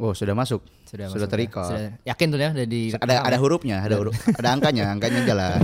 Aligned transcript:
Oh, 0.00 0.16
sudah 0.16 0.32
masuk. 0.32 0.64
Sudah, 0.88 1.12
Sudah 1.12 1.28
masuk 1.28 1.28
ya. 1.28 1.32
terikat. 1.36 1.68
Sudah- 1.68 1.92
Yakin 2.08 2.26
tuh 2.32 2.38
ya 2.40 2.50
di 2.64 2.80
Ada 2.96 3.14
ada 3.20 3.36
hurufnya, 3.36 3.84
ada 3.84 4.00
huruf, 4.00 4.16
ada 4.32 4.48
angkanya, 4.56 4.88
angkanya 4.88 5.20
jalan. 5.28 5.60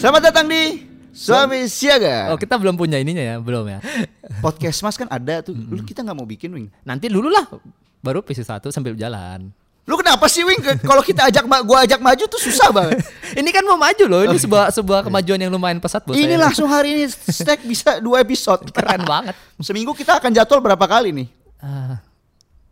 Selamat 0.00 0.32
datang 0.32 0.46
di 0.48 0.88
Suami 1.12 1.68
Siaga. 1.68 2.32
Oh, 2.32 2.38
kita 2.40 2.56
belum 2.56 2.78
punya 2.80 2.96
ininya 2.96 3.20
ya, 3.20 3.36
belum 3.36 3.68
ya. 3.68 3.78
Podcast 4.40 4.80
Mas 4.80 4.96
kan 4.96 5.10
ada 5.12 5.44
tuh. 5.44 5.52
Lu 5.52 5.84
kita 5.84 6.00
nggak 6.00 6.16
mau 6.16 6.24
bikin, 6.24 6.48
Wing. 6.56 6.68
Nanti 6.82 7.12
dulu 7.12 7.28
lah 7.28 7.44
baru 8.00 8.24
episode 8.24 8.48
satu 8.48 8.68
sambil 8.72 8.96
jalan. 8.96 9.52
Lu 9.90 9.98
kenapa 9.98 10.30
sih, 10.30 10.46
Wing? 10.46 10.62
Kalau 10.62 11.02
kita 11.02 11.26
ajak 11.26 11.50
ma- 11.50 11.66
gua 11.66 11.82
ajak 11.82 11.98
maju 11.98 12.24
tuh 12.24 12.38
susah 12.38 12.70
banget. 12.70 13.02
Ini 13.42 13.50
kan 13.50 13.62
mau 13.62 13.74
maju 13.74 14.04
loh, 14.06 14.22
ini 14.22 14.38
sebuah 14.38 14.70
sebuah 14.70 15.06
kemajuan 15.06 15.38
yang 15.38 15.50
lumayan 15.50 15.78
pesat 15.78 16.02
buat 16.02 16.14
Ini 16.14 16.34
saya. 16.34 16.42
langsung 16.42 16.66
hari 16.66 16.98
ini 16.98 17.04
stack 17.06 17.62
bisa 17.62 17.98
dua 17.98 18.22
episode. 18.22 18.66
keren 18.70 19.02
banget. 19.02 19.38
Seminggu 19.58 19.94
kita 19.94 20.18
akan 20.18 20.34
jadwal 20.34 20.58
berapa 20.58 20.82
kali 20.82 21.14
nih? 21.14 21.26
Ah, 21.58 22.02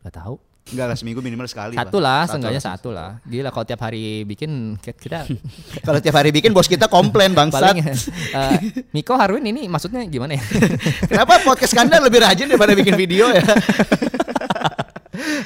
gak 0.03 0.19
tahu. 0.19 0.35
Enggak 0.69 0.87
lah, 0.91 0.97
seminggu 0.99 1.23
minimal 1.23 1.47
sekali. 1.47 1.79
Satu 1.79 1.97
lah, 1.97 2.27
seenggaknya 2.27 2.61
satu 2.61 2.93
lah. 2.93 3.17
Gila 3.25 3.49
kalau 3.49 3.65
tiap 3.65 3.81
hari 3.81 4.27
bikin 4.27 4.77
kita 4.77 5.25
Kalau 5.87 5.99
tiap 6.03 6.13
hari 6.13 6.29
bikin 6.29 6.53
bos 6.53 6.67
kita 6.67 6.91
komplain 6.91 7.33
bangsat. 7.33 7.73
paling 7.73 7.79
eh, 7.87 8.59
Miko 8.93 9.17
Harwin 9.17 9.47
ini 9.47 9.65
maksudnya 9.65 10.05
gimana 10.05 10.37
ya? 10.37 10.43
Kenapa 11.11 11.41
podcast 11.41 11.73
Kanda 11.73 12.03
lebih 12.03 12.21
rajin 12.21 12.51
daripada 12.51 12.75
bikin 12.75 12.99
video 12.99 13.33
ya? 13.33 13.47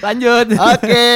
Lanjut. 0.04 0.46
Oke. 0.52 1.06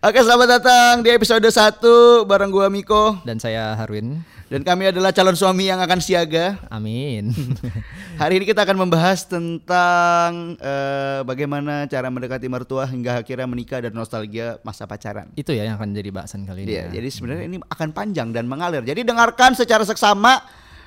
Oke, 0.00 0.18
selamat 0.24 0.48
datang 0.58 0.94
di 1.04 1.10
episode 1.12 1.44
1 1.44 2.24
bareng 2.24 2.48
gua 2.48 2.70
Miko 2.72 3.18
Dan 3.26 3.36
saya 3.36 3.74
Harwin. 3.76 4.22
dan 4.48 4.64
kami 4.64 4.88
adalah 4.88 5.12
calon 5.12 5.36
suami 5.36 5.68
yang 5.68 5.76
akan 5.76 6.00
siaga. 6.00 6.56
Amin. 6.72 7.36
Hari 8.22 8.40
ini 8.40 8.48
kita 8.48 8.64
akan 8.64 8.88
membahas 8.88 9.28
tentang 9.28 10.56
eh, 10.56 11.20
bagaimana 11.20 11.84
cara 11.84 12.08
mendekati 12.08 12.48
mertua 12.48 12.88
hingga 12.88 13.20
akhirnya 13.20 13.44
menikah 13.44 13.84
dan 13.84 13.92
nostalgia 13.92 14.56
masa 14.64 14.88
pacaran. 14.88 15.28
Itu 15.36 15.52
ya 15.52 15.68
yang 15.68 15.76
akan 15.76 15.92
jadi 15.92 16.08
bahasan 16.08 16.48
kali 16.48 16.64
ini. 16.64 16.80
Iya, 16.80 16.88
ya. 16.88 16.96
jadi 16.96 17.08
sebenarnya 17.12 17.44
ini 17.44 17.56
akan 17.60 17.88
panjang 17.92 18.32
dan 18.32 18.48
mengalir. 18.48 18.80
Jadi 18.80 19.04
dengarkan 19.04 19.52
secara 19.52 19.84
seksama, 19.84 20.40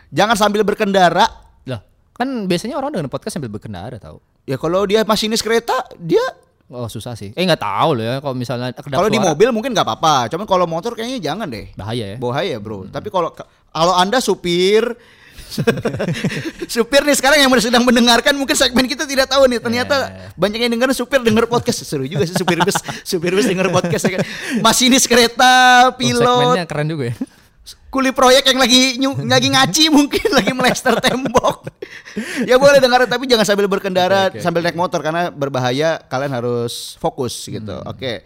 jangan 0.09 0.33
sambil 0.33 0.65
berkendara. 0.65 1.29
Loh, 1.69 1.85
kan 2.17 2.49
biasanya 2.49 2.81
orang 2.81 2.97
dengan 2.97 3.13
podcast 3.13 3.37
sambil 3.37 3.53
berkendara 3.53 4.01
tahu. 4.01 4.17
Ya 4.49 4.57
kalau 4.57 4.89
dia 4.89 5.05
masinis 5.05 5.45
kereta, 5.45 5.85
dia 6.01 6.23
Oh 6.71 6.87
susah 6.87 7.19
sih. 7.19 7.35
Eh 7.35 7.43
nggak 7.43 7.59
tahu 7.59 7.99
loh 7.99 8.05
ya 8.07 8.15
kalau 8.23 8.31
misalnya 8.31 8.71
kalau 8.71 9.11
di 9.11 9.19
mobil 9.19 9.51
mungkin 9.51 9.75
nggak 9.75 9.83
apa-apa. 9.83 10.31
Cuman 10.31 10.47
kalau 10.47 10.63
motor 10.63 10.95
kayaknya 10.95 11.19
jangan 11.19 11.51
deh. 11.51 11.67
bahaya 11.75 12.15
ya. 12.15 12.17
Bahaya 12.17 12.55
bro. 12.63 12.87
Tapi 12.87 13.11
kalau 13.11 13.27
kalau 13.71 13.93
anda 13.99 14.23
supir, 14.23 14.95
supir 16.73 17.03
nih 17.03 17.15
sekarang 17.19 17.43
yang 17.43 17.51
sedang 17.59 17.83
mendengarkan 17.83 18.31
mungkin 18.39 18.55
segmen 18.55 18.87
kita 18.87 19.03
tidak 19.03 19.27
tahu 19.27 19.51
nih. 19.51 19.59
Ternyata 19.59 20.31
banyak 20.39 20.59
yang 20.63 20.71
dengar 20.71 20.95
supir 20.95 21.19
denger 21.19 21.51
podcast 21.51 21.83
seru 21.83 22.07
juga 22.07 22.23
sih 22.23 22.39
supir 22.39 22.55
bus, 22.63 22.79
supir 23.03 23.35
bus 23.35 23.47
denger 23.47 23.67
podcast. 23.67 24.07
ya 24.07 24.11
kan. 24.15 24.21
Masinis 24.63 25.03
kereta, 25.03 25.91
Oh, 25.91 25.99
pilot, 25.99 26.23
segmennya 26.23 26.65
keren 26.71 26.87
juga 26.87 27.11
ya. 27.11 27.15
Kuli 27.87 28.09
proyek 28.09 28.43
yang 28.45 28.57
lagi 28.57 28.81
nyu- 28.97 29.21
lagi 29.29 29.47
ngaci 29.47 29.83
mungkin 29.87 30.27
lagi 30.31 30.51
melester 30.51 30.97
tembok. 30.97 31.67
ya 32.49 32.55
boleh 32.55 32.77
dengar 32.77 33.05
tapi 33.05 33.25
jangan 33.25 33.45
sambil 33.45 33.67
berkendara 33.67 34.29
oke. 34.29 34.39
sambil 34.39 34.61
naik 34.61 34.75
motor 34.75 34.99
karena 34.99 35.29
berbahaya. 35.29 36.01
Kalian 36.01 36.33
harus 36.33 36.95
fokus 36.97 37.45
gitu. 37.45 37.75
Hmm. 37.75 37.91
Oke. 37.91 38.23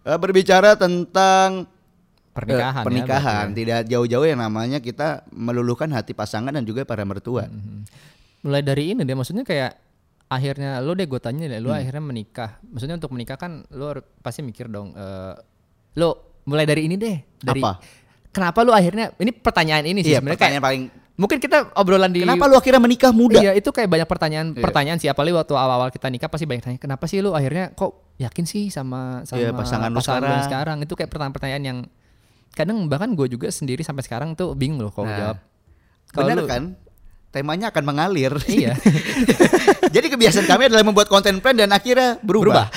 Eh, 0.00 0.18
berbicara 0.18 0.74
tentang 0.74 1.68
Pernikahan. 2.30 2.70
Eh, 2.76 2.86
pernikahan 2.86 3.44
ya, 3.44 3.54
tidak 3.56 3.80
jauh-jauh 3.88 4.22
yang 4.24 4.38
namanya 4.38 4.78
kita 4.78 5.26
meluluhkan 5.28 5.90
hati 5.90 6.14
pasangan 6.14 6.54
dan 6.54 6.62
juga 6.62 6.86
para 6.86 7.02
mertua. 7.02 7.50
Hmm. 7.50 7.82
mulai 8.38 8.62
dari 8.62 8.94
ini 8.94 9.02
deh 9.02 9.12
maksudnya 9.12 9.42
kayak 9.42 9.74
akhirnya 10.28 10.78
lo 10.78 10.94
deh 10.94 11.02
gue 11.02 11.18
tanya 11.18 11.50
deh 11.50 11.58
lo 11.58 11.68
Hmm. 11.68 11.82
akhirnya 11.82 11.98
menikah 12.00 12.50
maksudnya 12.62 12.94
untuk 12.94 13.10
menikah 13.10 13.34
kan 13.34 13.66
lo 13.68 13.90
pasti 14.20 14.46
mikir 14.46 14.70
dong 14.70 14.94
eh, 14.94 15.34
lo 15.96 16.38
mulai 16.46 16.62
dari 16.62 16.86
ini 16.86 16.94
deh 16.94 17.18
dari 17.34 17.58
Apa? 17.58 17.82
Kenapa 18.38 18.58
lo 18.62 18.70
akhirnya 18.70 19.10
ini 19.16 19.30
pertanyaan 19.30 19.84
ini 19.84 20.00
sih 20.00 20.08
Iya, 20.08 20.18
sebenarnya 20.18 20.36
pertanyaan 20.36 20.54
kayak 20.54 20.64
paling 20.64 20.82
mungkin 21.14 21.36
kita 21.36 21.56
obrolan 21.74 22.08
di 22.08 22.22
Kenapa 22.22 22.46
lu 22.46 22.54
akhirnya 22.54 22.78
menikah 22.78 23.10
muda? 23.10 23.36
Iya 23.36 23.50
itu 23.52 23.68
kayak 23.68 23.88
banyak 23.88 24.06
pertanyaan 24.06 24.46
Iya. 24.52 24.62
pertanyaan 24.62 24.96
sih 24.96 25.06
apalagi 25.06 25.34
waktu 25.34 25.52
awal-awal 25.52 25.88
kita 25.90 26.06
nikah 26.06 26.26
pasti 26.26 26.46
banyak 26.46 26.62
tanya 26.62 26.78
kenapa 26.78 27.04
sih 27.04 27.18
lu 27.18 27.32
akhirnya 27.32 27.72
kok 27.72 28.14
yakin 28.16 28.44
sih 28.44 28.68
sama 28.68 29.20
sama 29.24 29.36
Iya, 29.36 29.48
pasangan 29.50 29.88
lu 29.88 29.92
lu 29.92 30.00
sekarang. 30.00 30.42
sekarang 30.42 30.76
itu 30.80 30.92
kayak 30.94 31.08
pertanyaan-pertanyaan 31.08 31.62
yang 31.64 31.78
kadang 32.50 32.76
bahkan 32.86 33.12
gue 33.12 33.26
juga 33.28 33.46
sendiri 33.48 33.82
sampai 33.82 34.00
sekarang 34.00 34.32
tuh 34.32 34.54
bingung 34.54 34.78
loh 34.78 34.88
kalau 34.88 35.06
Nah, 35.06 35.16
jawab. 35.16 35.36
Kalau 36.08 36.24
Benar 36.24 36.36
lu- 36.38 36.48
kan? 36.48 36.62
Temanya 37.28 37.68
akan 37.68 37.84
mengalir. 37.84 38.32
Iya. 38.48 38.72
Jadi 39.94 40.06
kebiasaan 40.08 40.44
kami 40.44 40.66
adalah 40.66 40.80
membuat 40.80 41.06
konten 41.06 41.38
plan 41.38 41.52
dan 41.52 41.68
akhirnya 41.68 42.16
berubah. 42.18 42.66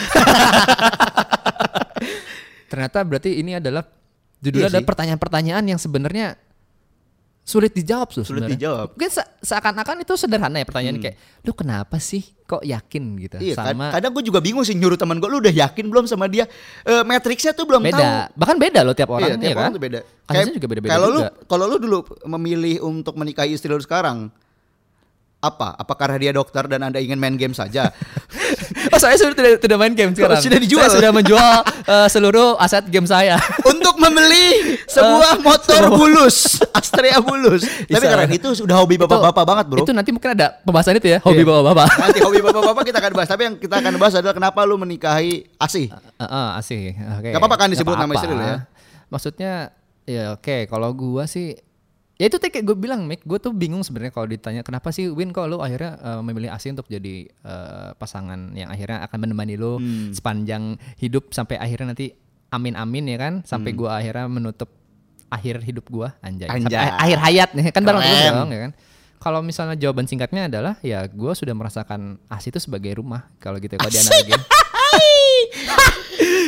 Ternyata 2.67 3.03
berarti 3.03 3.37
ini 3.37 3.53
adalah 3.53 3.83
judulnya 4.41 4.67
Iya 4.67 4.77
sih. 4.77 4.85
pertanyaan-pertanyaan 4.85 5.63
yang 5.65 5.77
sebenarnya 5.77 6.35
sulit 7.41 7.73
dijawab 7.73 8.05
tuh 8.07 8.21
Sulit 8.21 8.45
sebenarnya. 8.45 8.53
dijawab. 8.53 8.87
Mungkin 8.93 9.11
se- 9.11 9.29
seakan-akan 9.41 9.97
itu 9.99 10.13
sederhana 10.15 10.57
ya 10.57 10.63
pertanyaan 10.63 10.97
kayak 10.99 11.15
lu 11.41 11.51
kenapa 11.51 11.97
sih 11.97 12.21
kok 12.43 12.61
yakin 12.61 13.03
gitu 13.17 13.35
Iya, 13.39 13.55
kad- 13.55 13.73
sama 13.73 13.89
kadang 13.89 14.11
gue 14.13 14.23
juga 14.23 14.39
bingung 14.39 14.61
sih 14.61 14.73
nyuruh 14.73 14.93
teman 14.93 15.17
gue, 15.17 15.25
lu 15.25 15.39
udah 15.39 15.49
yakin 15.51 15.85
belum 15.85 16.05
sama 16.05 16.25
dia? 16.25 16.45
Eh 16.83 17.01
matriksnya 17.01 17.51
tuh 17.51 17.65
belum 17.65 17.81
tahu. 17.81 17.91
beda. 17.91 18.09
Bahkan 18.31 18.57
beda 18.57 18.79
loh 18.81 18.93
tiap 18.93 19.09
orang 19.09 19.25
iya, 19.27 19.35
tiap 19.35 19.45
ya 19.47 19.53
orang 19.55 19.63
kan? 19.63 19.71
tuh 19.71 19.83
beda. 19.83 19.99
Kasusnya 20.23 20.53
juga 20.53 20.67
beda-beda 20.69 20.91
Kalau 20.91 21.07
lu 21.07 21.19
kalau 21.47 21.65
lu 21.65 21.77
dulu 21.77 21.97
memilih 22.29 22.75
untuk 22.83 23.13
menikahi 23.15 23.51
istri 23.51 23.67
lu 23.67 23.79
sekarang 23.79 24.29
apa? 25.39 25.73
Apa 25.73 25.93
karena 25.95 26.17
dia 26.19 26.31
dokter 26.31 26.61
dan 26.67 26.81
Anda 26.83 26.99
ingin 26.99 27.17
main 27.17 27.33
game 27.33 27.53
saja? 27.53 27.89
Oh 28.91 28.99
saya 28.99 29.15
sudah 29.15 29.31
tidak, 29.31 29.51
tidak 29.59 29.77
main 29.77 29.91
game 29.91 30.11
sekarang. 30.11 30.37
sudah 30.37 30.59
dijual. 30.59 30.83
Saya 30.83 30.99
sudah 30.99 31.11
menjual 31.11 31.55
eh, 31.85 32.07
seluruh 32.07 32.49
aset 32.55 32.83
game 32.85 33.05
saya. 33.05 33.39
untuk 33.63 33.95
membeli 33.95 34.75
sebuah 34.85 35.31
Eh, 35.33 35.41
motor 35.41 35.81
sebuah- 35.81 35.95
bulus, 35.95 36.37
Astrea 36.77 37.17
bulus. 37.19 37.63
Tapi 37.63 37.87
Bisa. 37.89 38.07
karena 38.07 38.25
itu 38.27 38.49
sudah 38.53 38.75
hobi 38.75 38.95
bapak-bapak 38.97 39.43
banget, 39.43 39.65
Bro. 39.65 39.79
Itu 39.81 39.91
nanti 39.91 40.09
mungkin 40.09 40.33
ada 40.33 40.59
pembahasan 40.59 40.95
itu 40.95 41.07
ya, 41.07 41.19
hobi 41.19 41.41
Iya. 41.41 41.47
bapak-bapak. 41.47 41.87
Nanti 41.97 42.19
hobi 42.19 42.39
bapak-bapak 42.41 42.83
kita 42.83 42.97
akan 42.99 43.11
bahas. 43.13 43.29
Tapi 43.29 43.41
yang 43.43 43.55
kita 43.55 43.75
akan 43.77 43.93
bahas 43.95 44.13
adalah 44.13 44.33
kenapa 44.33 44.59
lu 44.63 44.75
menikahi 44.75 45.47
Asih. 45.55 45.87
Heeh, 46.17 46.47
asik. 46.55 46.93
Oke. 47.17 47.29
Gak 47.29 47.39
apa-apa 47.39 47.57
kan 47.57 47.67
disebut 47.67 47.95
nama 47.95 48.11
istri 48.11 48.29
lu 48.29 48.39
ya? 48.39 48.67
Maksudnya 49.07 49.53
ya 50.03 50.33
oke, 50.33 50.65
kalau 50.65 50.91
gua 50.91 51.23
sih 51.25 51.55
ya 52.21 52.29
itu 52.29 52.37
kayak 52.37 52.61
gue 52.61 52.77
bilang 52.77 53.01
Mik, 53.03 53.25
gue 53.25 53.39
tuh 53.39 53.49
bingung 53.49 53.81
sebenarnya 53.81 54.13
kalau 54.13 54.29
ditanya 54.29 54.61
kenapa 54.61 54.93
sih 54.93 55.09
Win 55.09 55.33
kok 55.33 55.49
lu 55.49 55.57
akhirnya 55.57 55.97
eh, 55.97 56.21
memilih 56.21 56.49
Asih 56.49 56.69
untuk 56.71 56.85
jadi 56.85 57.25
eh, 57.25 57.89
pasangan 57.93 58.53
yang 58.53 58.69
akhirnya 58.69 59.01
akan 59.01 59.17
menemani 59.19 59.55
lu 59.55 59.73
Hmm. 59.73 60.13
sepanjang 60.13 60.63
hidup 60.95 61.31
sampai 61.31 61.57
akhirnya 61.57 61.91
nanti 61.91 62.13
amin 62.49 62.75
amin 62.75 63.05
ya 63.07 63.17
kan 63.17 63.33
sampai 63.41 63.73
gua 63.73 63.97
akhirnya 63.97 64.29
menutup 64.29 64.69
akhir 65.27 65.63
hidup 65.63 65.89
gua 65.89 66.13
anjay, 66.19 66.45
Hmm. 66.45 66.61
Anjay. 66.61 66.77
sampai 66.77 66.93
akhir 67.01 67.17
hayat 67.19 67.49
nih 67.51 67.63
kan 67.71 67.81
bareng 67.81 68.03
terus 68.03 68.21
dong 68.29 68.51
ya 68.51 68.61
kan 68.61 68.71
kalau 69.17 69.39
misalnya 69.39 69.73
jawaban 69.75 70.05
singkatnya 70.05 70.45
adalah 70.45 70.77
ya 70.79 71.01
gua 71.07 71.33
sudah 71.33 71.51
merasakan 71.51 72.21
Asih 72.27 72.49
itu 72.49 72.59
sebagai 72.59 72.93
rumah 72.93 73.25
kalau 73.37 73.57
gitu 73.57 73.73
ya 73.73 73.79
kalau 73.79 73.89
di 73.89 73.97
analogi 73.97 74.33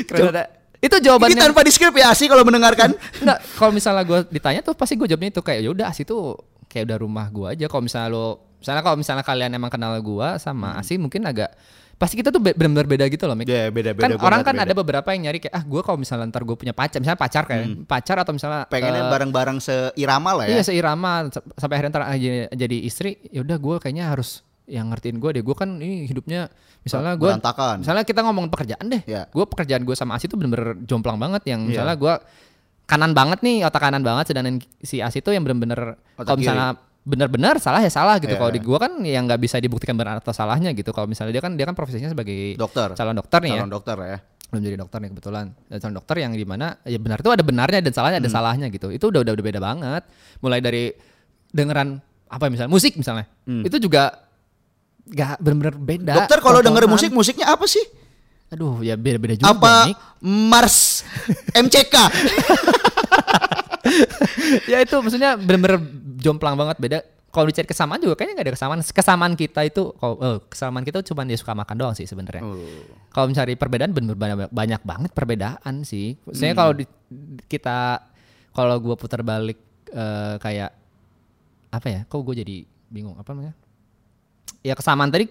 Keren 0.03 0.29
ada. 0.29 0.62
Itu 0.83 0.95
jawabannya. 0.99 1.33
Ini 1.33 1.41
tanpa 1.41 1.63
di 1.63 1.71
script 1.71 1.95
ya 1.95 2.11
Asih 2.11 2.27
kalau 2.27 2.44
mendengarkan. 2.44 2.91
Enggak, 3.23 3.39
kalau 3.55 3.71
misalnya 3.71 4.03
gue 4.03 4.19
ditanya 4.29 4.59
tuh 4.59 4.75
pasti 4.75 4.94
gue 4.94 5.07
jawabnya 5.07 5.31
itu 5.31 5.39
kayak 5.39 5.59
ya 5.61 5.69
udah 5.71 5.85
Asi 5.88 6.03
tuh 6.03 6.35
kayak 6.67 6.91
udah 6.91 6.97
rumah 6.99 7.25
gue 7.27 7.47
aja. 7.49 7.66
Kalau 7.66 7.81
misalnya 7.81 8.09
lo, 8.09 8.25
misalnya 8.59 8.81
kalau 8.81 8.97
misalnya 8.97 9.23
kalian 9.23 9.51
emang 9.53 9.71
kenal 9.71 9.95
gue 9.95 10.27
sama 10.38 10.75
Asi 10.75 10.95
mungkin 10.95 11.23
agak 11.23 11.55
pasti 11.94 12.19
kita 12.19 12.29
tuh 12.29 12.41
be- 12.41 12.51
benar-benar 12.51 12.83
beda 12.83 13.05
gitu 13.07 13.23
loh, 13.23 13.31
Mik. 13.31 13.47
Ya, 13.47 13.69
beda-beda 13.69 14.03
Kan 14.03 14.11
banget, 14.11 14.27
orang 14.27 14.41
kan 14.41 14.53
beda. 14.53 14.66
ada 14.66 14.73
beberapa 14.75 15.07
yang 15.09 15.21
nyari 15.23 15.39
kayak 15.39 15.55
ah 15.55 15.63
gue 15.63 15.81
kalau 15.81 15.95
misalnya 15.95 16.27
ntar 16.27 16.44
gue 16.44 16.57
punya 16.57 16.73
pacar, 16.73 17.00
misalnya 17.00 17.15
pacar 17.15 17.44
kayak 17.47 17.63
pacar 17.85 18.17
atau 18.19 18.33
misalnya 18.33 18.67
Pengennya 18.67 19.07
eh, 19.07 19.11
bareng-bareng 19.13 19.57
seirama 19.57 20.31
lah 20.35 20.45
ya. 20.45 20.59
Iya 20.59 20.63
seirama 20.65 21.31
sa- 21.31 21.45
sampai 21.55 21.79
akhirnya 21.79 21.91
ntar 21.94 22.03
jadi, 22.13 22.51
jadi 22.51 22.77
istri 22.81 23.23
ya 23.25 23.39
udah 23.39 23.55
gue 23.55 23.75
kayaknya 23.79 24.09
harus 24.09 24.44
yang 24.65 24.89
ngertiin 24.89 25.18
gue 25.18 25.30
deh. 25.31 25.44
Gue 25.44 25.54
kan 25.54 25.69
ini 25.75 26.04
hidupnya 26.04 26.48
misalnya 26.80 27.13
gue 27.13 27.31
misalnya 27.77 28.04
kita 28.04 28.19
ngomong 28.21 28.48
pekerjaan 28.48 28.86
deh. 28.86 29.01
Ya. 29.04 29.27
gue 29.27 29.44
pekerjaan 29.44 29.81
gue 29.81 29.94
sama 29.94 30.15
Asi 30.15 30.25
tuh 30.25 30.36
bener-bener 30.36 30.80
jomplang 30.83 31.15
banget. 31.15 31.44
Yang 31.45 31.60
Iya. 31.62 31.69
misalnya 31.69 31.95
gue 31.95 32.13
kanan 32.83 33.12
banget 33.12 33.39
nih 33.39 33.63
otak 33.63 33.80
kanan 33.81 34.01
banget 34.01 34.25
sedangkan 34.30 34.60
si 34.77 35.00
Asi 35.00 35.19
tuh 35.19 35.31
yang 35.31 35.42
bener-bener 35.42 35.95
kalau 36.15 36.36
misalnya 36.36 36.75
bener-bener 37.04 37.60
salah 37.60 37.80
ya 37.80 37.88
salah 37.88 38.15
gitu. 38.18 38.31
Iya. 38.31 38.39
kalau 38.39 38.51
di 38.51 38.60
gue 38.60 38.77
kan 38.77 38.92
yang 39.01 39.27
nggak 39.27 39.36
bisa 39.38 39.60
dibuktikan 39.60 39.94
benar 39.94 40.19
atau 40.19 40.31
salahnya 40.31 40.71
gitu. 40.71 40.89
Kalau 40.89 41.04
misalnya 41.06 41.31
dia 41.31 41.42
kan 41.42 41.51
dia 41.54 41.66
kan 41.66 41.75
profesinya 41.75 42.07
sebagai 42.07 42.56
Dokter. 42.56 42.92
calon 42.94 43.13
dokter 43.13 43.39
nih 43.39 43.50
ya. 43.50 43.59
Calon 43.59 43.74
dokter 43.74 43.98
ya. 43.98 44.19
belum 44.48 44.62
jadi 44.63 44.77
dokter 44.77 44.98
nih 45.01 45.09
kebetulan. 45.09 45.45
Dan 45.66 45.77
calon 45.81 45.95
dokter 45.98 46.16
yang 46.19 46.31
di 46.31 46.45
mana 46.45 46.77
ya 46.83 46.95
benar 46.95 47.19
itu 47.19 47.27
ada 47.27 47.42
benarnya 47.42 47.81
dan 47.81 47.89
salahnya 47.89 48.21
ada 48.21 48.30
Hmm. 48.30 48.38
salahnya 48.38 48.68
gitu. 48.69 48.88
Itu 48.88 49.09
udah 49.09 49.19
udah 49.19 49.33
udah 49.33 49.44
beda 49.44 49.59
banget. 49.59 50.04
Mulai 50.39 50.59
dari 50.62 50.83
dengeran 51.50 51.98
apa 52.30 52.45
misalnya 52.48 52.69
musik 52.69 52.94
misalnya. 52.94 53.25
Itu 53.45 53.77
juga 53.77 54.22
gak 55.05 55.38
benar-benar 55.38 55.75
beda. 55.75 56.13
Dokter 56.15 56.39
kalau 56.39 56.59
denger 56.59 56.83
musik 56.85 57.09
musiknya 57.09 57.50
apa 57.50 57.65
sih? 57.65 57.81
aduh 58.47 58.79
ya 58.79 58.94
beda-beda 58.94 59.33
juga 59.33 59.50
Apa 59.50 59.89
Nick. 59.89 59.97
Mars 60.21 61.01
MCK? 61.51 61.95
ya 64.71 64.77
itu 64.77 64.95
maksudnya 64.95 65.35
benar-benar 65.35 65.81
jomplang 66.17 66.53
banget 66.53 66.77
beda 66.77 66.97
kalau 67.33 67.50
dicari 67.50 67.65
kesamaan 67.65 67.97
juga 67.97 68.13
kayaknya 68.13 68.33
nggak 68.38 68.45
ada 68.45 68.53
kesamaan. 68.53 68.79
Kesamaan 68.85 69.33
kita 69.33 69.65
itu 69.65 69.89
kalau 69.97 70.15
eh, 70.21 70.38
kesamaan 70.45 70.85
kita 70.85 71.01
cuma 71.01 71.25
dia 71.25 71.33
suka 71.33 71.51
makan 71.51 71.75
doang 71.75 71.95
sih 71.97 72.06
sebenarnya. 72.06 72.45
Oh. 72.45 72.61
Kalau 73.09 73.25
mencari 73.25 73.57
perbedaan 73.57 73.89
bener 73.89 74.13
banyak, 74.13 74.53
banyak 74.53 74.81
banget 74.85 75.11
perbedaan 75.11 75.81
sih. 75.81 76.13
Maksudnya 76.21 76.53
Hmm. 76.53 76.61
kalau 76.61 76.73
di- 76.77 76.94
kita 77.49 78.06
kalau 78.53 78.77
gua 78.77 78.94
putar 78.94 79.25
balik 79.25 79.57
eh, 79.89 80.35
kayak 80.38 80.77
apa 81.71 81.88
ya? 81.89 81.99
Kok 82.06 82.21
gue 82.21 82.35
jadi 82.38 82.56
bingung 82.85 83.17
apa 83.17 83.33
namanya? 83.33 83.57
Ya 84.63 84.74
kesamaan 84.74 85.07
tadi 85.07 85.27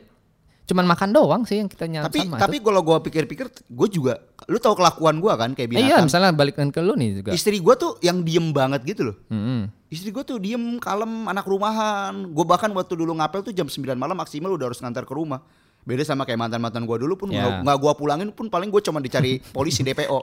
cuman 0.62 0.86
makan 0.86 1.10
doang 1.10 1.42
sih 1.42 1.58
yang 1.58 1.66
kita 1.66 1.84
nyata 1.84 2.06
Tapi 2.06 2.22
sama. 2.22 2.38
tapi 2.38 2.56
kalau 2.56 2.80
gua 2.80 3.02
pikir-pikir 3.02 3.50
gue 3.50 3.88
juga 3.90 4.22
lu 4.46 4.56
tahu 4.56 4.78
kelakuan 4.78 5.18
gua 5.18 5.34
kan 5.34 5.50
kayak 5.52 5.68
Eh, 5.68 5.82
iya, 5.82 5.98
binatang. 5.98 6.06
misalnya 6.06 6.30
balikan 6.30 6.68
ke 6.68 6.78
lu 6.78 6.94
nih 6.94 7.18
juga. 7.18 7.30
Istri 7.30 7.58
gua 7.58 7.74
tuh 7.74 7.98
yang 7.98 8.22
diem 8.22 8.52
banget 8.52 8.80
gitu 8.86 9.10
loh. 9.10 9.16
Mm-mm. 9.26 9.66
Istri 9.88 10.08
gue 10.08 10.24
tuh 10.24 10.38
diem, 10.38 10.78
kalem, 10.78 11.26
anak 11.26 11.44
rumahan. 11.44 12.14
Gue 12.26 12.46
bahkan 12.46 12.70
waktu 12.70 12.94
dulu 12.94 13.12
ngapel 13.12 13.42
tuh 13.42 13.52
jam 13.52 13.66
9 13.66 13.92
malam 13.92 14.14
maksimal 14.14 14.48
udah 14.50 14.70
harus 14.70 14.78
ngantar 14.78 15.02
ke 15.02 15.12
rumah. 15.12 15.44
Beda 15.82 16.00
sama 16.00 16.22
kayak 16.22 16.38
mantan-mantan 16.38 16.86
gue 16.86 16.96
dulu 16.96 17.18
pun 17.18 17.28
Ya. 17.28 17.60
nggak 17.60 17.76
gue 17.76 17.92
pulangin 17.94 18.30
pun 18.30 18.46
paling 18.46 18.70
gue 18.70 18.80
cuma 18.80 19.02
dicari 19.02 19.42
polisi 19.52 19.82
DPO. 19.82 20.22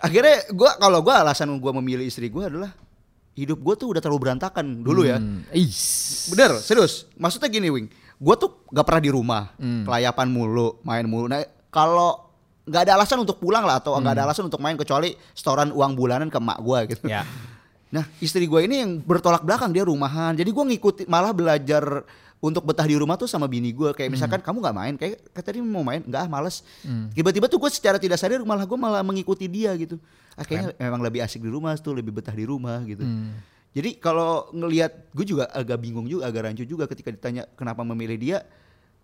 Akhirnya 0.00 0.36
gue 0.48 0.70
kalau 0.76 0.98
gue 1.00 1.14
alasan 1.14 1.52
gue 1.52 1.72
memilih 1.74 2.06
istri 2.06 2.26
gue 2.26 2.42
adalah 2.42 2.72
hidup 3.34 3.58
gue 3.58 3.74
tuh 3.74 3.88
udah 3.90 4.00
terlalu 4.00 4.30
berantakan 4.30 4.82
dulu 4.82 5.02
ya. 5.02 5.18
Hmm, 5.18 5.42
Is. 5.50 6.30
Bener, 6.30 6.58
serius. 6.58 7.06
Maksudnya 7.14 7.50
gini, 7.50 7.70
Wing. 7.70 7.86
Gue 8.14 8.34
tuh 8.38 8.62
gak 8.70 8.86
pernah 8.86 9.02
di 9.02 9.10
rumah, 9.10 9.42
Hmm. 9.58 9.82
kelayapan 9.82 10.26
mulu, 10.30 10.78
main 10.86 11.02
mulu. 11.04 11.26
Nah, 11.26 11.42
kalau 11.68 12.24
nggak 12.64 12.82
ada 12.88 12.92
alasan 12.96 13.20
untuk 13.20 13.36
pulang 13.36 13.68
lah 13.68 13.76
atau 13.76 13.92
nggak 14.00 14.14
ada 14.16 14.24
alasan 14.24 14.48
untuk 14.48 14.56
main 14.56 14.72
kecuali 14.72 15.12
setoran 15.36 15.68
uang 15.68 15.92
bulanan 15.92 16.32
ke 16.32 16.40
emak 16.40 16.58
gue 16.64 16.78
gitu. 16.96 17.04
Hmm. 17.04 17.12
Ya. 17.12 17.22
Nah 17.92 18.08
istri 18.18 18.48
gue 18.48 18.60
ini 18.64 18.80
yang 18.80 18.90
bertolak 19.04 19.44
belakang 19.44 19.68
dia 19.68 19.84
rumahan. 19.84 20.32
Jadi 20.32 20.48
gue 20.48 20.64
ngikutin 20.72 21.06
malah 21.06 21.36
belajar 21.36 21.84
untuk 22.40 22.64
betah 22.64 22.88
di 22.88 22.96
rumah 22.96 23.20
tuh 23.20 23.28
sama 23.28 23.44
bini 23.44 23.68
gue. 23.68 23.92
Kayak 23.92 24.16
misalkan 24.16 24.40
kamu 24.40 24.64
nggak 24.64 24.76
main, 24.80 24.94
kayak 24.96 25.16
kata 25.36 25.48
dia 25.54 25.62
mau 25.62 25.84
main, 25.84 26.00
nggak 26.02 26.24
males. 26.24 26.64
Tiba-tiba 27.12 27.52
tuh 27.52 27.60
gue 27.60 27.68
secara 27.68 28.00
tidak 28.00 28.16
sadar 28.16 28.40
malah 28.42 28.64
gue 28.64 28.78
malah 28.80 29.04
mengikuti 29.04 29.44
dia 29.44 29.76
gitu. 29.76 30.00
Ah, 30.34 30.42
kayaknya 30.42 30.74
memang 30.78 31.00
lebih 31.02 31.22
asik 31.22 31.42
di 31.42 31.50
rumah 31.50 31.74
tuh, 31.78 31.94
lebih 31.94 32.10
betah 32.10 32.34
di 32.34 32.42
rumah 32.42 32.82
gitu. 32.82 33.06
Jadi 33.74 33.98
kalau 33.98 34.46
ngelihat 34.54 35.10
gue 35.10 35.26
juga 35.26 35.50
agak 35.50 35.82
bingung 35.82 36.06
juga, 36.06 36.30
agak 36.30 36.46
rancu 36.46 36.62
juga 36.62 36.86
ketika 36.86 37.10
ditanya 37.10 37.42
kenapa 37.58 37.82
memilih 37.82 38.18
dia. 38.18 38.38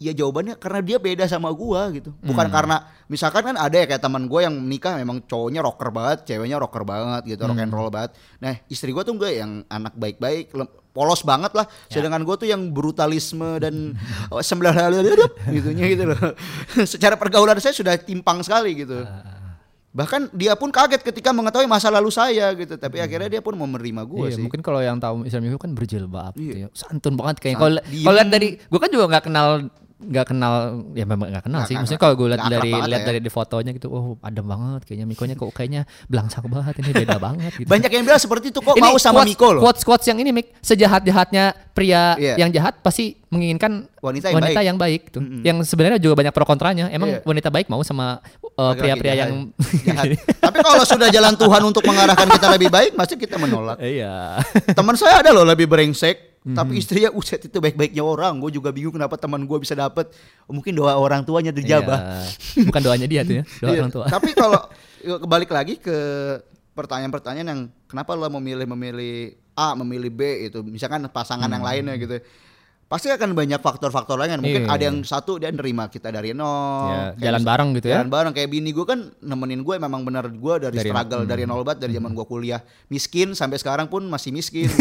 Ya 0.01 0.17
jawabannya 0.17 0.57
karena 0.57 0.81
dia 0.81 0.97
beda 0.97 1.29
sama 1.29 1.53
gua 1.53 1.93
gitu. 1.93 2.09
Bukan 2.25 2.49
karena 2.49 2.89
misalkan 3.05 3.53
kan 3.53 3.57
ada 3.61 3.77
ya 3.77 3.85
kayak 3.85 4.01
teman 4.01 4.33
gue 4.33 4.41
yang 4.41 4.57
menikah 4.57 4.97
memang 4.97 5.21
cowoknya 5.29 5.61
rocker 5.61 5.93
banget, 5.93 6.25
ceweknya 6.25 6.57
rocker 6.57 6.89
banget 6.89 7.37
gitu, 7.37 7.45
rock 7.45 7.61
and 7.61 7.69
roll 7.69 7.93
banget. 7.93 8.17
Nah, 8.41 8.57
istri 8.73 8.97
gua 8.97 9.05
tuh 9.05 9.21
enggak 9.21 9.37
yang 9.37 9.61
anak 9.69 9.93
baik-baik, 10.01 10.57
polos 10.97 11.21
banget 11.21 11.53
lah. 11.53 11.69
Sedangkan 11.93 12.25
gue 12.25 12.33
tuh 12.33 12.49
yang 12.49 12.73
brutalisme 12.73 13.61
dan 13.61 13.93
oh, 14.33 14.41
sembilan 14.41 15.05
gitunya 15.53 15.85
gitu 15.93 16.05
loh. 16.09 16.33
Secara 16.97 17.21
pergaulan 17.21 17.61
saya 17.61 17.77
sudah 17.77 18.01
timpang 18.01 18.41
sekali 18.41 18.81
gitu. 18.81 19.05
Bahkan 19.91 20.31
dia 20.31 20.55
pun 20.55 20.71
kaget 20.71 21.03
ketika 21.03 21.35
mengetahui 21.35 21.67
masa 21.67 21.91
lalu 21.91 22.15
saya 22.15 22.55
gitu. 22.55 22.79
Tapi 22.79 23.03
akhirnya 23.03 23.27
dia 23.27 23.43
pun 23.43 23.59
mau 23.59 23.67
menerima 23.67 24.07
gue 24.07 24.27
Iya, 24.31 24.39
sih. 24.39 24.43
mungkin 24.43 24.63
kalau 24.63 24.79
yang 24.79 25.03
tahu 25.03 25.27
Islam 25.27 25.43
itu 25.45 25.59
kan 25.59 25.75
berjilbab 25.75 26.39
gitu 26.39 26.63
Iya. 26.63 26.67
ya. 26.67 26.69
Santun 26.71 27.19
banget 27.19 27.43
kayaknya. 27.43 27.59
Kalau 27.83 28.15
lihat 28.15 28.29
dari 28.31 28.49
gua 28.71 28.79
kan 28.79 28.91
juga 28.91 29.05
nggak 29.11 29.25
kenal 29.27 29.49
nggak 30.03 30.27
kenal 30.27 30.53
ya 30.91 31.05
memang 31.05 31.29
nggak 31.29 31.45
kenal 31.45 31.61
Nggak- 31.61 31.69
sih. 31.69 31.77
Maksudnya 31.77 32.01
kalau 32.01 32.15
gue 32.15 32.29
lihat 32.29 32.43
dari 32.43 32.71
lihat 32.73 33.03
ya. 33.03 33.07
dari 33.07 33.19
di 33.19 33.29
fotonya 33.29 33.71
gitu, 33.71 33.89
oh 33.89 34.17
adem 34.21 34.43
banget 34.43 34.81
kayaknya 34.83 35.05
Mikonya 35.05 35.35
kok 35.35 35.51
kayaknya 35.51 35.83
belangsak 36.07 36.45
banget 36.45 36.75
ini 36.79 36.91
beda 36.95 37.17
banget 37.27 37.53
gitu. 37.55 37.69
Banyak 37.69 37.91
yang 37.91 38.05
bilang 38.05 38.19
seperti 38.19 38.49
itu 38.49 38.59
kok 38.59 38.73
Ini 38.73 38.81
mau 38.83 38.97
sama 38.97 39.21
quotes- 39.21 39.29
Miko 39.31 39.49
loh. 39.51 39.61
Quotes 39.61 39.83
quotes 39.83 40.07
yang 40.07 40.17
ini 40.17 40.31
Mik, 40.31 40.57
sejahat-jahatnya 40.61 41.45
pria 41.71 42.15
Iya. 42.15 42.35
yang 42.37 42.51
jahat 42.51 42.81
pasti 42.81 43.17
menginginkan 43.27 43.87
Wanita 43.97 44.27
yang 44.27 44.37
wanita 44.37 44.51
baik. 44.55 44.67
yang 44.67 44.77
baik 44.77 45.03
tuh. 45.11 45.23
Yang 45.41 45.57
sebenarnya 45.65 45.99
juga 45.99 46.15
banyak 46.17 46.33
pro 46.33 46.45
kontranya. 46.45 46.89
Emang 46.89 47.09
Iya. 47.11 47.21
wanita 47.23 47.49
baik 47.49 47.67
mau 47.67 47.81
sama 47.81 48.19
uh, 48.55 48.73
pria-pria 48.75 49.15
yang 49.21 49.53
Jahat. 49.87 50.17
Tapi 50.45 50.59
kalau 50.61 50.83
sudah 50.83 51.09
jalan 51.09 51.35
Tuhan 51.35 51.63
untuk 51.63 51.85
mengarahkan 51.85 52.27
kita 52.27 52.47
lebih 52.51 52.69
baik, 52.69 52.93
pasti 52.95 53.15
kita 53.15 53.37
menolak. 53.37 53.77
Iya. 53.79 54.41
Teman 54.73 54.95
saya 54.95 55.21
ada 55.21 55.31
loh 55.31 55.45
lebih 55.45 55.67
brengsek, 55.67 56.30
Hmm. 56.41 56.57
tapi 56.57 56.81
istrinya 56.81 57.13
uset 57.13 57.45
itu 57.45 57.61
baik-baiknya 57.61 58.01
orang. 58.01 58.41
Gue 58.41 58.49
juga 58.49 58.73
bingung 58.73 58.97
kenapa 58.97 59.21
teman 59.21 59.45
gue 59.45 59.59
bisa 59.61 59.77
dapet. 59.77 60.09
Mungkin 60.49 60.73
doa 60.73 60.97
orang 60.97 61.21
tuanya 61.21 61.53
dijabah. 61.53 62.25
Iya. 62.57 62.65
Bukan 62.65 62.81
doanya 62.81 63.05
dia 63.05 63.21
tuh 63.29 63.35
ya, 63.41 63.45
doa 63.61 63.69
Iya. 63.69 63.81
orang 63.85 63.93
tua. 63.93 64.05
Tapi 64.09 64.33
kalau 64.33 64.61
ya, 65.05 65.21
kebalik 65.21 65.51
lagi 65.53 65.77
ke 65.77 65.97
pertanyaan-pertanyaan 66.73 67.49
yang 67.49 67.61
kenapa 67.85 68.17
lo 68.17 68.33
memilih 68.33 68.65
memilih 68.65 69.37
A, 69.53 69.77
memilih 69.77 70.09
B 70.09 70.21
itu, 70.49 70.65
misalkan 70.65 71.05
pasangan 71.13 71.51
yang 71.51 71.61
lainnya 71.61 72.01
gitu. 72.01 72.17
Pasti 72.91 73.07
akan 73.07 73.33
banyak 73.33 73.63
faktor-faktor 73.63 74.19
lain 74.19 74.35
kan. 74.35 74.41
Mungkin. 74.43 74.63
Iya. 74.63 74.69
ada 74.69 74.83
yang 74.83 74.99
satu 75.01 75.39
dia 75.39 75.47
nerima 75.49 75.87
kita 75.87 76.11
dari 76.11 76.35
nol. 76.35 76.91
Ya, 76.91 77.15
Kayak 77.15 77.23
jalan 77.23 77.43
bareng 77.47 77.69
gitu 77.73 77.87
ya. 77.87 77.95
Jalan 77.97 78.11
bareng 78.11 78.33
kayak 78.35 78.49
bini 78.51 78.71
gue 78.71 78.83
kan 78.83 78.99
nemenin 79.17 79.63
gue 79.63 79.75
memang 79.79 80.03
benar 80.03 80.27
gue 80.27 80.55
dari, 80.61 80.75
Dari- 80.75 80.91
struggle 80.91 81.23
dari 81.23 81.47
Hmm. 81.47 81.55
nol 81.55 81.63
banget 81.63 81.87
dari 81.87 81.95
zaman 81.95 82.11
gue 82.11 82.27
kuliah 82.27 82.59
miskin 82.87 83.31
sampai 83.33 83.57
sekarang 83.57 83.87
pun 83.87 84.03
masih 84.05 84.35
miskin. 84.35 84.67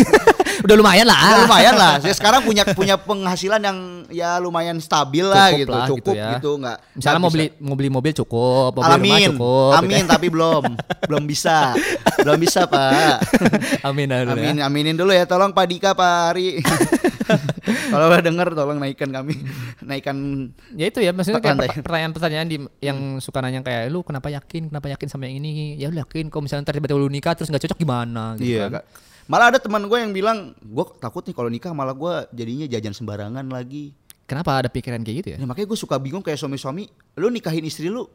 Udah 0.59 0.75
lumayan 0.75 1.05
lah. 1.05 1.21
Ya, 1.21 1.35
lumayan 1.39 1.75
lah. 1.77 1.93
Saya 2.01 2.11
sekarang 2.11 2.41
punya 2.41 2.65
punya 2.67 2.97
penghasilan 2.97 3.61
yang 3.61 3.77
ya 4.09 4.35
lumayan 4.37 4.75
stabil 4.77 5.23
lah 5.23 5.53
Cukup 5.53 5.59
gitu, 5.59 5.71
lah 5.71 5.85
cukup 5.87 6.01
gitu 6.09 6.31
gitu, 6.33 6.49
ya. 6.49 6.59
nggak. 6.59 6.77
Misalnya 6.97 7.19
mau 7.21 7.29
beli 7.29 7.47
mau 7.61 7.75
beli 7.77 7.89
mobil 7.89 8.11
cukup, 8.17 8.69
mau 8.73 8.81
beli 8.81 8.89
rumah 8.89 8.97
Amin, 8.97 9.29
cukup. 9.29 9.69
gitu 9.69 9.79
amin 9.79 10.01
ya. 10.01 10.09
tapi 10.09 10.27
belum, 10.27 10.63
belum 11.05 11.23
bisa, 11.23 11.57
belum 12.19 12.37
bisa 12.37 12.61
pak. 12.65 13.21
amin, 13.85 14.09
amin, 14.17 14.27
Amin, 14.33 14.55
ya. 14.57 14.65
aminin 14.65 14.97
dulu 14.97 15.13
ya, 15.13 15.23
tolong 15.23 15.53
Pak 15.53 15.65
Dika, 15.69 15.91
Pak 15.93 16.11
Ari. 16.33 16.47
Kalau 17.93 18.05
udah 18.09 18.21
denger, 18.21 18.47
tolong 18.53 18.79
naikkan 18.79 19.09
kami, 19.09 19.35
naikkan. 19.89 20.17
Ya 20.73 20.89
itu 20.89 20.99
ya 20.99 21.11
maksudnya 21.13 21.41
kayak 21.41 21.81
pertanyaan-pertanyaan 21.81 22.47
di 22.47 22.57
yang 22.81 23.17
suka 23.19 23.39
nanya 23.39 23.61
kayak 23.61 23.89
lu 23.89 24.01
kenapa 24.01 24.29
yakin, 24.29 24.69
kenapa 24.69 24.87
yakin 24.91 25.07
sama 25.07 25.29
yang 25.29 25.41
ini? 25.41 25.77
Ya 25.77 25.89
lu 25.89 25.97
yakin 25.97 26.27
kalau 26.27 26.45
misalnya 26.45 26.69
ntar 26.69 26.75
tiba-tiba 26.77 26.99
lu 26.99 27.09
nikah 27.09 27.33
terus 27.37 27.49
nggak 27.49 27.69
cocok 27.69 27.79
gimana 27.79 28.35
gitu 28.37 28.57
Iya, 28.57 28.67
kan. 28.67 28.81
Kak. 28.81 28.85
Malah 29.29 29.45
ada 29.53 29.59
teman 29.61 29.85
gue 29.85 29.97
yang 30.01 30.09
bilang, 30.09 30.57
gue 30.57 30.85
takut 30.97 31.21
nih 31.21 31.35
kalau 31.37 31.49
nikah 31.53 31.69
malah 31.69 31.93
gue 31.93 32.13
jadinya 32.33 32.65
jajan 32.65 32.97
sembarangan 32.97 33.45
lagi. 33.45 33.93
Kenapa 34.25 34.57
ada 34.61 34.69
pikiran 34.69 35.01
kayak 35.01 35.17
gitu 35.21 35.29
ya? 35.33 35.37
Ya, 35.41 35.45
makanya 35.45 35.69
gue 35.69 35.79
suka 35.79 35.97
bingung 36.01 36.21
kayak 36.21 36.37
suami-suami, 36.37 36.89
lu 37.17 37.29
nikahin 37.29 37.65
istri 37.65 37.89
lu, 37.89 38.05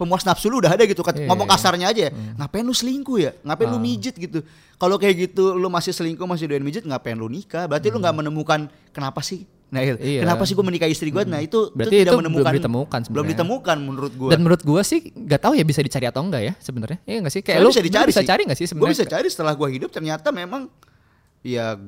pemuas 0.00 0.24
nafsu 0.24 0.48
lu 0.48 0.56
udah 0.58 0.72
ada 0.72 0.82
gitu 0.82 1.04
kan. 1.04 1.12
Iya, 1.12 1.28
Ngomong 1.28 1.44
iya. 1.44 1.52
kasarnya 1.52 1.86
aja, 1.92 2.02
ya. 2.08 2.10
ngapain 2.34 2.64
lu 2.64 2.72
selingkuh 2.72 3.18
ya? 3.20 3.36
Ngapain 3.44 3.68
lu 3.68 3.76
Ah. 3.76 3.82
mijet 3.82 4.16
gitu? 4.16 4.40
Kalau 4.74 4.96
kayak 4.96 5.28
gitu 5.28 5.52
lu 5.52 5.68
masih 5.68 5.92
selingkuh, 5.92 6.24
masih 6.24 6.48
doyan 6.48 6.64
mijet, 6.64 6.82
ngapain 6.82 7.12
lu 7.12 7.28
nikah? 7.28 7.68
Berarti 7.68 7.92
lu 7.92 8.00
nggak 8.00 8.16
menemukan 8.16 8.60
kenapa 8.90 9.20
sih? 9.20 9.44
Nah, 9.70 9.86
itu. 9.86 10.02
Iya. 10.02 10.26
kenapa 10.26 10.42
sih 10.42 10.58
gue 10.58 10.66
menikahi 10.66 10.90
istri 10.90 11.08
gue? 11.08 11.22
Nah, 11.22 11.38
itu 11.38 11.70
Berarti 11.70 11.94
tidak 11.94 12.02
itu 12.02 12.10
belum 12.10 12.22
menemukan 12.26 12.52
ditemukan 12.58 13.00
belum 13.06 13.26
ditemukan 13.30 13.76
menurut 13.78 14.12
gue. 14.16 14.30
Dan 14.34 14.40
menurut 14.40 14.62
gua 14.64 14.82
sih 14.82 14.98
nggak 15.14 15.40
tahu 15.40 15.54
ya 15.54 15.62
bisa 15.62 15.78
dicari 15.78 16.10
atau 16.10 16.26
enggak 16.26 16.42
ya 16.42 16.52
sebenarnya. 16.58 16.98
Iya 17.06 17.16
enggak 17.22 17.34
sih? 17.38 17.42
Kayak 17.44 17.58
lu 17.60 17.70
bisa 17.70 17.78
dicari 17.78 18.02
lu 18.02 18.10
bisa 18.10 18.18
sih. 18.18 18.26
cari 18.26 18.40
enggak 18.42 18.58
sih 18.58 18.66
Gue 18.66 18.70
sebenarnya? 18.74 18.94
bisa 18.98 19.04
cari 19.06 19.28
setelah 19.30 19.54
gue 19.54 19.68
hidup 19.70 19.90
ternyata 19.90 20.28
memang 20.30 20.66
ya 21.40 21.78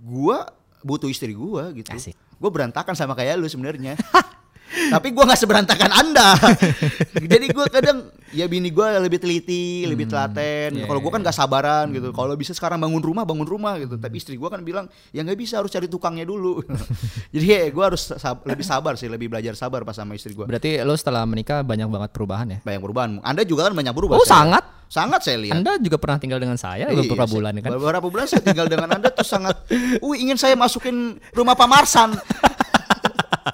gue 0.00 0.38
butuh 0.80 1.10
istri 1.10 1.36
gue 1.36 1.64
gitu. 1.76 1.92
Asik. 1.92 2.16
Gue 2.16 2.48
berantakan 2.48 2.96
sama 2.96 3.12
kayak 3.12 3.36
lu 3.36 3.44
sebenarnya. 3.46 4.00
Tapi 4.66 5.14
gue 5.14 5.24
nggak 5.24 5.40
seberantakan 5.40 5.90
anda. 5.94 6.34
Jadi 7.32 7.46
gue 7.48 7.64
kadang 7.70 8.10
ya 8.34 8.44
bini 8.44 8.68
gue 8.68 8.86
lebih 8.98 9.22
teliti, 9.22 9.86
lebih 9.86 10.10
telaten. 10.10 10.82
Iya, 10.82 10.84
Kalau 10.84 10.98
gue 10.98 11.08
iya, 11.08 11.14
kan 11.16 11.20
nggak 11.22 11.36
sabaran 11.36 11.86
gitu. 11.94 12.10
Kalau 12.10 12.34
bisa 12.34 12.52
sekarang 12.52 12.82
bangun 12.82 13.00
rumah, 13.00 13.22
bangun 13.22 13.46
rumah 13.46 13.78
gitu. 13.78 13.94
Tapi 13.96 14.18
istri 14.18 14.34
gue 14.34 14.48
kan 14.50 14.60
bilang 14.60 14.90
ya 15.14 15.22
nggak 15.22 15.38
bisa 15.38 15.62
harus 15.62 15.70
cari 15.70 15.86
tukangnya 15.86 16.26
dulu. 16.26 16.60
Jadi 17.34 17.46
ya 17.46 17.70
gue 17.70 17.84
harus 17.84 18.10
sab- 18.10 18.42
lebih 18.44 18.66
sabar 18.66 18.98
sih, 18.98 19.06
lebih 19.06 19.30
belajar 19.30 19.54
sabar 19.54 19.86
pas 19.86 19.94
sama 19.94 20.18
istri 20.18 20.34
gue. 20.34 20.44
Berarti 20.44 20.82
lu 20.82 20.94
setelah 20.98 21.22
menikah 21.24 21.62
banyak 21.62 21.86
banget 21.86 22.10
perubahan 22.12 22.46
ya? 22.50 22.58
Banyak 22.62 22.82
perubahan. 22.82 23.10
Anda 23.22 23.46
juga 23.46 23.70
kan 23.70 23.74
banyak 23.74 23.94
berubah. 23.94 24.18
Oh, 24.18 24.26
saya- 24.26 24.44
sangat. 24.44 24.64
Sangat 24.86 25.18
saya 25.26 25.42
lihat. 25.42 25.58
Anda 25.58 25.82
juga 25.82 25.98
pernah 25.98 26.14
tinggal 26.22 26.38
dengan 26.38 26.54
saya 26.54 26.86
Iya, 26.86 27.02
beberapa 27.02 27.26
bulan 27.26 27.58
kan? 27.58 27.74
Beberapa 27.74 28.06
bulan 28.06 28.30
saya 28.30 28.38
tinggal 28.38 28.70
dengan 28.70 28.86
Anda 28.94 29.10
tuh 29.10 29.26
sangat 29.26 29.66
Wih 29.98 30.22
ingin 30.22 30.38
saya 30.38 30.54
masukin 30.54 31.18
rumah 31.34 31.58
Pak 31.58 31.66
Marsan 31.66 32.14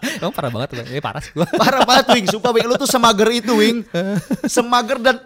Emang 0.02 0.34
parah 0.34 0.50
banget 0.50 0.68
Bang. 0.74 0.88
Ini 0.90 1.00
parah 1.02 1.22
sih 1.22 1.30
gua. 1.30 1.46
Parah 1.62 1.82
banget 1.86 2.06
Wing 2.14 2.26
Sumpah 2.26 2.50
Wing 2.50 2.66
Lu 2.66 2.74
tuh 2.74 2.90
semager 2.90 3.28
itu 3.30 3.52
Wing 3.54 3.86
Semager 4.50 4.98
dan 4.98 5.16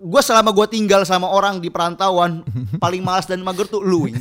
Gue 0.00 0.22
selama 0.24 0.48
gue 0.56 0.66
tinggal 0.68 1.04
sama 1.04 1.28
orang 1.28 1.60
di 1.60 1.68
perantauan 1.68 2.40
Paling 2.80 3.04
malas 3.04 3.28
dan 3.28 3.44
mager 3.44 3.68
tuh 3.68 3.84
lu 3.84 4.08
Wing 4.08 4.16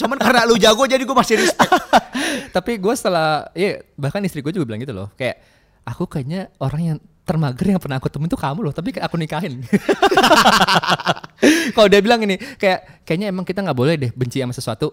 Cuman 0.00 0.16
karena 0.16 0.48
lu 0.48 0.56
jago 0.56 0.84
jadi 0.88 1.00
gue 1.00 1.16
masih 1.16 1.40
respect 1.40 1.72
Tapi 2.56 2.78
gue 2.78 2.94
setelah, 2.94 3.48
ya 3.54 3.82
bahkan 3.94 4.22
istri 4.24 4.42
gue 4.42 4.52
juga 4.54 4.66
bilang 4.66 4.80
gitu 4.82 4.94
loh, 4.94 5.08
kayak 5.14 5.38
aku 5.86 6.06
kayaknya 6.06 6.50
orang 6.62 6.82
yang 6.82 6.98
termager 7.26 7.66
yang 7.70 7.78
pernah 7.78 8.02
aku 8.02 8.10
temuin 8.10 8.30
tuh 8.30 8.40
kamu 8.40 8.60
loh, 8.66 8.74
tapi 8.74 8.90
aku 8.98 9.14
nikahin. 9.14 9.62
Kalau 11.76 11.86
dia 11.86 12.00
bilang 12.02 12.20
ini, 12.26 12.36
kayak 12.58 13.06
kayaknya 13.06 13.30
emang 13.30 13.46
kita 13.46 13.62
nggak 13.62 13.78
boleh 13.78 13.94
deh 13.94 14.10
benci 14.10 14.42
sama 14.42 14.50
sesuatu. 14.50 14.90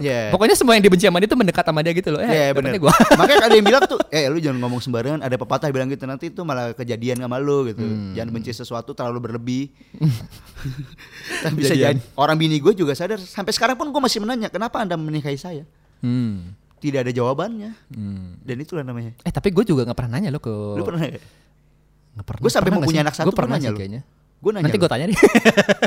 Iya. 0.00 0.32
Pokoknya 0.32 0.56
semua 0.56 0.78
yang 0.78 0.84
dibenci 0.84 1.04
sama 1.04 1.18
dia 1.20 1.28
tuh 1.28 1.40
mendekat 1.40 1.64
sama 1.66 1.80
dia 1.84 1.92
gitu 1.92 2.08
loh. 2.14 2.20
Eh, 2.22 2.54
dapetnya 2.54 2.78
benar. 2.78 2.82
gua. 2.88 2.94
Makanya 3.20 3.44
ada 3.44 3.56
yang 3.56 3.66
bilang 3.66 3.82
tuh, 3.84 4.00
eh 4.16 4.24
lu 4.30 4.38
jangan 4.38 4.58
ngomong 4.62 4.80
sembarangan. 4.80 5.20
Ada 5.20 5.36
pepatah 5.36 5.68
bilang 5.68 5.88
gitu 5.90 6.04
nanti 6.08 6.30
itu 6.30 6.40
malah 6.46 6.72
kejadian 6.72 7.20
sama 7.20 7.36
lu 7.42 7.68
gitu. 7.68 7.84
Hmm. 7.84 8.14
Jangan 8.16 8.30
benci 8.32 8.50
sesuatu 8.54 8.90
terlalu 8.96 9.18
berlebih. 9.28 9.64
Tapi 11.44 11.54
bisa 11.58 11.74
jadi. 11.74 12.00
Orang 12.16 12.36
bini 12.38 12.62
gue 12.62 12.72
juga 12.72 12.96
sadar. 12.96 13.20
Sampai 13.20 13.52
sekarang 13.52 13.76
pun 13.76 13.90
gue 13.90 14.00
masih 14.00 14.22
menanya, 14.22 14.48
kenapa 14.48 14.80
anda 14.80 14.96
menikahi 14.96 15.36
saya? 15.36 15.64
Hmm. 16.00 16.54
Tidak 16.78 17.02
ada 17.06 17.12
jawabannya. 17.14 17.74
Hmm. 17.92 18.38
Dan 18.42 18.56
itulah 18.62 18.82
namanya. 18.86 19.14
Eh 19.22 19.32
tapi 19.32 19.52
gue 19.52 19.64
juga 19.66 19.84
nggak 19.84 19.98
pernah 19.98 20.18
nanya 20.18 20.30
lo 20.32 20.40
ke. 20.42 20.50
Lu 20.52 20.82
pernah 20.82 21.02
nggak? 21.04 21.24
Nggak 22.12 22.26
pernah. 22.28 22.40
Gua 22.44 22.52
sampai 22.52 22.70
mau 22.74 22.82
punya 22.84 23.00
anak 23.06 23.14
satu, 23.16 23.32
Gua 23.32 23.36
pernah 23.36 23.56
nanya 23.56 23.70
sih 23.72 23.78
kayaknya. 23.78 24.02
Gue 24.42 24.50
nanya. 24.50 24.64
Nanti 24.66 24.78
gue 24.82 24.90
tanya 24.90 25.06
deh. 25.06 25.18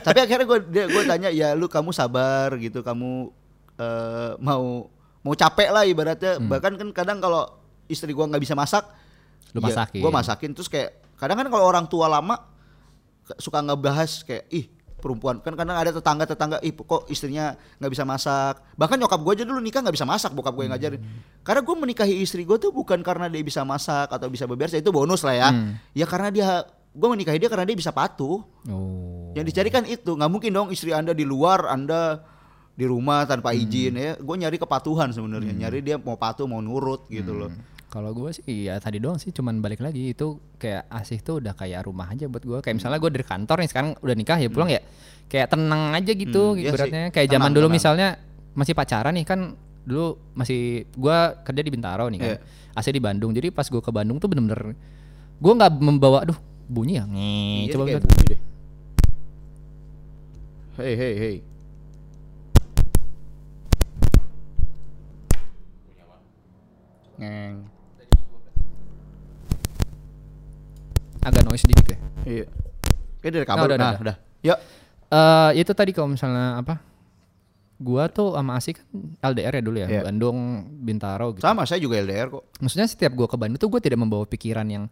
Tapi 0.07 0.19
akhirnya 0.23 0.45
gue 0.47 0.59
gue 0.87 1.03
tanya 1.03 1.29
ya 1.29 1.51
lu 1.59 1.67
kamu 1.67 1.91
sabar 1.91 2.55
gitu 2.55 2.79
kamu 2.79 3.29
eh, 3.75 4.31
mau 4.37 4.87
mau 5.19 5.33
capek 5.33 5.69
lah 5.69 5.83
ibaratnya 5.83 6.37
bahkan 6.39 6.75
kan 6.75 6.89
kadang 6.91 7.17
kalau 7.17 7.43
istri 7.85 8.11
gua 8.11 8.25
nggak 8.25 8.41
bisa 8.41 8.53
masak 8.53 8.85
Hmm. 9.45 9.55
Lu 9.55 9.63
masakin. 9.63 10.01
gue 10.03 10.11
masakin 10.11 10.51
terus 10.51 10.67
kayak 10.67 10.89
kadang 11.15 11.37
kan 11.37 11.47
kalau 11.47 11.63
orang 11.63 11.85
tua 11.85 12.05
lama 12.05 12.35
suka 13.37 13.63
ngebahas 13.63 14.19
kayak 14.21 14.45
ih 14.49 14.65
perempuan 14.95 15.39
kan 15.39 15.55
kadang 15.55 15.73
ada 15.73 15.89
tetangga 15.89 16.25
tetangga 16.25 16.57
ih 16.59 16.73
kok 16.73 17.07
istrinya 17.07 17.53
nggak 17.77 17.87
bisa 17.89 18.03
masak 18.03 18.59
bahkan 18.75 18.97
nyokap 18.97 19.15
gue 19.17 19.33
aja 19.33 19.43
dulu 19.43 19.57
nikah 19.57 19.79
nggak 19.79 19.93
bisa 19.93 20.03
masak 20.03 20.31
bokap 20.31 20.51
gue 20.51 20.65
yang 20.65 20.73
ngajarin 20.73 21.01
karena 21.39 21.61
gue 21.61 21.75
menikahi 21.77 22.15
istri 22.19 22.43
gue 22.43 22.57
tuh 22.57 22.69
bukan 22.69 22.99
karena 22.99 23.25
dia 23.25 23.39
bisa 23.39 23.63
masak 23.63 24.09
atau 24.09 24.27
bisa 24.27 24.43
beberes 24.43 24.71
ya 24.71 24.81
itu 24.81 24.91
bonus 24.91 25.21
lah 25.21 25.35
ya 25.37 25.49
Hmm. 25.49 25.79
ya 25.91 26.03
karena 26.03 26.27
dia 26.29 26.47
gue 26.91 27.07
menikahi 27.07 27.37
dia 27.37 27.47
karena 27.47 27.63
dia 27.63 27.77
bisa 27.77 27.89
patuh 27.89 28.43
Oh. 28.65 29.31
yang 29.31 29.45
dicari 29.45 29.69
kan 29.69 29.85
itu 29.85 30.11
nggak 30.11 30.27
mungkin 30.27 30.51
dong 30.51 30.67
istri 30.67 30.91
anda 30.91 31.11
di 31.11 31.23
luar 31.23 31.63
anda 31.65 32.27
di 32.75 32.83
rumah 32.83 33.23
tanpa 33.23 33.51
izin 33.51 33.95
ya. 33.95 34.11
Gue 34.15 34.35
nyari 34.35 34.55
kepatuhan 34.55 35.09
sebenarnya. 35.09 35.55
Nyari 35.57 35.79
dia 35.81 35.95
mau 35.95 36.15
patuh 36.15 36.43
mau 36.43 36.59
nurut 36.59 37.07
gitu 37.07 37.31
loh. 37.33 37.51
Kalau 37.85 38.11
gue 38.11 38.27
sih 38.29 38.67
ya 38.67 38.75
tadi 38.77 38.99
doang 38.99 39.15
sih 39.15 39.31
cuman 39.31 39.57
balik 39.57 39.79
lagi 39.79 40.11
itu 40.11 40.27
kayak 40.57 40.83
asih 40.89 41.19
tuh 41.19 41.39
udah 41.39 41.53
kayak 41.53 41.83
rumah 41.83 42.07
aja 42.07 42.27
buat 42.27 42.43
gue 42.43 42.59
kayak 42.59 42.75
misalnya 42.75 42.99
gue 42.99 43.07
dari 43.09 43.23
kantor 43.23 43.57
nih 43.57 43.69
sekarang 43.71 43.89
udah 43.97 44.11
nikah 44.13 44.35
ya 44.35 44.49
pulang 44.49 44.67
ya 44.67 44.83
kayak 45.25 45.47
tenang 45.47 45.95
aja 45.95 46.11
gitu 46.11 46.43
Hmm, 46.51 46.59
iya 46.59 46.69
ibaratnya. 46.69 47.03
sih. 47.07 47.13
kayak 47.15 47.27
zaman 47.29 47.49
dulu 47.49 47.65
tenang. 47.65 47.75
misalnya 47.79 48.07
masih 48.51 48.73
pacaran 48.73 49.15
nih 49.15 49.23
kan 49.23 49.39
dulu 49.81 50.07
masih 50.33 50.61
gue 50.91 51.17
kerja 51.41 51.61
di 51.61 51.71
Bintaro 51.71 52.05
nih 52.09 52.19
kan 52.19 52.29
Iya. 52.29 52.39
asli 52.75 52.91
di 52.91 52.99
Bandung. 52.99 53.31
Jadi 53.31 53.47
pas 53.49 53.63
gue 53.63 53.79
ke 53.79 53.87
Bandung 53.89 54.19
tuh 54.19 54.27
bener-bener 54.27 54.75
gue 55.37 55.53
nggak 55.55 55.71
membawa 55.77 56.27
aduh 56.27 56.35
bunyi 56.67 56.99
ya? 56.99 57.07
Nge, 57.07 57.31
Iya, 57.61 57.71
coba 57.71 57.83
bunyi 57.95 58.25
deh. 58.27 58.39
Hey 60.75 60.93
hey 60.93 61.13
hey 61.15 61.35
Ngeng. 67.15 67.55
agak 71.21 71.41
noise 71.43 71.65
dikit 71.65 71.87
ya 71.87 71.97
Iya. 72.23 72.45
Kayak 73.19 73.31
dari 73.31 73.43
Oh, 73.43 73.49
kabel. 73.49 73.65
udah, 73.65 73.77
nah, 73.77 73.85
udah. 73.87 74.01
udah. 74.03 74.15
Yuk. 74.43 74.57
Eh 75.07 75.51
itu 75.57 75.71
tadi 75.71 75.89
kalau 75.89 76.05
misalnya 76.07 76.57
apa 76.57 76.81
gua 77.75 78.05
tuh 78.07 78.33
sama 78.33 78.55
Asik 78.55 78.79
kan 78.79 78.87
LDR 79.27 79.51
ya 79.51 79.63
dulu 79.63 79.77
ya 79.79 79.87
Iya. 79.87 80.01
Bandung 80.03 80.37
Bintaro 80.79 81.33
gitu 81.33 81.41
Sama 81.41 81.63
saya 81.63 81.77
juga 81.77 81.97
LDR 81.97 82.29
kok. 82.29 82.45
maksudnya 82.59 82.85
setiap 82.85 83.11
gua 83.11 83.25
ke 83.25 83.35
Bandung 83.35 83.57
tuh 83.57 83.67
gue 83.67 83.79
tidak 83.79 83.97
membawa 83.97 84.23
pikiran 84.23 84.63
yang 84.65 84.85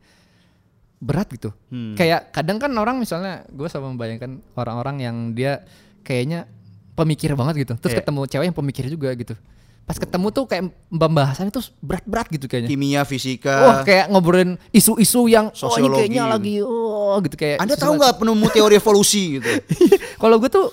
berat 0.98 1.28
gitu 1.30 1.52
Hmm. 1.68 1.94
kayak 1.94 2.32
kadang 2.32 2.58
kan 2.58 2.72
orang 2.74 2.96
misalnya 2.96 3.44
gue 3.46 3.68
selalu 3.68 3.94
membayangkan 3.94 4.32
orang-orang 4.54 4.96
yang 5.00 5.16
dia 5.32 5.62
kayaknya 6.00 6.48
pemikir 6.94 7.34
banget 7.34 7.62
gitu 7.62 7.74
terus 7.78 7.94
Iya. 7.94 8.00
ketemu 8.00 8.20
cewek 8.26 8.46
yang 8.46 8.56
pemikir 8.56 8.86
juga 8.88 9.10
gitu 9.14 9.36
pas 9.84 9.96
ketemu 9.96 10.28
tuh 10.30 10.46
kayak 10.46 10.64
pembahasannya 10.88 11.52
tuh 11.52 11.64
berat-berat 11.80 12.28
gitu 12.30 12.48
kayaknya 12.48 12.72
Kimia, 12.72 13.02
fisika. 13.04 13.56
Wah 13.60 13.78
kayak 13.82 14.08
ngobrolin 14.08 14.56
isu-isu 14.70 15.28
yang 15.28 15.48
oh 15.48 15.52
ini 15.52 15.60
Sosiologi. 15.60 15.98
kayaknya 16.00 16.24
lagi 16.26 16.56
oh 16.60 17.20
gitu 17.20 17.36
kayak 17.36 17.60
Anda 17.60 17.76
tahu 17.76 17.98
nggak 17.98 18.16
penemu 18.16 18.46
teori 18.50 18.76
evolusi 18.76 19.24
gitu? 19.38 19.52
kalau 20.22 20.38
gue 20.38 20.48
tuh 20.48 20.72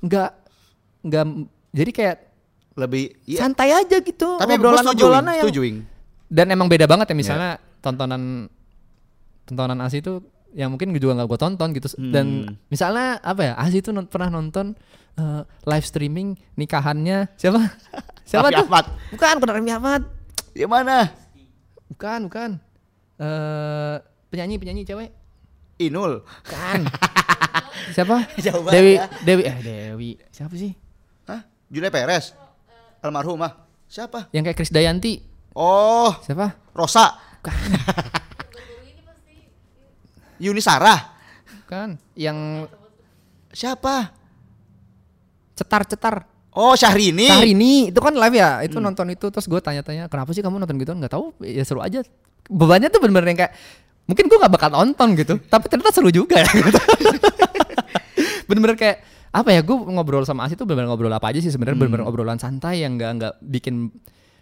nggak 0.00 0.30
nggak 1.02 1.24
jadi 1.70 1.90
kayak 1.92 2.16
Lebih 2.76 3.04
iya. 3.24 3.40
santai 3.40 3.72
aja 3.72 3.96
gitu 3.98 4.36
Tapi 4.36 4.52
setuju, 4.52 4.68
ngobrolannya 5.00 5.32
yang 5.34 5.44
setuju, 5.44 5.60
Wing. 5.60 5.78
dan 6.28 6.46
emang 6.48 6.68
beda 6.68 6.84
banget 6.84 7.08
ya 7.08 7.12
Iya. 7.12 7.18
misalnya 7.18 7.50
tontonan 7.80 8.48
tontonan 9.44 9.78
Asi 9.80 10.00
itu 10.00 10.20
yang 10.52 10.68
mungkin 10.70 10.90
gue 10.90 10.98
juga 10.98 11.12
nggak 11.14 11.24
gue 11.26 11.38
tonton 11.38 11.68
gitu 11.70 11.88
Hmm. 11.92 12.08
dan 12.10 12.26
misalnya 12.66 13.20
apa 13.20 13.42
ya 13.42 13.52
Asi 13.54 13.80
itu 13.80 13.92
non- 13.92 14.04
pernah 14.04 14.28
nonton 14.30 14.72
eh, 15.14 15.40
live 15.64 15.84
streaming 15.84 16.28
nikahannya 16.54 17.32
siapa 17.34 17.60
siapa 18.26 18.46
Raffi 18.46 18.58
tuh 18.58 18.66
Ahmad. 18.66 18.84
bukan 19.08 19.32
bukan 19.36 19.48
Raffi 19.50 19.72
Ahmad 19.72 20.02
Yang 20.52 20.70
mana? 20.70 20.98
bukan 21.86 22.18
bukan 22.26 22.50
eh 23.16 23.96
penyanyi 24.28 24.56
penyanyi 24.56 24.82
cewek 24.82 25.10
Inul. 25.78 26.24
kan 26.42 26.82
siapa 27.94 28.26
Jauh 28.36 28.60
banget 28.60 28.74
Dewi 28.74 28.92
ya. 28.92 29.06
Dewi 29.22 29.42
eh 29.42 29.56
Dewi 29.60 30.10
siapa 30.28 30.54
sih 30.54 30.72
Hah? 31.24 31.42
Julia 31.66 31.88
Perez. 31.88 32.34
Almarhumah. 32.98 33.52
Siapa? 33.86 34.26
yang 34.30 34.42
kayak 34.42 34.56
Krisdayanti 34.56 35.22
Oh, 35.52 36.10
siapa 36.20 36.52
Rosa. 36.72 37.16
Yuni 40.36 40.60
Sarah. 40.60 41.16
kan 41.64 41.96
yang 42.14 42.68
Siapa? 43.50 44.12
cetar-cetar 45.54 46.28
Oh, 46.56 46.72
Syahrini. 46.72 47.28
Syahrini 47.28 47.72
itu 47.88 48.00
kan 48.00 48.12
live 48.12 48.32
ya 48.34 48.50
Hmm. 48.56 48.66
itu 48.66 48.76
nonton 48.78 49.06
itu 49.08 49.26
terus 49.26 49.44
gue 49.44 49.60
tanya-tanya 49.60 50.08
kenapa 50.08 50.32
sih 50.32 50.40
kamu 50.40 50.56
nonton 50.58 50.76
gitu 50.76 50.90
nggak 50.90 51.12
tahu 51.12 51.36
ya 51.38 51.60
seru 51.62 51.80
aja 51.80 52.00
bebannya 52.46 52.88
tuh 52.88 52.98
bener-bener 52.98 53.28
yang 53.28 53.40
kayak 53.42 53.52
mungkin 54.04 54.24
gue 54.24 54.38
nggak 54.38 54.50
bakal 54.50 54.70
nonton 54.70 55.08
gitu 55.14 55.36
tapi 55.44 55.66
ternyata 55.66 55.90
seru 55.90 56.08
juga 56.08 56.38
ya 56.38 56.48
gitu. 56.48 56.80
bener-bener 58.48 58.74
kayak 58.74 58.96
apa 59.28 59.50
ya 59.50 59.60
gue 59.60 59.76
ngobrol 59.76 60.24
sama 60.24 60.46
Asi 60.46 60.54
tuh 60.54 60.64
bener-bener 60.64 60.88
ngobrol 60.88 61.12
apa 61.12 61.28
aja 61.28 61.38
sih 61.38 61.50
sebenarnya 61.50 61.76
bener-bener 61.76 62.02
Hmm. 62.02 62.10
obrolan 62.10 62.38
santai 62.38 62.80
yang 62.80 62.96
nggak 62.96 63.10
nggak 63.14 63.32
bikin 63.42 63.90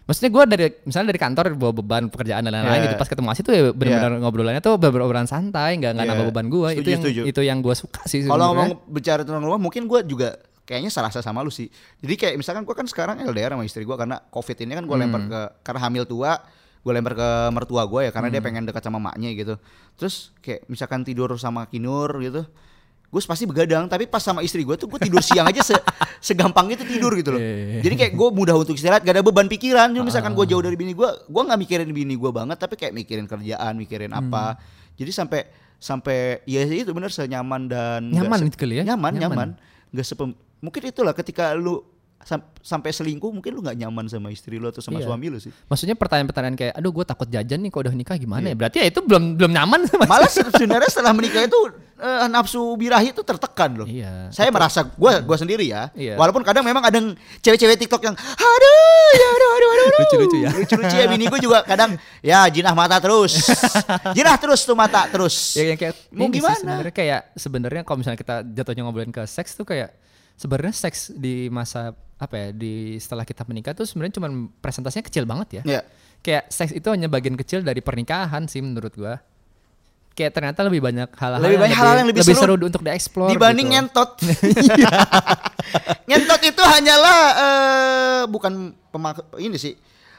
maksudnya 0.05 0.29
gue 0.29 0.43
dari 0.47 0.65
misalnya 0.85 1.07
dari 1.09 1.19
kantor 1.19 1.45
bawa 1.51 1.73
beban 1.73 2.03
pekerjaan 2.07 2.45
dan 2.45 2.53
lain-lain 2.53 2.71
Yeah. 2.77 2.85
gitu 2.87 2.95
pas 2.95 3.09
ketemu 3.09 3.27
Asi 3.27 3.41
tuh 3.41 3.51
ya 3.51 3.61
bener-bener 3.71 4.21
ngobrolannya 4.21 4.61
tuh 4.61 4.77
bener-bener 4.77 5.03
obrolan 5.03 5.25
santai 5.25 5.75
nggak 5.75 5.91
nggak 5.91 6.05
Yeah. 6.05 6.15
nambah 6.15 6.27
beban 6.31 6.47
gue 6.47 6.69
itu 6.77 6.87
yang 6.87 7.01
setuju. 7.01 7.21
itu 7.25 7.41
yang 7.41 7.59
gue 7.59 7.75
suka 7.75 8.01
sih 8.05 8.23
Kalau 8.23 8.53
ngomong 8.53 8.87
bicara 8.87 9.25
tentang 9.25 9.41
rumah, 9.41 9.57
mungkin 9.57 9.83
gue 9.83 9.99
juga 10.05 10.37
kayaknya 10.65 10.89
serasa 10.89 11.21
sama 11.21 11.39
lu 11.39 11.49
sih. 11.49 11.69
Jadi 12.01 12.13
kayak 12.15 12.35
misalkan 12.35 12.61
gue 12.61 12.73
kan 12.73 12.83
sekarang 12.83 13.21
LDR 13.21 13.53
sama 13.53 13.63
istri 13.63 13.81
gue 13.81 13.93
karena 13.93 14.17
COVID 14.25 14.57
ini 14.59 14.73
kan 14.73 14.83
gue 14.83 14.97
lempar 14.97 15.21
Hmm. 15.21 15.29
ke 15.29 15.41
karena 15.61 15.79
hamil 15.81 16.03
tua, 16.03 16.41
gue 16.81 16.91
lempar 16.91 17.13
ke 17.13 17.29
mertua 17.49 17.85
gue 17.85 18.01
ya 18.05 18.11
karena 18.11 18.27
Hmm. 18.27 18.35
dia 18.35 18.41
pengen 18.41 18.63
dekat 18.63 18.81
sama 18.81 18.97
maknya 18.97 19.29
gitu. 19.31 19.55
Terus 19.95 20.33
kayak 20.39 20.65
misalkan 20.65 21.01
tidur 21.01 21.29
sama 21.35 21.65
Kinur 21.65 22.09
gitu, 22.19 22.41
gue 23.05 23.21
pasti 23.21 23.45
begadang. 23.45 23.85
Tapi 23.85 24.05
pas 24.05 24.19
sama 24.19 24.41
istri 24.41 24.61
gue 24.61 24.73
tuh 24.73 24.85
gue 24.85 24.99
tidur 24.99 25.21
siang 25.21 25.45
aja 25.45 25.61
se 25.61 25.77
segampang 26.25 26.65
itu 26.67 26.81
tidur 26.81 27.13
gitu 27.13 27.29
loh. 27.29 27.39
Iya, 27.39 27.45
iya, 27.47 27.65
iya. 27.69 27.81
Jadi 27.85 27.95
kayak 27.95 28.13
gue 28.13 28.27
mudah 28.31 28.55
untuk 28.55 28.73
istirahat, 28.73 29.01
gak 29.01 29.13
ada 29.13 29.21
beban 29.21 29.45
pikiran. 29.45 29.93
Jadi 29.93 30.01
misalkan 30.03 30.33
gue 30.33 30.41
Ah. 30.41 30.49
jauh 30.49 30.61
dari 30.61 30.73
bini 30.73 30.91
gue, 30.91 31.05
gue 31.05 31.41
nggak 31.45 31.59
mikirin 31.59 31.89
bini 31.89 32.17
gue 32.17 32.31
banget, 32.33 32.57
tapi 32.57 32.73
kayak 32.73 32.91
mikirin 32.91 33.25
kerjaan, 33.25 33.77
mikirin 33.77 34.09
Hmm. 34.09 34.27
apa. 34.27 34.57
Jadi 34.95 35.11
sampai 35.11 35.45
sampai 35.75 36.41
ya 36.43 36.63
itu 36.63 36.89
bener 36.89 37.11
senyaman 37.11 37.67
dan 37.67 38.09
Nyaman 38.09 38.47
itu 38.47 38.57
kali 38.57 38.79
ya? 38.79 38.83
nyaman 38.87 39.11
Nyaman. 39.13 39.21
nyaman 39.21 39.49
nggak 39.91 40.07
sepem 40.07 40.31
mungkin 40.65 40.81
itulah 40.83 41.13
ketika 41.13 41.53
lu 41.53 41.85
sam- 42.19 42.41
sampai 42.59 42.89
selingkuh 42.89 43.29
mungkin 43.29 43.51
lu 43.51 43.61
nggak 43.61 43.77
nyaman 43.77 44.05
sama 44.07 44.27
istri 44.27 44.57
lu 44.57 44.65
atau 44.65 44.81
sama 44.81 44.97
Iya. 44.97 45.05
suami 45.05 45.29
lu 45.29 45.37
sih 45.37 45.53
Maksudnya 45.63 45.93
pertanyaan-pertanyaan 45.93 46.55
kayak, 46.55 46.73
aduh 46.73 46.89
gue 46.91 47.05
takut 47.05 47.27
jajan 47.27 47.59
nih 47.59 47.69
kalau 47.69 47.83
udah 47.83 47.93
nikah 47.93 48.15
gimana 48.15 48.41
Iya. 48.41 48.49
ya? 48.49 48.55
Berarti 48.57 48.77
ya 48.79 48.85
itu 48.87 48.99
belum 48.99 49.23
belum 49.35 49.51
nyaman 49.51 49.79
sama 49.85 50.03
malah 50.05 50.25
se- 50.25 50.41
sebenarnya 50.49 50.89
setelah 50.89 51.13
menikah 51.13 51.43
itu 51.43 51.59
eh, 51.95 52.27
nafsu 52.27 52.59
birahi 52.73 53.09
itu 53.09 53.21
tertekan 53.21 53.71
loh 53.75 53.85
Iya. 53.85 54.27
saya 54.29 54.49
merasa 54.49 54.83
gua 54.89 55.21
gua 55.21 55.37
sendiri 55.37 55.63
ya 55.65 55.93
Iya. 55.93 56.17
walaupun 56.17 56.41
kadang 56.41 56.61
memang 56.61 56.81
ada 56.81 56.97
cewek-cewek 57.39 57.77
TikTok 57.79 58.01
yang 58.03 58.15
aduh 58.17 59.09
ya 59.13 59.27
aduh 59.29 59.49
aduh 59.51 59.69
aduh, 59.69 59.85
aduh. 59.85 59.99
Lucu-lucu 60.01 60.37
ya. 60.39 60.49
lucu-lucu 60.51 60.95
ya 60.95 61.05
bini 61.05 61.25
gua 61.25 61.39
juga 61.39 61.59
kadang 61.61 61.93
ya 62.19 62.49
jinah 62.49 62.73
mata 62.73 62.97
terus 62.97 63.37
jinah 64.11 64.35
terus 64.35 64.61
tuh 64.61 64.73
mata 64.73 65.05
terus 65.05 65.53
ya 65.53 65.67
yang 65.67 65.77
kayak 65.77 65.93
Mau 66.09 66.25
gimana? 66.27 66.57
sebenarnya 66.57 66.91
kayak 66.91 67.21
sebenarnya 67.33 67.81
kalau 67.83 67.97
misalnya 67.97 68.17
kita 68.17 68.35
jatuhnya 68.43 68.81
ngobrolin 68.81 69.11
ke 69.11 69.23
seks 69.23 69.53
tuh 69.53 69.63
kayak 69.63 69.93
sebenarnya 70.35 70.75
seks 70.75 71.11
di 71.11 71.47
masa 71.47 71.91
apa 72.15 72.35
ya 72.35 72.47
di 72.51 72.95
setelah 72.95 73.23
kita 73.23 73.43
menikah 73.43 73.75
tuh 73.75 73.83
sebenarnya 73.83 74.19
cuma 74.19 74.27
presentasinya 74.63 75.03
kecil 75.03 75.23
banget 75.23 75.59
ya. 75.59 75.63
ya 75.63 75.81
Kayak 76.19 76.49
seks 76.49 76.71
itu 76.71 76.87
hanya 76.89 77.05
bagian 77.05 77.35
kecil 77.35 77.61
dari 77.61 77.79
pernikahan 77.79 78.47
sih 78.47 78.57
menurut 78.57 78.95
gua. 78.95 79.19
Kayak 80.15 80.31
ternyata 80.31 80.63
lebih 80.63 80.79
banyak 80.79 81.11
hal-hal 81.11 81.43
Lebih 81.43 81.59
banyak 81.59 81.75
hal-hal 81.75 81.97
yang 81.99 82.07
lebih 82.07 82.23
seru 82.23 82.55
untuk 82.55 82.81
dieksplor 82.81 83.29
dibanding 83.29 83.67
gitu. 83.67 83.73
ngentot. 83.75 84.09
ngentot 86.07 86.41
itu 86.41 86.61
hanyalah 86.63 87.17
eh, 87.35 88.21
bukan 88.31 88.53
pemak 88.89 89.21
ini 89.37 89.59
sih 89.59 89.73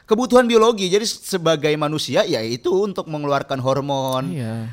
kebutuhan 0.05 0.45
biologi. 0.47 0.87
Jadi 0.87 1.03
sebagai 1.03 1.73
manusia 1.75 2.23
ya 2.23 2.39
itu 2.39 2.71
untuk 2.71 3.09
mengeluarkan 3.09 3.59
hormon 3.59 4.31
Iya. 4.31 4.71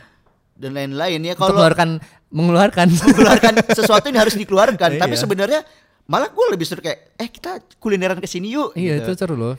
dan 0.55 0.71
lain-lain 0.71 1.19
ya. 1.25 1.35
Kalau 1.35 1.57
mengeluarkan 1.57 1.99
mengeluarkan 2.35 2.87
mengeluarkan 3.07 3.55
sesuatu 3.71 4.05
yang 4.05 4.21
harus 4.21 4.35
dikeluarkan, 4.35 4.99
tapi 4.99 5.15
Iya. 5.15 5.23
sebenarnya 5.23 5.61
malah 6.05 6.29
gue 6.29 6.47
lebih 6.51 6.67
seru 6.67 6.83
kayak 6.83 7.15
eh 7.15 7.29
kita 7.29 7.63
kulineran 7.79 8.19
ke 8.19 8.27
sini 8.27 8.51
yuk 8.51 8.75
Iya 8.75 9.01
gitu. 9.01 9.15
itu 9.15 9.23
seru 9.23 9.35
loh. 9.35 9.55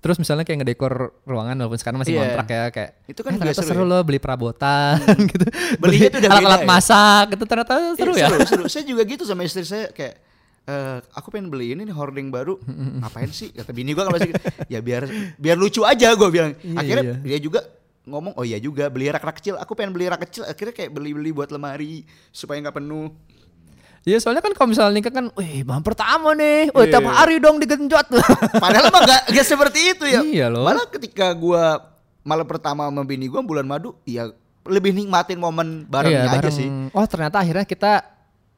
Terus 0.00 0.16
misalnya 0.18 0.44
kayak 0.44 0.58
ngedekor 0.60 0.92
ruangan 1.24 1.56
walaupun 1.56 1.76
sekarang 1.76 1.96
masih 1.98 2.12
Iya. 2.12 2.22
kontrak 2.26 2.46
ya 2.46 2.62
kayak 2.70 2.90
Itu 3.06 3.20
kan 3.20 3.32
eh, 3.32 3.38
ternyata 3.38 3.60
seru 3.60 3.70
seru, 3.70 3.82
ya. 3.84 3.90
loh 3.90 4.00
beli 4.02 4.18
perabotan 4.18 4.96
gitu. 5.32 5.44
Belinya 5.76 6.08
tuh 6.08 6.18
udah 6.18 6.30
alat-alat 6.30 6.60
ya. 6.60 6.66
masak 6.66 7.26
itu 7.30 7.44
ternyata 7.44 7.72
seru 7.94 8.12
Iya, 8.12 8.20
ya. 8.20 8.28
seru, 8.28 8.40
seru. 8.50 8.64
Saya 8.66 8.84
juga 8.84 9.02
gitu 9.04 9.22
sama 9.22 9.44
istri 9.44 9.62
saya 9.62 9.88
kayak 9.90 10.14
eh 10.64 10.96
aku 11.12 11.28
pengen 11.28 11.48
beli 11.48 11.72
ini 11.72 11.84
nih 11.84 11.92
hording 11.92 12.28
baru. 12.28 12.56
Ngapain 12.98 13.28
sih? 13.30 13.48
Kata 13.50 13.68
bini 13.70 13.92
gua 13.92 14.08
kalau 14.08 14.16
masih 14.16 14.32
ya 14.66 14.80
biar 14.80 15.04
biar 15.36 15.56
lucu 15.56 15.84
aja 15.84 16.08
gua 16.12 16.28
bilang. 16.28 16.52
Iya, 16.58 16.72
Akhirnya 16.74 17.04
iya. 17.04 17.16
dia 17.22 17.38
juga 17.38 17.60
ngomong 18.04 18.36
oh 18.36 18.44
iya 18.44 18.56
juga 18.56 18.88
beli 18.88 19.08
rak-rak 19.08 19.40
kecil. 19.40 19.56
Aku 19.56 19.72
pengen 19.72 19.92
beli 19.92 20.06
rak 20.06 20.20
kecil. 20.22 20.44
Akhirnya 20.44 20.72
kayak 20.72 20.92
beli-beli 20.92 21.32
buat 21.32 21.48
lemari 21.48 22.04
supaya 22.30 22.60
nggak 22.60 22.76
penuh. 22.76 23.08
Iya 24.04 24.20
soalnya 24.20 24.44
kan 24.44 24.52
kalau 24.52 24.68
misalnya 24.68 24.92
nikah 24.94 25.08
kan, 25.10 25.32
wih 25.32 25.64
bahan 25.64 25.80
pertama 25.80 26.36
nih, 26.36 26.68
wih 26.70 26.84
Iya. 26.84 26.92
tiap 26.92 27.08
hari 27.08 27.40
dong 27.40 27.56
digenjot. 27.56 28.04
Padahal 28.62 28.92
mah 28.92 29.00
gak, 29.00 29.22
gak 29.32 29.46
seperti 29.48 29.96
itu 29.96 30.04
ya. 30.04 30.20
Iya 30.20 30.46
loh. 30.52 30.68
Malah 30.68 30.92
ketika 30.92 31.32
gua 31.32 31.80
malam 32.20 32.44
pertama 32.44 32.84
sama 32.84 33.00
bini 33.00 33.32
gua 33.32 33.40
bulan 33.40 33.64
madu, 33.64 33.96
ya 34.04 34.28
lebih 34.68 34.92
nikmatin 34.92 35.40
momen 35.40 35.88
barengnya 35.88 36.20
Iya, 36.20 36.28
aja 36.28 36.40
bareng. 36.44 36.52
sih. 36.52 36.68
Oh 36.92 37.04
ternyata 37.08 37.40
akhirnya 37.40 37.64
kita 37.64 38.04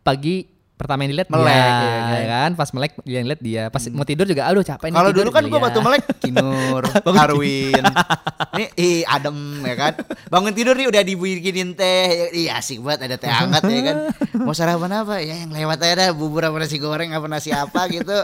pagi 0.03 0.51
pertama 0.77 1.09
yang 1.09 1.17
dilihat 1.17 1.33
Melek, 1.33 1.49
dia, 1.49 1.57
iya 1.57 1.73
kan? 1.73 2.13
ya 2.13 2.27
kan? 2.29 2.51
Pas 2.53 2.69
melek 2.77 2.93
yang 3.09 3.25
lihat 3.25 3.41
dia, 3.41 3.63
pas 3.73 3.81
mau 3.97 4.05
tidur 4.05 4.29
juga, 4.29 4.45
aduh 4.45 4.61
capek 4.61 4.93
nih 4.93 4.97
Kalau 5.01 5.11
dulu 5.17 5.29
kan 5.33 5.43
gitu 5.43 5.51
gua 5.51 5.59
ya. 5.59 5.65
waktu 5.65 5.81
melek 5.81 6.03
Kinur, 6.23 6.83
Harwin, 7.17 7.85
nih 8.61 8.69
ih 8.77 9.01
adem 9.09 9.37
ya 9.65 9.75
kan. 9.75 9.93
Bangun 10.29 10.53
tidur 10.53 10.77
nih 10.77 10.87
udah 10.93 11.01
dibikinin 11.01 11.73
teh, 11.73 12.29
iya 12.37 12.61
asik 12.61 12.85
banget 12.85 13.09
ada 13.09 13.17
teh 13.17 13.31
hangat 13.33 13.65
ya 13.65 13.81
kan. 13.89 13.97
Mau 14.37 14.53
sarapan 14.53 15.01
apa? 15.01 15.17
Ya 15.25 15.35
yang 15.41 15.51
lewat 15.51 15.81
aja 15.81 15.95
dah 15.97 16.09
bubur 16.13 16.45
apa 16.45 16.57
nasi 16.61 16.77
goreng 16.77 17.09
apa 17.17 17.25
nasi 17.25 17.51
apa 17.57 17.89
gitu. 17.89 18.19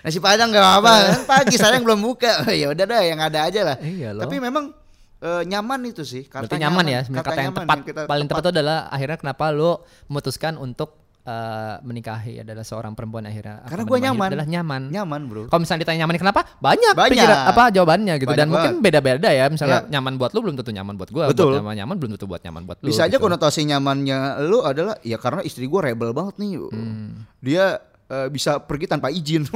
Nasi 0.00 0.18
padang 0.24 0.48
gak 0.48 0.64
apa-apa. 0.64 0.94
Kan 1.20 1.22
pagi 1.28 1.56
sayang 1.60 1.84
belum 1.84 2.00
buka. 2.00 2.48
ya 2.48 2.72
udah 2.72 2.84
dah 2.88 3.00
yang 3.04 3.20
ada 3.20 3.44
aja 3.44 3.60
lah. 3.60 3.76
Iya 3.76 4.16
loh. 4.16 4.24
Tapi 4.24 4.40
memang 4.40 4.72
eh, 5.20 5.42
nyaman 5.44 5.80
itu 5.84 6.00
sih. 6.08 6.24
Kata 6.24 6.48
Berarti 6.48 6.56
nyaman, 6.56 6.84
ya, 6.88 7.00
sebenarnya 7.04 7.28
kata, 7.28 7.36
yang 7.36 7.52
nyaman 7.52 7.64
tepat, 7.68 8.08
paling 8.08 8.26
tepat 8.26 8.42
itu 8.42 8.50
adalah 8.56 8.78
akhirnya 8.88 9.18
kenapa 9.20 9.44
lo 9.52 9.84
memutuskan 10.08 10.56
untuk 10.56 10.96
eh, 11.20 11.74
menikahi 11.84 12.40
adalah 12.40 12.64
seorang 12.64 12.96
perempuan 12.96 13.28
akhirnya. 13.28 13.60
Karena 13.64 13.84
hidup 13.84 14.00
nyaman. 14.00 14.28
Adalah 14.32 14.48
nyaman. 14.48 14.82
Nyaman 14.88 15.20
bro. 15.28 15.42
Kalau 15.46 15.60
misalnya 15.60 15.80
ditanya 15.84 15.98
nyaman 16.04 16.16
kenapa? 16.16 16.40
Banyak, 16.58 16.94
Banyak. 16.96 17.12
pikiran- 17.12 17.44
apa 17.52 17.62
jawabannya 17.70 18.14
gitu 18.16 18.28
Banyak 18.32 18.40
dan 18.40 18.46
mungkin 18.48 18.72
beda-beda 18.80 19.28
ya. 19.28 19.44
Misalnya 19.48 19.84
Ya. 19.84 19.88
nyaman 19.98 20.16
buat 20.16 20.32
lu 20.32 20.40
belum 20.40 20.56
tentu 20.56 20.72
nyaman 20.72 20.94
buat 20.96 21.10
gua, 21.12 21.24
Betul. 21.28 21.52
buat 21.52 21.60
nyaman, 21.60 21.74
nyaman 21.84 21.96
belum 22.00 22.10
tentu 22.16 22.26
buat 22.26 22.40
nyaman 22.40 22.62
buat 22.64 22.78
lu. 22.80 22.88
Bisa 22.88 23.04
aja 23.04 23.16
gitu. 23.16 23.22
konotasi 23.22 23.60
nyamannya 23.64 24.18
lu 24.48 24.64
adalah 24.64 24.96
ya 25.04 25.20
karena 25.20 25.44
istri 25.44 25.68
gua 25.68 25.86
rebel 25.86 26.10
banget 26.16 26.40
nih. 26.40 26.50
Hmm. 26.72 27.28
Dia 27.40 27.78
eh, 28.10 28.26
bisa 28.26 28.58
pergi 28.58 28.90
tanpa 28.90 29.06
izin. 29.12 29.46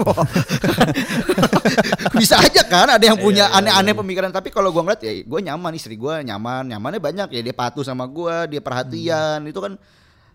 bisa 2.15 2.39
aja 2.39 2.63
kan 2.65 2.87
ada 2.87 3.03
yang 3.03 3.19
Iya, 3.19 3.25
punya 3.25 3.45
aneh-aneh 3.51 3.93
pemikiran 3.93 4.31
tapi 4.31 4.49
kalau 4.49 4.71
gua 4.71 4.87
ngeliat 4.87 5.03
ya 5.03 5.13
gua 5.25 5.41
nyaman 5.43 5.73
istri 5.75 5.97
gua 5.97 6.21
nyaman, 6.21 6.71
nyamannya 6.71 7.01
banyak 7.03 7.29
ya 7.33 7.41
dia 7.43 7.55
patuh 7.55 7.83
sama 7.83 8.05
gua, 8.07 8.47
dia 8.47 8.61
perhatian. 8.61 9.43
Hmm. 9.43 9.51
Itu 9.51 9.59
kan 9.59 9.75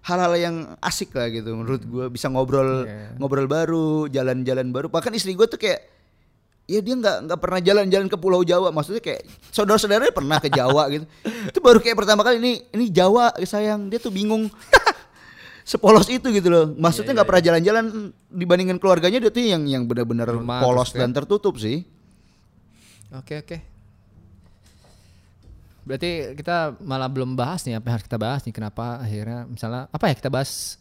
hal-hal 0.09 0.33
yang 0.33 0.55
asik 0.81 1.13
lah 1.13 1.29
gitu 1.29 1.53
menurut 1.53 1.85
gua. 1.85 2.05
Bisa 2.09 2.25
ngobrol 2.27 2.83
Iya. 2.83 3.13
ngobrol 3.21 3.45
baru, 3.45 4.09
jalan-jalan 4.09 4.73
baru. 4.73 4.89
Bahkan 4.89 5.13
istri 5.13 5.37
gua 5.37 5.45
tuh 5.45 5.61
kayak 5.61 5.85
ya 6.65 6.81
dia 6.81 6.93
nggak 6.93 7.29
nggak 7.29 7.39
pernah 7.41 7.59
jalan-jalan 7.61 8.09
ke 8.09 8.17
Pulau 8.17 8.41
Jawa. 8.41 8.73
Maksudnya 8.73 8.99
kayak 8.99 9.23
saudara-saudaranya 9.53 10.09
pernah 10.09 10.41
ke 10.41 10.49
Jawa 10.49 10.89
gitu. 10.89 11.05
Itu 11.53 11.59
baru 11.61 11.77
kayak 11.77 11.97
pertama 11.97 12.25
kali 12.25 12.41
ini 12.41 12.53
ini 12.73 12.89
Jawa 12.89 13.37
sayang. 13.39 13.93
Dia 13.93 14.01
tuh 14.01 14.09
bingung. 14.09 14.49
Sepolos 15.69 16.09
itu 16.09 16.33
gitu 16.33 16.49
loh. 16.49 16.65
Maksudnya 16.73 17.13
Iya, 17.13 17.17
nggak 17.21 17.27
pernah 17.29 17.43
jalan-jalan 17.45 17.85
dibandingkan 18.33 18.81
keluarganya 18.81 19.21
dia 19.21 19.29
tuh 19.29 19.45
yang 19.45 19.69
yang 19.69 19.85
benar-benar 19.85 20.33
polos 20.65 20.97
dan 20.97 21.13
tertutup 21.13 21.61
sih. 21.61 21.85
Oke 23.13 23.45
oke. 23.45 23.57
Berarti 25.89 26.09
kita 26.35 26.77
malah 26.79 27.09
belum 27.09 27.33
bahas 27.33 27.65
nih 27.65 27.73
apa 27.73 27.81
yang 27.83 27.95
harus 27.95 28.05
kita 28.05 28.17
bahas 28.17 28.41
nih 28.43 28.53
kenapa 28.53 29.01
akhirnya 29.01 29.43
misalnya 29.43 29.89
apa 29.89 30.05
ya 30.05 30.13
kita 30.13 30.29
bahas 30.29 30.77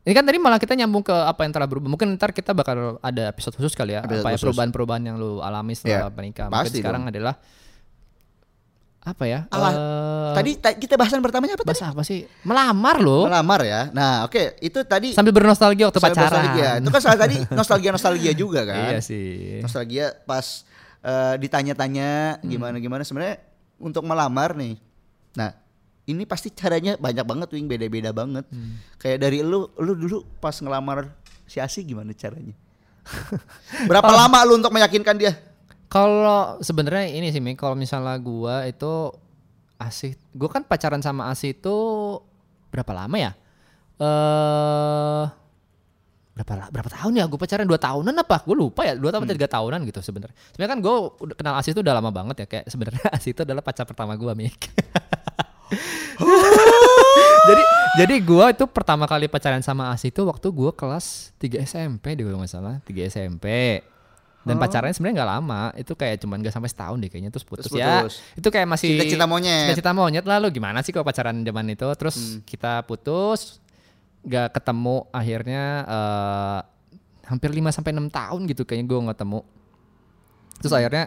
ini 0.00 0.10
kan 0.10 0.24
tadi 0.24 0.36
malah 0.36 0.56
kita 0.56 0.74
nyambung 0.74 1.00
ke 1.00 1.12
apa 1.12 1.44
yang 1.44 1.52
telah 1.52 1.64
berubah. 1.64 1.86
Mungkin 1.86 2.16
ntar 2.16 2.32
kita 2.32 2.50
bakal 2.50 2.98
ada 2.98 3.28
episode 3.28 3.54
khusus 3.54 3.72
kali 3.72 3.94
ya. 3.94 4.00
Episode 4.00 4.20
apa 4.20 4.28
ya 4.28 4.38
perubahan-perubahan 4.40 5.02
yang 5.04 5.14
lu 5.14 5.38
alami 5.38 5.72
setelah 5.72 6.08
Iya, 6.08 6.10
menikah. 6.10 6.46
Mungkin 6.46 6.66
pasti 6.66 6.78
sekarang 6.78 7.02
adalah 7.06 7.36
apa 9.00 9.24
ya? 9.24 9.48
Alah, 9.48 9.72
eh, 9.72 10.30
tadi 10.34 10.50
ta- 10.56 10.74
kita 10.74 10.94
bahasan 10.94 11.20
pertamanya 11.20 11.54
apa 11.54 11.62
tadi 11.62 11.72
bahas 11.74 11.84
apa 11.86 12.02
sih? 12.02 12.28
Melamar 12.42 12.96
loh. 12.98 13.24
melamar 13.24 13.60
ya 13.62 13.88
nah 13.90 14.24
oke 14.24 14.56
itu 14.58 14.76
tadi 14.84 15.12
Sambil 15.12 15.32
bernostalgia 15.32 15.86
waktu 15.86 15.96
soal 15.98 16.10
pacaran. 16.10 16.28
nostalgia. 16.28 16.70
itu 16.76 16.90
kan 16.90 17.00
salah 17.00 17.18
tadi 17.18 17.36
nostalgia 17.50 17.90
nostalgia 17.90 18.32
juga 18.34 18.60
kan 18.62 18.92
Iya 18.92 19.00
sih. 19.00 19.60
nostalgia 19.60 20.12
pas 20.22 20.64
eh, 21.00 21.34
ditanya-tanya 21.38 22.40
Hmm. 22.40 22.44
gimana 22.46 22.76
gimana 22.76 23.00
sebenarnya 23.02 23.40
untuk 23.80 24.04
melamar 24.04 24.52
nih 24.52 24.76
nah 25.32 25.56
ini 26.04 26.22
pasti 26.22 26.50
caranya 26.50 26.94
banyak 26.96 27.22
banget 27.22 27.48
wing 27.50 27.64
beda-beda 27.64 28.10
banget 28.10 28.44
Hmm. 28.46 28.76
kayak 28.96 29.18
dari 29.18 29.40
lu 29.40 29.66
lu 29.74 29.92
dulu 29.94 30.22
pas 30.36 30.54
ngelamar 30.54 31.10
si 31.44 31.58
Asi 31.58 31.80
gimana 31.82 32.12
caranya 32.12 32.52
berapa 33.88 34.06
Oh. 34.06 34.16
lama 34.16 34.38
lu 34.44 34.56
untuk 34.56 34.70
meyakinkan 34.70 35.16
dia 35.16 35.34
Kalau 35.88 36.60
sebenarnya 36.60 37.10
ini 37.10 37.28
sih 37.28 37.40
Mi, 37.40 37.54
kalau 37.54 37.74
misalnya 37.74 38.14
gua 38.16 38.62
itu 38.62 39.10
asih, 39.76 40.14
gua 40.30 40.46
kan 40.48 40.62
pacaran 40.62 41.00
sama 41.00 41.26
Asi 41.26 41.50
itu 41.50 41.74
berapa 42.70 42.94
lama 42.94 43.18
ya? 43.18 43.32
Eh 43.98 45.24
berapa 46.30 46.70
berapa 46.70 46.88
tahun 46.88 47.12
ya? 47.16 47.24
Gue 47.26 47.36
pacaran 47.36 47.66
dua 47.66 47.76
tahunan 47.76 48.14
apa? 48.16 48.36
Gue 48.42 48.56
lupa 48.56 48.86
ya, 48.86 48.94
dua 48.94 49.10
tahun 49.10 49.26
atau 49.26 49.34
tiga 49.34 49.50
tahunan 49.50 49.80
gitu 49.84 50.00
sebenarnya. 50.00 50.36
Sebenarnya 50.50 50.72
kan 50.72 50.80
gue 50.80 50.94
kenal 51.34 51.54
Asi 51.56 51.70
itu 51.70 51.80
udah 51.80 51.94
lama 51.94 52.10
banget 52.10 52.36
ya, 52.42 52.46
kayak 52.46 52.64
sebenarnya 52.66 53.04
Asi 53.16 53.30
itu 53.30 53.40
adalah 53.42 53.60
pacar 53.60 53.84
pertama 53.84 54.14
gua 54.14 54.32
Mik. 54.32 54.56
jadi 57.48 57.62
jadi 57.98 58.14
gua 58.22 58.50
itu 58.50 58.64
pertama 58.66 59.06
kali 59.06 59.26
pacaran 59.26 59.60
sama 59.60 59.90
Asi 59.90 60.10
itu 60.10 60.22
waktu 60.22 60.46
gua 60.50 60.70
kelas 60.70 61.34
3 61.38 61.62
SMP 61.62 62.14
deh 62.14 62.22
kalau 62.22 62.38
nggak 62.40 62.52
salah, 62.52 62.76
3 62.84 63.06
SMP. 63.06 63.46
Dan 64.40 64.56
pacarannya 64.56 64.96
sebenarnya 64.96 65.16
nggak 65.20 65.32
lama, 65.36 65.62
itu 65.76 65.92
kayak 65.92 66.16
cuman 66.24 66.40
gak 66.40 66.56
sampai 66.56 66.72
setahun 66.72 66.96
deh 66.96 67.12
kayaknya 67.12 67.28
terus 67.28 67.44
putus, 67.44 67.68
Terus 67.68 67.76
ya. 67.76 68.00
putus. 68.00 68.14
Itu 68.32 68.48
kayak 68.48 68.72
masih 68.72 68.96
Cinta-cinta 68.96 69.28
monyet. 69.28 69.68
Cinta-cinta 69.68 69.92
monyet 69.92 70.24
lah 70.24 70.40
lu 70.40 70.48
gimana 70.48 70.80
sih 70.80 70.96
kalau 70.96 71.04
pacaran 71.04 71.44
zaman 71.44 71.68
itu? 71.68 71.84
Terus 71.92 72.16
Hmm. 72.16 72.40
kita 72.48 72.80
putus 72.88 73.60
nggak 74.20 74.52
ketemu 74.52 74.96
akhirnya 75.10 75.62
eh, 75.82 76.58
hampir 77.24 77.50
5 77.50 77.70
sampai 77.70 77.90
6 77.90 78.08
tahun 78.08 78.40
gitu 78.46 78.62
kayaknya 78.64 78.86
gua 78.86 78.98
nggak 79.06 79.16
ketemu. 79.16 79.40
Terus 80.58 80.70
Hmm. 80.70 80.80
akhirnya 80.80 81.04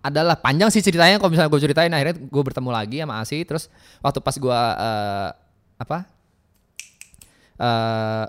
adalah 0.00 0.34
panjang 0.34 0.66
sih 0.66 0.80
ceritanya 0.80 1.20
kalau 1.20 1.28
misalnya 1.28 1.46
gue 1.46 1.60
ceritain 1.60 1.92
akhirnya 1.92 2.16
gue 2.16 2.42
bertemu 2.42 2.70
lagi 2.72 2.96
sama 2.98 3.20
Asi 3.20 3.44
terus 3.44 3.68
waktu 4.00 4.18
pas 4.18 4.32
gue 4.32 4.48
eh, 4.80 5.28
apa 5.76 5.98
eh 7.60 8.24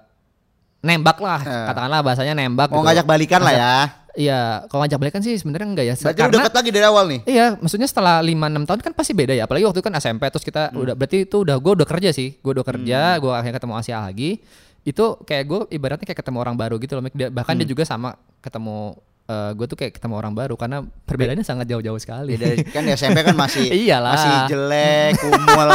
nembak 0.81 1.17
lah 1.21 1.39
Eh. 1.39 1.65
katakanlah 1.71 2.01
bahasanya 2.01 2.33
nembak 2.35 2.67
mau 2.67 2.81
gitu. 2.81 2.87
ngajak 2.89 3.05
balikan 3.05 3.39
lah 3.39 3.53
ya 3.53 3.73
Iya, 4.13 4.39
kalau 4.65 4.83
ngajak 4.83 4.97
balikan 4.97 5.21
sih 5.21 5.33
sebenarnya 5.33 5.67
enggak 5.67 5.85
ya. 5.85 5.95
berarti 5.95 6.19
Karena 6.19 6.35
deket 6.37 6.53
lagi 6.53 6.69
dari 6.69 6.83
awal 6.83 7.03
nih 7.07 7.19
iya, 7.25 7.45
maksudnya 7.55 7.85
setelah 7.85 8.19
5 8.19 8.27
6 8.27 8.67
tahun 8.67 8.79
kan 8.81 8.93
pasti 8.93 9.11
beda 9.11 9.31
ya. 9.31 9.43
Apalagi 9.43 9.63
waktu 9.63 9.79
itu 9.79 9.85
kan 9.85 9.95
SMP 9.95 10.23
terus 10.27 10.43
kita 10.43 10.67
Hmm. 10.67 10.83
udah 10.83 10.93
berarti 10.93 11.17
itu 11.23 11.37
udah 11.37 11.55
gue 11.55 11.71
udah 11.73 11.87
kerja 11.87 12.09
sih. 12.11 12.35
Gue 12.37 12.51
udah 12.53 12.65
kerja, 12.65 12.99
gue 13.17 13.31
akhirnya 13.31 13.55
ketemu 13.55 13.73
Asia 13.73 13.97
lagi. 13.99 14.43
Itu 14.81 15.05
kayak 15.21 15.43
gue 15.45 15.59
ibaratnya 15.71 16.03
kayak 16.03 16.19
ketemu 16.19 16.37
orang 16.39 16.55
baru 16.55 16.75
gitu 16.75 16.93
loh. 16.93 17.07
Dia- 17.07 17.29
Bahkan 17.29 17.53
dia 17.53 17.63
Hmm. 17.63 17.71
juga 17.71 17.83
sama 17.83 18.09
ketemu 18.39 18.99
gue 19.31 19.63
tuh 19.63 19.77
kayak 19.77 19.95
ketemu 19.95 20.15
orang 20.17 20.33
baru 20.33 20.55
karena 20.55 20.83
perbedaannya 20.83 21.45
sangat 21.45 21.63
jauh-jauh 21.65 21.95
sekali. 21.97 22.35
Beda, 22.35 22.51
kan 22.67 22.83
di 22.83 22.91
SMP 22.91 23.23
kan 23.23 23.31
masih 23.33 23.63
Iyalah. 23.79 24.11
masih 24.11 24.35
jelek 24.49 25.11
kumul 25.17 25.71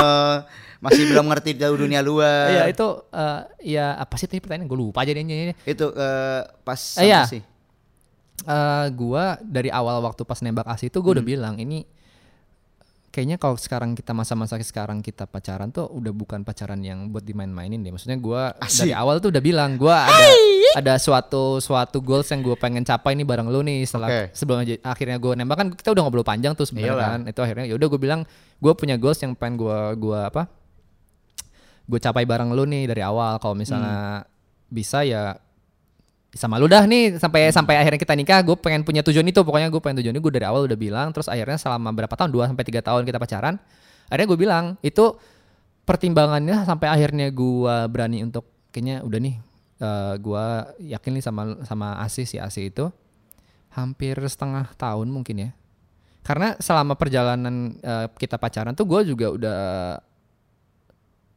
masih 0.76 1.02
belum 1.08 1.24
ngerti 1.26 1.56
jauh 1.56 1.72
dunia 1.74 1.98
luar 1.98 2.52
Iya 2.52 2.62
itu 2.68 2.84
eh, 3.08 3.40
ya 3.72 3.96
apa 3.96 4.12
sih 4.14 4.28
tadi 4.28 4.38
pertanyaan 4.38 4.68
gue 4.68 4.76
lupa 4.78 5.00
jadinya. 5.02 5.56
itu 5.64 5.86
eh, 5.88 6.40
pas 6.62 6.80
Eh, 6.94 7.08
iya. 7.08 7.24
sih 7.24 7.40
eh 8.44 8.86
gua 8.92 9.40
dari 9.40 9.72
awal 9.72 10.04
waktu 10.04 10.28
pas 10.28 10.44
nembak 10.44 10.68
Asi 10.68 10.92
itu 10.92 11.00
gue 11.00 11.12
udah 11.16 11.24
bilang 11.24 11.56
ini 11.56 11.88
kayaknya 13.16 13.40
kalau 13.40 13.56
sekarang 13.56 13.96
kita 13.96 14.12
masa-masa 14.12 14.60
sekarang 14.60 15.00
kita 15.00 15.24
pacaran 15.24 15.72
tuh 15.72 15.88
udah 15.88 16.12
bukan 16.12 16.44
pacaran 16.44 16.76
yang 16.84 17.08
buat 17.08 17.24
dimain-mainin 17.24 17.80
deh. 17.80 17.88
Maksudnya 17.88 18.20
gua 18.20 18.52
Asik. 18.60 18.84
dari 18.84 18.92
awal 18.92 19.24
tuh 19.24 19.32
udah 19.32 19.40
bilang 19.40 19.80
gua 19.80 20.04
ada 20.04 20.28
ada 20.76 20.94
suatu 21.00 21.56
suatu 21.56 22.04
goals 22.04 22.28
yang 22.28 22.44
gue 22.44 22.52
pengen 22.60 22.84
capai 22.84 23.16
nih 23.16 23.24
bareng 23.24 23.48
lu 23.48 23.64
nih 23.64 23.88
setelah 23.88 24.12
Oke. 24.12 24.36
sebelum 24.36 24.60
akhirnya 24.84 25.16
gue 25.16 25.32
nembak 25.32 25.56
kan 25.56 25.68
kita 25.72 25.96
udah 25.96 26.02
ngobrol 26.04 26.28
panjang 26.28 26.52
tuh 26.52 26.68
sebenarnya 26.68 26.92
kan. 27.00 27.20
Itu 27.24 27.40
akhirnya 27.40 27.64
ya 27.64 27.74
udah 27.80 27.88
gue 27.88 28.00
bilang 28.04 28.20
gue 28.60 28.72
punya 28.76 29.00
goals 29.00 29.16
yang 29.24 29.32
pengen 29.32 29.64
gua 29.64 29.96
gua 29.96 30.28
apa? 30.28 30.52
Gue 31.88 31.96
capai 31.96 32.28
bareng 32.28 32.52
lu 32.52 32.68
nih 32.68 32.84
dari 32.84 33.00
awal. 33.00 33.40
Kalau 33.40 33.56
misalnya 33.56 34.28
bisa 34.68 35.08
ya 35.08 35.40
sama 36.36 36.60
lu 36.60 36.70
dah 36.70 36.84
nih 36.84 37.16
sampai 37.16 37.50
sampai 37.50 37.80
akhirnya 37.80 38.00
kita 38.00 38.14
nikah 38.14 38.40
gue 38.44 38.56
pengen 38.60 38.84
punya 38.84 39.00
tujuan 39.02 39.26
itu 39.26 39.40
pokoknya 39.42 39.72
gue 39.72 39.80
pengen 39.80 40.04
tujuan 40.04 40.14
itu 40.14 40.22
gue 40.22 40.34
dari 40.36 40.46
awal 40.46 40.68
udah 40.68 40.78
bilang 40.78 41.08
terus 41.10 41.26
akhirnya 41.26 41.56
selama 41.56 41.90
berapa 41.96 42.14
tahun 42.14 42.30
2 42.30 42.50
sampai 42.52 42.64
tiga 42.64 42.80
tahun 42.84 43.02
kita 43.08 43.18
pacaran 43.18 43.56
akhirnya 44.06 44.26
gue 44.28 44.38
bilang 44.38 44.64
itu 44.84 45.16
pertimbangannya 45.88 46.62
sampai 46.68 46.88
akhirnya 46.92 47.32
gue 47.34 47.76
berani 47.88 48.22
untuk 48.22 48.44
kayaknya 48.76 49.00
udah 49.00 49.20
nih 49.24 49.36
eh, 49.80 50.14
gua 50.20 50.76
yakin 50.76 51.16
nih 51.16 51.24
sama 51.24 51.42
sama 51.64 51.96
Asi 52.04 52.28
si 52.28 52.36
Asi 52.36 52.68
itu 52.68 52.92
hampir 53.72 54.20
setengah 54.20 54.72
tahun 54.76 55.08
mungkin 55.08 55.48
ya. 55.48 55.50
Karena 56.20 56.58
selama 56.60 56.92
perjalanan 57.00 57.80
eh, 57.80 58.06
kita 58.20 58.36
pacaran 58.36 58.76
tuh 58.76 58.84
gua 58.84 59.00
juga 59.00 59.32
udah 59.32 59.60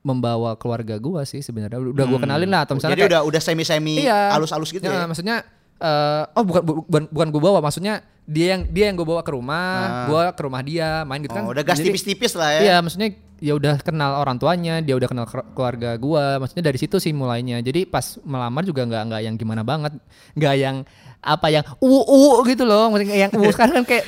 membawa 0.02 0.56
keluarga 0.56 0.96
gua 0.96 1.24
sih 1.24 1.40
sebenarnya 1.40 1.76
udah 1.76 2.06
gua 2.06 2.20
kenalin 2.20 2.48
lah 2.48 2.64
atau 2.64 2.74
misalnya 2.74 2.96
Jadi 2.96 3.04
kayak- 3.04 3.14
udah 3.16 3.22
udah 3.28 3.42
semi-semi 3.42 3.96
Iya. 4.02 4.32
alus-alus 4.32 4.72
gitu 4.72 4.82
Ya, 4.82 5.04
ya. 5.04 5.06
maksudnya 5.06 5.44
eh 5.80 6.24
oh 6.30 6.44
bukan 6.44 6.62
bu- 6.62 6.84
bukan 6.84 7.04
bukan 7.08 7.28
gue 7.30 7.42
bawa, 7.42 7.60
maksudnya 7.60 8.00
dia 8.24 8.54
yang 8.54 8.62
dia 8.68 8.86
yang 8.88 8.96
gue 8.96 9.04
bawa 9.04 9.22
ke 9.22 9.32
rumah, 9.32 9.74
Ah. 9.80 10.06
gua 10.06 10.24
ke 10.30 10.42
rumah 10.42 10.62
dia, 10.62 11.02
main 11.02 11.18
gitu 11.18 11.32
kan. 11.32 11.42
Oh, 11.42 11.50
udah 11.50 11.64
gas 11.64 11.80
tipis-tipis 11.80 12.34
lah 12.34 12.50
ya. 12.52 12.62
Iya, 12.62 12.76
maksudnya 12.80 13.10
ya 13.40 13.56
udah 13.56 13.80
kenal 13.80 14.12
orang 14.16 14.36
tuanya, 14.36 14.80
dia 14.80 14.94
udah 14.94 15.08
kenal 15.08 15.26
ke- 15.26 15.50
keluarga 15.50 15.96
gua, 15.96 16.38
maksudnya 16.38 16.62
dari 16.64 16.78
situ 16.78 17.00
sih 17.00 17.10
mulainya. 17.12 17.58
Jadi 17.60 17.84
pas 17.84 18.06
melamar 18.22 18.62
juga 18.62 18.84
nggak 18.84 19.04
nggak 19.04 19.22
yang 19.24 19.36
gimana 19.36 19.64
banget, 19.64 19.98
nggak 20.36 20.56
yang 20.56 20.78
apa 21.20 21.48
yang 21.48 21.64
uu 21.80 22.00
uu 22.02 22.44
gitu 22.46 22.64
loh, 22.64 22.88
maksudnya 22.88 23.18
yang 23.18 23.32
uu 23.34 23.50
sekarang 23.50 23.82
kan 23.82 23.86
kayak 23.88 24.06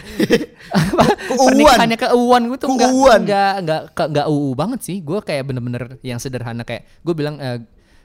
pernikahannya 1.28 1.98
keuuan 2.00 2.42
gitu 2.52 2.66
nggak 2.70 2.92
nggak 3.22 3.54
nggak 3.62 3.82
ke- 3.92 4.10
nggak 4.12 4.28
uu 4.28 4.50
banget 4.54 4.80
sih. 4.82 4.98
Gue 5.00 5.20
kayak 5.20 5.44
bener-bener 5.44 5.98
yang 6.02 6.18
sederhana 6.18 6.62
kayak 6.62 6.86
gue 7.02 7.14
bilang 7.14 7.36
eh, 7.38 7.60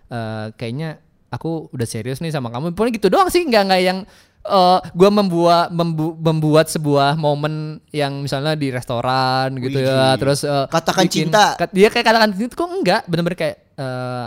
eh, 0.09 0.47
kayaknya 0.55 1.03
aku 1.29 1.69
udah 1.69 1.85
serius 1.85 2.19
nih 2.19 2.31
sama 2.31 2.49
kamu. 2.49 2.71
Pokoknya 2.71 2.95
gitu 2.95 3.09
doang 3.09 3.27
sih, 3.27 3.43
nggak 3.43 3.63
nggak 3.65 3.83
yang 3.83 3.99
eh 4.45 4.79
gue 4.89 5.11
membuat 5.11 5.69
membu- 5.71 6.15
membuat 6.15 6.67
sebuah 6.67 7.15
momen 7.15 7.55
yang 7.91 8.21
misalnya 8.21 8.55
di 8.55 8.69
restoran 8.69 9.51
gitu 9.57 9.75
ya, 9.77 10.15
terus 10.15 10.43
eh, 10.43 10.67
Katakan 10.67 11.03
bikin- 11.03 11.27
cinta. 11.29 11.55
kat- 11.57 11.73
dia 11.73 11.89
kayak 11.89 12.07
katakan 12.07 12.31
cinta 12.31 12.55
kok 12.55 12.69
enggak, 12.69 13.01
bener-bener 13.05 13.35
kayak 13.35 13.57
eh, 13.75 14.27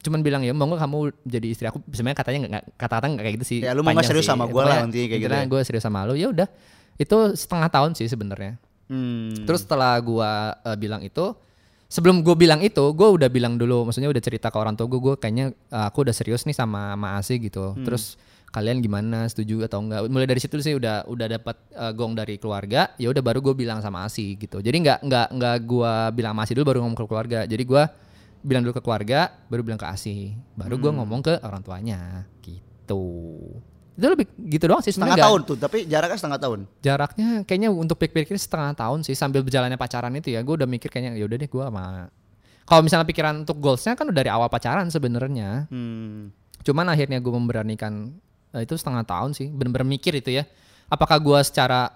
cuman 0.00 0.20
bilang 0.20 0.38
ya 0.40 0.52
mau 0.52 0.64
nggak 0.64 0.78
kamu 0.78 0.98
jadi 1.20 1.46
istri 1.48 1.66
aku 1.66 1.82
sebenarnya 1.88 2.14
katanya 2.16 2.38
nggak 2.46 2.64
kata-kata 2.78 3.06
nggak 3.10 3.24
kayak 3.26 3.34
gitu 3.36 3.46
sih 3.48 3.58
Ya, 3.60 3.74
lu 3.74 3.82
mau 3.82 4.06
serius 4.06 4.22
sih. 4.22 4.30
sama 4.30 4.46
gua 4.46 4.62
Pokoknya 4.62 4.70
lah, 4.72 4.86
intinya 4.86 5.06
kayak 5.08 5.20
gitu 5.20 5.34
ya. 5.34 5.44
gue 5.44 5.60
serius 5.60 5.82
sama 5.82 5.98
lu 6.04 6.14
ya 6.14 6.28
udah 6.28 6.48
itu 6.96 7.16
setengah 7.34 7.68
tahun 7.68 7.90
sih 7.92 8.06
sebenarnya 8.06 8.54
Hmm. 8.86 9.34
Terus 9.42 9.66
setelah 9.66 9.98
gua 9.98 10.30
eh, 10.62 10.78
bilang 10.78 11.02
itu, 11.02 11.34
sebelum 11.86 12.22
gue 12.22 12.34
bilang 12.34 12.60
itu, 12.62 12.82
gue 12.92 13.08
udah 13.08 13.28
bilang 13.30 13.54
dulu, 13.56 13.86
maksudnya 13.86 14.10
udah 14.10 14.22
cerita 14.22 14.50
ke 14.50 14.58
orang 14.58 14.74
tua 14.74 14.86
gue, 14.90 15.00
gue 15.00 15.14
kayaknya 15.18 15.50
eh, 15.52 15.84
aku 15.86 16.02
udah 16.06 16.14
serius 16.14 16.42
nih 16.44 16.56
sama 16.56 16.94
sama 16.94 17.18
Asi 17.18 17.38
gitu. 17.38 17.74
Hmm. 17.74 17.84
Terus 17.86 18.18
kalian 18.50 18.80
gimana, 18.80 19.26
setuju 19.28 19.68
atau 19.68 19.84
enggak? 19.84 20.08
Mulai 20.08 20.26
dari 20.30 20.40
situ 20.40 20.56
sih 20.62 20.72
udah 20.78 21.04
udah 21.06 21.26
dapat 21.28 21.56
eh, 21.74 21.92
gong 21.92 22.16
dari 22.16 22.36
keluarga, 22.40 22.94
ya 22.96 23.10
udah 23.12 23.22
baru 23.22 23.38
gue 23.42 23.54
bilang 23.54 23.78
sama 23.80 24.06
Asi 24.06 24.34
gitu. 24.36 24.58
Jadi 24.62 24.76
nggak 24.82 24.98
nggak 25.04 25.26
nggak 25.36 25.56
gue 25.66 25.92
bilang 26.16 26.32
sama 26.34 26.42
Asi 26.46 26.52
dulu 26.56 26.64
baru 26.72 26.78
ngomong 26.86 26.98
ke 26.98 27.04
keluarga. 27.06 27.40
Jadi 27.44 27.62
gue 27.62 27.82
bilang 28.46 28.62
dulu 28.62 28.74
ke 28.78 28.82
keluarga, 28.82 29.20
baru 29.50 29.62
bilang 29.66 29.80
ke 29.80 29.86
Asi, 29.90 30.32
baru 30.54 30.78
Hmm. 30.78 30.82
gue 30.82 30.92
ngomong 31.02 31.20
ke 31.22 31.34
orang 31.42 31.62
tuanya 31.66 32.24
gitu. 32.40 33.02
Itu 33.96 34.06
lebih 34.12 34.28
gitu 34.52 34.68
doang 34.68 34.84
sih 34.84 34.92
setengah 34.92 35.16
tahun 35.16 35.40
tuh, 35.48 35.56
tapi 35.56 35.88
jaraknya 35.88 36.18
setengah 36.20 36.40
tahun. 36.40 36.58
Jaraknya 36.84 37.28
kayaknya 37.48 37.72
untuk 37.72 37.96
pikir-pikir 37.96 38.36
setengah 38.36 38.76
tahun 38.76 39.00
sih 39.08 39.16
sambil 39.16 39.40
berjalannya 39.40 39.80
pacaran 39.80 40.12
itu 40.20 40.36
ya. 40.36 40.44
Gue 40.44 40.60
udah 40.60 40.68
mikir 40.68 40.92
kayaknya 40.92 41.16
yaudah 41.16 41.40
deh 41.40 41.48
gue 41.48 41.64
sama. 41.64 42.12
Kalau 42.66 42.82
misalnya 42.84 43.06
pikiran 43.08 43.46
untuk 43.46 43.56
goalsnya 43.56 43.96
kan 43.96 44.10
udah 44.12 44.18
dari 44.20 44.28
awal 44.28 44.52
pacaran 44.52 44.92
sebenarnya. 44.92 45.64
Hmm. 45.72 46.28
Cuman 46.60 46.86
akhirnya 46.92 47.24
gue 47.24 47.32
memberanikan 47.32 48.12
eh, 48.52 48.68
itu 48.68 48.76
setengah 48.76 49.06
tahun 49.08 49.32
sih. 49.32 49.48
Bener-bener 49.48 49.88
mikir 49.88 50.12
itu 50.12 50.34
ya. 50.34 50.44
Apakah 50.92 51.16
gue 51.16 51.40
secara 51.46 51.94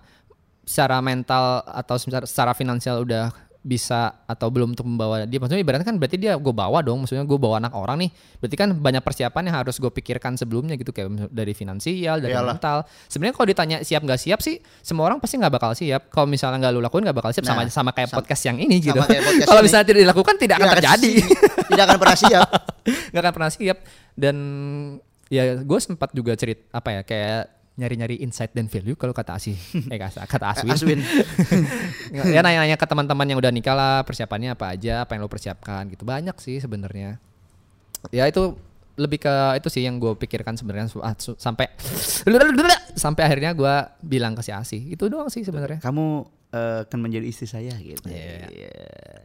secara 0.64 1.02
mental 1.02 1.66
atau 1.66 1.98
secara, 1.98 2.24
secara 2.24 2.52
finansial 2.54 3.02
udah 3.02 3.49
bisa 3.60 4.24
atau 4.24 4.48
belum 4.48 4.72
untuk 4.72 4.88
membawa 4.88 5.28
dia. 5.28 5.36
Maksudnya 5.36 5.60
ibaratnya 5.60 5.84
kan 5.84 6.00
berarti 6.00 6.16
dia 6.16 6.32
gue 6.40 6.54
bawa 6.54 6.80
dong 6.80 7.04
maksudnya 7.04 7.28
gue 7.28 7.36
bawa 7.36 7.60
anak 7.60 7.76
orang 7.76 8.08
nih. 8.08 8.10
Berarti 8.40 8.56
kan 8.56 8.68
banyak 8.72 9.04
persiapan 9.04 9.42
yang 9.52 9.56
harus 9.60 9.76
gue 9.76 9.92
pikirkan 9.92 10.40
sebelumnya 10.40 10.80
gitu 10.80 10.90
kayak 10.90 11.28
dari 11.28 11.52
finansial 11.52 12.24
dari 12.24 12.32
Iyalah. 12.32 12.56
mental. 12.56 12.78
Sebenarnya 13.06 13.34
kalau 13.36 13.46
ditanya 13.52 13.76
siap 13.84 14.00
nggak 14.00 14.16
siap 14.16 14.40
sih 14.40 14.64
semua 14.80 15.12
orang 15.12 15.20
pasti 15.20 15.36
nggak 15.36 15.52
bakal 15.52 15.76
siap. 15.76 16.08
Kalau 16.08 16.24
misalnya 16.24 16.56
nggak 16.56 16.72
lu 16.72 16.80
lakuin 16.80 17.04
nggak 17.04 17.18
bakal 17.20 17.30
siap. 17.30 17.44
Sama 17.44 17.60
Nah, 17.60 17.68
sama 17.68 17.90
kayak 17.92 18.08
sama- 18.08 18.18
podcast 18.24 18.42
yang 18.48 18.56
ini 18.56 18.80
gitu. 18.80 18.96
kalau 19.48 19.60
misalnya 19.60 19.84
tidak 19.84 20.00
dilakukan 20.08 20.34
tidak 20.40 20.56
akan 20.56 20.64
Tidak 20.64 20.76
terjadi. 20.80 21.12
Tidak 21.70 21.84
akan 21.84 21.98
pernah 22.00 22.18
siap. 22.18 22.48
nggak 23.12 23.22
akan 23.22 23.34
pernah 23.36 23.50
siap. 23.52 23.78
Dan 24.16 24.36
ya 25.28 25.60
gue 25.60 25.78
sempat 25.78 26.10
juga 26.10 26.32
cerit 26.34 26.64
apa 26.72 26.88
ya 26.90 27.02
kayak 27.04 27.59
nyari-nyari 27.80 28.20
insight 28.20 28.52
dan 28.52 28.68
value 28.68 28.94
kalau 28.94 29.16
kata 29.16 29.40
Asi 29.40 29.56
eh 29.92 29.98
kata, 29.98 30.28
kata 30.28 30.46
Aswin, 30.52 30.76
Aswin. 30.76 31.00
ya 32.36 32.44
nanya-nanya 32.44 32.76
ke 32.76 32.84
teman-teman 32.84 33.24
yang 33.24 33.40
udah 33.40 33.48
nikah 33.48 33.72
lah 33.72 34.04
persiapannya 34.04 34.52
apa 34.52 34.76
aja 34.76 35.08
apa 35.08 35.16
yang 35.16 35.24
lo 35.24 35.30
persiapkan 35.32 35.88
gitu. 35.88 36.04
Banyak 36.04 36.36
sih 36.36 36.60
sebenarnya. 36.60 37.16
Ya 38.12 38.28
itu 38.28 38.56
lebih 39.00 39.24
ke 39.24 39.34
itu 39.56 39.68
sih 39.72 39.88
yang 39.88 39.96
gue 39.96 40.12
pikirkan 40.12 40.60
sebenarnya 40.60 40.92
ah, 41.00 41.16
sampai 41.16 41.72
sampai 43.02 43.22
akhirnya 43.24 43.56
gue 43.56 43.74
bilang 44.04 44.36
ke 44.36 44.44
si 44.44 44.52
Asi 44.52 44.92
itu 44.92 45.08
doang 45.08 45.32
sih 45.32 45.40
sebenarnya. 45.40 45.80
Kamu 45.80 46.39
eh, 46.50 46.78
akan 46.82 46.98
menjadi 47.00 47.26
istri 47.26 47.44
saya 47.44 47.74
gitu. 47.76 48.06
Iya. 48.06 48.46
Iya. 48.46 48.72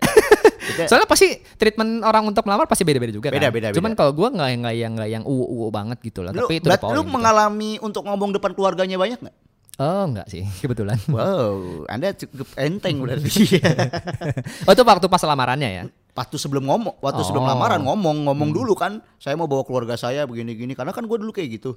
Kita- 0.66 0.90
soalnya 0.90 1.06
pasti 1.06 1.28
treatment 1.56 2.02
orang 2.02 2.26
untuk 2.26 2.42
melamar 2.42 2.66
pasti 2.66 2.82
beda-beda 2.82 3.14
juga 3.14 3.30
Beda, 3.30 3.48
kan 3.48 3.54
beda, 3.54 3.68
cuman 3.72 3.94
beda. 3.94 4.00
kalau 4.00 4.12
gue 4.12 4.28
nggak 4.34 4.48
yang 4.48 4.60
nggak 4.60 4.76
yang 4.76 4.92
nggak 4.94 5.10
yang 5.12 5.24
uwu 5.24 5.46
uwu 5.46 5.68
banget 5.70 6.02
gitu 6.02 6.26
lah 6.26 6.34
lu, 6.34 6.42
tapi 6.42 6.58
itu 6.58 6.66
lu 6.66 6.74
gitu. 6.98 7.06
mengalami 7.06 7.78
untuk 7.80 8.02
ngomong 8.02 8.34
depan 8.34 8.50
keluarganya 8.52 8.98
banyak 8.98 9.22
nggak? 9.22 9.36
oh 9.76 10.04
enggak 10.08 10.26
sih 10.26 10.42
kebetulan 10.64 10.98
Wow, 11.06 11.86
Anda 11.86 12.18
cukup 12.18 12.50
enteng 12.56 12.98
berarti. 12.98 13.30
Oh 14.66 14.72
itu 14.72 14.82
waktu 14.82 15.06
pas 15.06 15.22
lamarannya 15.22 15.70
ya? 15.70 15.84
waktu 16.16 16.36
sebelum 16.40 16.64
ngomong, 16.64 16.96
waktu 16.98 17.22
sebelum 17.22 17.44
Oh. 17.44 17.50
lamaran 17.52 17.84
ngomong, 17.84 18.26
ngomong 18.26 18.50
dulu 18.50 18.72
kan, 18.74 19.04
saya 19.20 19.36
mau 19.36 19.46
bawa 19.46 19.62
keluarga 19.62 19.94
saya 19.94 20.24
begini-gini, 20.24 20.72
karena 20.72 20.96
kan 20.96 21.04
gue 21.04 21.18
dulu 21.20 21.30
kayak 21.30 21.60
gitu. 21.60 21.76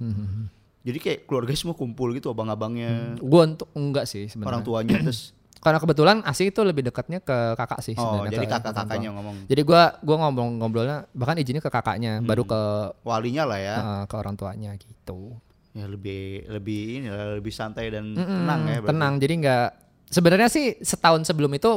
Jadi 0.81 0.97
kayak 0.97 1.19
keluarga 1.27 1.51
semua 1.53 1.75
kumpul 1.75 2.15
gitu, 2.15 2.31
abang-abangnya, 2.31 3.19
Gue 3.19 3.43
untuk 3.45 3.67
enggak 3.75 4.07
sih 4.07 4.31
orang 4.33 4.63
sebenarnya. 4.63 4.65
tuanya 4.65 4.95
terus. 5.03 5.21
Karena 5.59 5.79
kebetulan 5.83 6.17
Asi 6.23 6.49
itu 6.49 6.61
lebih 6.63 6.87
dekatnya 6.87 7.19
ke 7.19 7.59
kakak 7.59 7.83
sih 7.83 7.99
Oh, 7.99 8.03
sebenarnya, 8.23 8.39
jadi 8.39 8.47
kakak-kakaknya 8.47 9.11
ngomong. 9.11 9.35
Jadi 9.51 9.63
gua 9.67 9.99
gua 10.01 10.17
ngobrol-ngobrolnya 10.23 11.11
bahkan 11.13 11.35
izinnya 11.37 11.59
ke 11.59 11.71
kakaknya, 11.71 12.23
baru 12.23 12.47
ke 12.47 12.61
Walinya 13.03 13.43
lah 13.43 13.59
ya, 13.59 13.77
eh, 13.77 14.03
ke 14.07 14.15
orang 14.15 14.35
tuanya 14.39 14.73
gitu. 14.79 15.35
ya 15.77 15.85
lebih 15.87 16.49
lebih 16.49 16.81
ini 16.99 17.07
lebih 17.39 17.55
santai 17.55 17.93
dan 17.93 18.11
Mm-mm, 18.17 18.27
tenang 18.27 18.61
ya. 18.67 18.77
berarti. 18.83 18.91
Tenang. 18.91 19.13
Jadi 19.21 19.35
nggak 19.43 19.67
sebenarnya 20.09 20.49
sih 20.49 20.67
setahun 20.81 21.23
sebelum 21.27 21.53
itu 21.55 21.71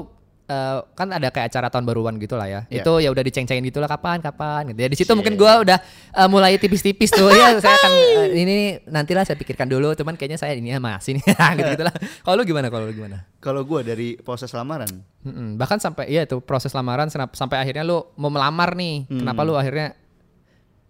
eh, 0.52 0.78
kan 0.92 1.08
ada 1.16 1.32
kayak 1.32 1.48
acara 1.48 1.72
tahun 1.72 1.88
baruan 1.88 2.20
gitu 2.20 2.36
lah 2.36 2.52
ya. 2.52 2.62
Iya. 2.68 2.84
Itu 2.84 3.00
ya 3.00 3.10
udah 3.16 3.24
diceng-cengin 3.24 3.64
gitu 3.64 3.80
lah 3.80 3.88
kapan 3.88 4.20
kapan 4.20 4.76
gitu. 4.76 4.80
Ya 4.84 4.90
di 4.92 4.98
situ 5.00 5.12
mungkin 5.16 5.40
gua 5.40 5.64
udah 5.64 5.80
eh, 6.20 6.28
mulai 6.28 6.60
tipis-tipis 6.60 7.16
tuh. 7.16 7.32
ya 7.32 7.56
saya 7.64 7.76
akan 7.80 7.92
eh, 7.96 8.28
ini 8.36 8.56
nantilah 8.92 9.24
saya 9.24 9.40
pikirkan 9.40 9.72
dulu. 9.72 9.96
Cuman 9.96 10.20
kayaknya 10.20 10.36
saya 10.36 10.60
ini 10.60 10.76
masih 10.76 11.16
nih 11.16 11.24
gitu 11.58 11.70
gitulah. 11.80 11.96
Kalau 12.28 12.36
lu 12.36 12.44
gimana? 12.44 12.68
Kalau 12.68 12.84
lu 12.84 12.94
gimana? 12.94 13.24
Kalau 13.40 13.64
gue 13.64 13.82
dari 13.82 14.20
proses 14.20 14.52
lamaran, 14.52 14.92
Mm-mm. 15.22 15.54
Bahkan 15.58 15.78
sampai 15.78 16.10
iya 16.10 16.26
itu 16.26 16.42
proses 16.42 16.74
lamaran 16.74 17.06
sampai 17.14 17.58
akhirnya 17.62 17.86
lu 17.86 18.02
mau 18.18 18.34
melamar 18.34 18.74
nih. 18.74 19.06
Hmm. 19.06 19.22
Kenapa 19.22 19.42
lu 19.46 19.54
akhirnya 19.54 19.94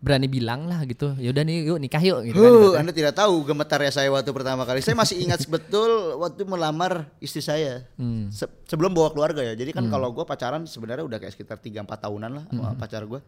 berani 0.02 0.26
bilang 0.26 0.66
lah 0.66 0.82
gitu. 0.84 1.14
Yaudah 1.16 1.46
nih 1.46 1.64
yuk 1.64 1.78
nikah 1.78 2.02
yuk 2.02 2.26
gitu 2.26 2.36
Huh, 2.36 2.74
kan. 2.74 2.82
Anda 2.82 2.92
tidak 2.92 3.14
tahu 3.14 3.46
gemetarnya 3.46 3.94
saya 3.94 4.10
waktu 4.10 4.28
pertama 4.30 4.66
kali. 4.66 4.82
Saya 4.82 4.94
masih 4.94 5.22
ingat 5.22 5.46
betul 5.46 5.88
waktu 6.18 6.42
melamar 6.44 7.06
istri 7.18 7.40
saya. 7.40 7.86
Hmm. 7.96 8.28
Se- 8.28 8.50
sebelum 8.66 8.90
bawa 8.90 9.10
keluarga 9.10 9.40
ya. 9.40 9.54
Jadi 9.54 9.72
kan 9.72 9.86
kalau 9.88 10.10
gue 10.10 10.26
pacaran 10.26 10.66
sebenarnya 10.66 11.06
udah 11.06 11.18
kayak 11.18 11.32
sekitar 11.32 11.56
3 11.56 11.80
4 11.80 12.02
tahunan 12.02 12.32
lah 12.34 12.46
Hmm. 12.50 12.74
pacar 12.76 13.06
gue. 13.06 13.22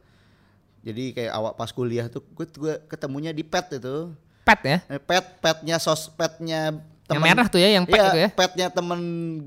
Jadi 0.84 1.14
kayak 1.14 1.32
awal 1.32 1.54
pas 1.54 1.70
kuliah 1.70 2.10
tuh 2.10 2.26
gue 2.28 2.44
gue 2.44 2.74
ketemunya 2.86 3.30
di 3.30 3.42
pet 3.42 3.70
itu. 3.72 4.12
Pet 4.44 4.60
ya. 4.62 4.78
Eh, 4.90 5.00
Pet 5.00 5.24
petnya 5.40 5.78
sos 5.78 6.10
petnya 6.10 6.74
Yang 7.06 7.22
merah 7.22 7.46
tuh 7.46 7.60
ya, 7.60 7.70
yang 7.70 7.86
pet 7.86 7.96
Iya, 7.96 8.08
itu 8.08 8.18
ya. 8.18 8.30
petnya 8.34 8.68
temen 8.68 9.00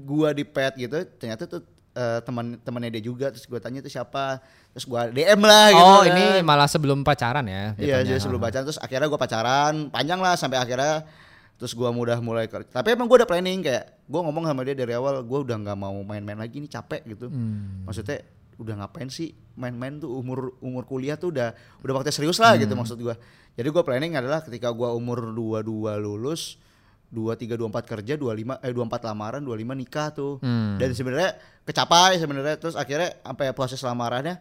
gua 0.05 0.31
di 0.31 0.45
pet 0.45 0.77
gitu. 0.77 0.97
Ternyata 1.19 1.45
tuh 1.45 1.65
eh, 1.97 2.21
teman 2.21 2.61
temannya 2.61 2.93
dia 2.93 3.03
juga 3.03 3.33
terus 3.33 3.43
gue 3.43 3.57
tanya 3.57 3.81
itu 3.81 3.89
siapa 3.89 4.45
terus 4.71 4.85
gua 4.85 5.09
DM 5.09 5.41
lah 5.41 5.73
gitu 5.73 5.81
Oh, 5.83 6.03
kan. 6.05 6.13
ini 6.13 6.27
malah 6.45 6.69
sebelum 6.69 7.01
pacaran 7.01 7.49
ya. 7.49 7.73
Iya, 7.75 8.05
jadi 8.05 8.21
sebelum 8.21 8.37
pacaran 8.39 8.63
terus 8.63 8.77
akhirnya 8.77 9.09
gue 9.09 9.17
pacaran 9.17 9.89
panjang 9.89 10.21
lah 10.21 10.37
sampai 10.37 10.61
akhirnya 10.61 11.09
terus 11.57 11.73
gua 11.73 11.89
mudah 11.89 12.21
mulai. 12.21 12.45
Tapi 12.45 12.93
emang 12.93 13.09
gue 13.09 13.17
udah 13.17 13.25
planning 13.25 13.65
kayak 13.65 14.05
gue 14.05 14.21
ngomong 14.21 14.45
sama 14.45 14.61
dia 14.63 14.77
dari 14.77 14.93
awal 14.93 15.25
gue 15.25 15.39
udah 15.43 15.57
nggak 15.57 15.75
mau 15.75 15.97
main-main 16.05 16.37
lagi 16.37 16.61
nih 16.61 16.69
capek 16.69 17.09
gitu. 17.09 17.33
Hmm. 17.33 17.89
Maksudnya 17.89 18.21
udah 18.61 18.85
ngapain 18.85 19.09
sih 19.09 19.33
main-main 19.53 19.97
tuh 19.97 20.13
umur 20.13 20.53
umur 20.61 20.85
kuliah 20.85 21.17
tuh 21.17 21.33
udah 21.33 21.53
udah 21.81 21.93
waktu 21.97 22.13
serius 22.13 22.37
lah 22.37 22.53
Hmm. 22.53 22.61
gitu 22.61 22.77
maksud 22.77 23.01
gua. 23.01 23.17
Jadi 23.57 23.65
gue 23.67 23.81
planning 23.81 24.13
adalah 24.15 24.45
ketika 24.45 24.69
gua 24.69 24.93
umur 24.93 25.33
22 25.33 25.65
lulus 25.97 26.61
23 27.09 27.55
24 27.55 27.87
kerja 27.87 28.15
25 28.15 28.59
eh 28.61 28.73
24 28.73 29.07
lamaran 29.07 29.41
25 29.41 29.53
nikah 29.77 30.09
tuh. 30.11 30.39
Hmm. 30.41 30.77
Dan 30.77 30.91
sebenarnya 30.91 31.31
kecapai 31.63 32.17
sebenarnya 32.17 32.57
terus 32.57 32.75
akhirnya 32.75 33.19
sampai 33.21 33.51
proses 33.51 33.81
lamarannya 33.81 34.37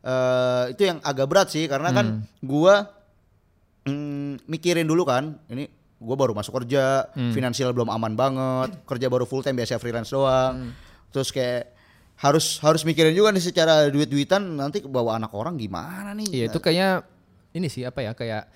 eh 0.00 0.64
itu 0.70 0.82
yang 0.84 0.98
agak 1.00 1.26
berat 1.26 1.48
sih 1.48 1.66
karena 1.66 1.90
kan 1.90 2.06
Hmm. 2.08 2.22
gua 2.40 2.86
mm, 3.84 4.46
mikirin 4.46 4.84
dulu 4.84 5.02
kan 5.02 5.36
ini 5.48 5.66
gua 5.98 6.14
baru 6.14 6.32
masuk 6.32 6.54
kerja 6.56 7.10
Hmm. 7.10 7.32
finansial 7.32 7.72
belum 7.72 7.88
aman 7.88 8.14
banget 8.14 8.70
kerja 8.84 9.06
baru 9.06 9.24
full 9.24 9.42
time 9.42 9.58
biasa 9.58 9.76
freelance 9.76 10.08
doang 10.08 10.54
Hmm. 10.54 10.72
terus 11.10 11.30
kayak 11.30 11.74
harus 12.18 12.58
harus 12.58 12.82
mikirin 12.82 13.10
juga 13.10 13.30
nih 13.30 13.42
secara 13.42 13.86
duit 13.88 14.06
duitan 14.06 14.42
nanti 14.54 14.78
bawa 14.80 15.16
anak 15.16 15.30
orang 15.32 15.54
gimana 15.54 16.10
nih 16.12 16.26
Iya, 16.28 16.44
itu 16.48 16.58
kayaknya 16.58 17.02
ini 17.52 17.66
sih 17.66 17.82
apa 17.82 17.98
ya 18.00 18.12
kayak 18.12 18.50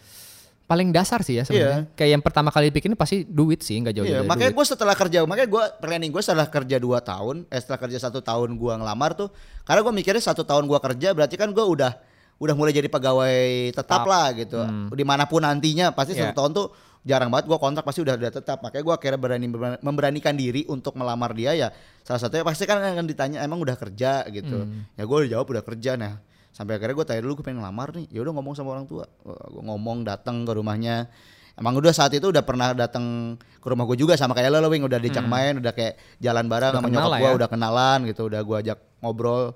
paling 0.72 0.88
dasar 0.88 1.20
sih 1.20 1.36
ya 1.36 1.44
sebenarnya. 1.44 1.84
Kayak 1.92 2.10
yang 2.16 2.22
pertama 2.24 2.48
kali 2.48 2.72
bikin 2.72 2.96
pasti 2.96 3.22
duit 3.22 3.60
sih, 3.60 3.76
nggak 3.76 3.92
jauh 3.92 4.06
Iya, 4.08 4.24
dari 4.24 4.26
makanya 4.26 4.50
duit. 4.50 4.58
gue 4.58 4.66
setelah 4.72 4.96
kerja, 4.96 5.18
makanya 5.22 5.48
gue 5.48 5.64
planning 5.78 6.08
gue 6.08 6.22
setelah 6.24 6.48
kerja 6.48 6.76
2 6.76 6.88
tahun, 7.02 7.36
eh 7.46 7.60
setelah 7.60 7.76
kerja 7.78 7.98
satu 8.00 8.24
tahun 8.24 8.56
gue 8.56 8.72
ngelamar 8.80 9.12
tuh, 9.12 9.28
karena 9.62 9.84
gue 9.84 9.92
mikirnya 9.92 10.24
satu 10.24 10.42
tahun 10.42 10.64
gue 10.64 10.80
kerja 10.80 11.12
berarti 11.12 11.36
kan 11.36 11.52
gue 11.52 11.60
udah 11.60 11.92
udah 12.40 12.54
mulai 12.56 12.72
jadi 12.72 12.88
pegawai 12.88 13.36
tetap, 13.70 14.02
Tetap. 14.02 14.08
lah 14.08 14.32
gitu, 14.32 14.58
di 14.90 15.04
mana 15.04 15.28
pun 15.28 15.38
nantinya 15.38 15.92
pasti 15.92 16.16
satu 16.16 16.32
Iya. 16.32 16.34
tahun 16.34 16.50
tuh 16.50 16.66
jarang 17.02 17.28
banget 17.28 17.46
gue 17.46 17.58
kontrak 17.58 17.84
pasti 17.84 18.00
udah 18.00 18.14
udah 18.16 18.32
tetap, 18.32 18.58
makanya 18.62 18.82
gue 18.82 18.94
akhirnya 18.96 19.20
berani 19.20 19.46
memberanikan 19.78 20.32
diri 20.32 20.64
untuk 20.66 20.96
melamar 20.96 21.34
dia 21.34 21.52
ya, 21.52 21.68
salah 22.00 22.18
satunya 22.18 22.42
pasti 22.42 22.64
kan 22.64 22.80
akan 22.80 23.04
ditanya 23.04 23.42
emang 23.42 23.60
udah 23.60 23.76
kerja? 23.76 24.24
gitu, 24.26 24.64
ya 24.96 25.04
gue 25.04 25.16
udah 25.20 25.30
jawab 25.30 25.46
udah 25.50 25.62
kerja 25.62 25.94
nah, 25.94 26.16
sampai 26.52 26.78
akhirnya 26.78 26.94
gue 26.94 27.06
tanya 27.08 27.20
dulu 27.24 27.40
gue 27.40 27.44
pengen 27.48 27.64
ngelamar 27.64 27.96
nih, 27.96 28.06
ya 28.12 28.20
udah 28.22 28.32
ngomong 28.36 28.54
sama 28.54 28.76
orang 28.76 28.86
tua, 28.86 29.08
gue 29.24 29.62
ngomong 29.64 30.04
datang 30.04 30.44
ke 30.44 30.52
rumahnya, 30.52 31.08
Emang 31.52 31.76
udah 31.76 31.92
saat 31.92 32.12
itu 32.16 32.32
udah 32.32 32.40
pernah 32.40 32.72
datang 32.72 33.36
ke 33.36 33.66
rumah 33.68 33.84
gue 33.84 34.00
juga 34.00 34.16
sama 34.16 34.32
kayak 34.32 34.56
lo, 34.56 34.72
Wing. 34.72 34.88
Udah 34.88 34.96
diajak 34.96 35.28
main, 35.28 35.60
udah 35.60 35.72
kayak 35.76 36.00
jalan 36.16 36.48
bareng 36.48 36.72
sama 36.72 36.88
nyokap 36.88 37.20
gue, 37.20 37.28
ya. 37.28 37.32
udah 37.36 37.48
kenalan 37.48 37.98
gitu, 38.08 38.22
udah 38.32 38.40
gue 38.40 38.56
ajak 38.64 38.78
ngobrol. 39.04 39.52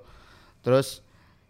Terus 0.61 1.01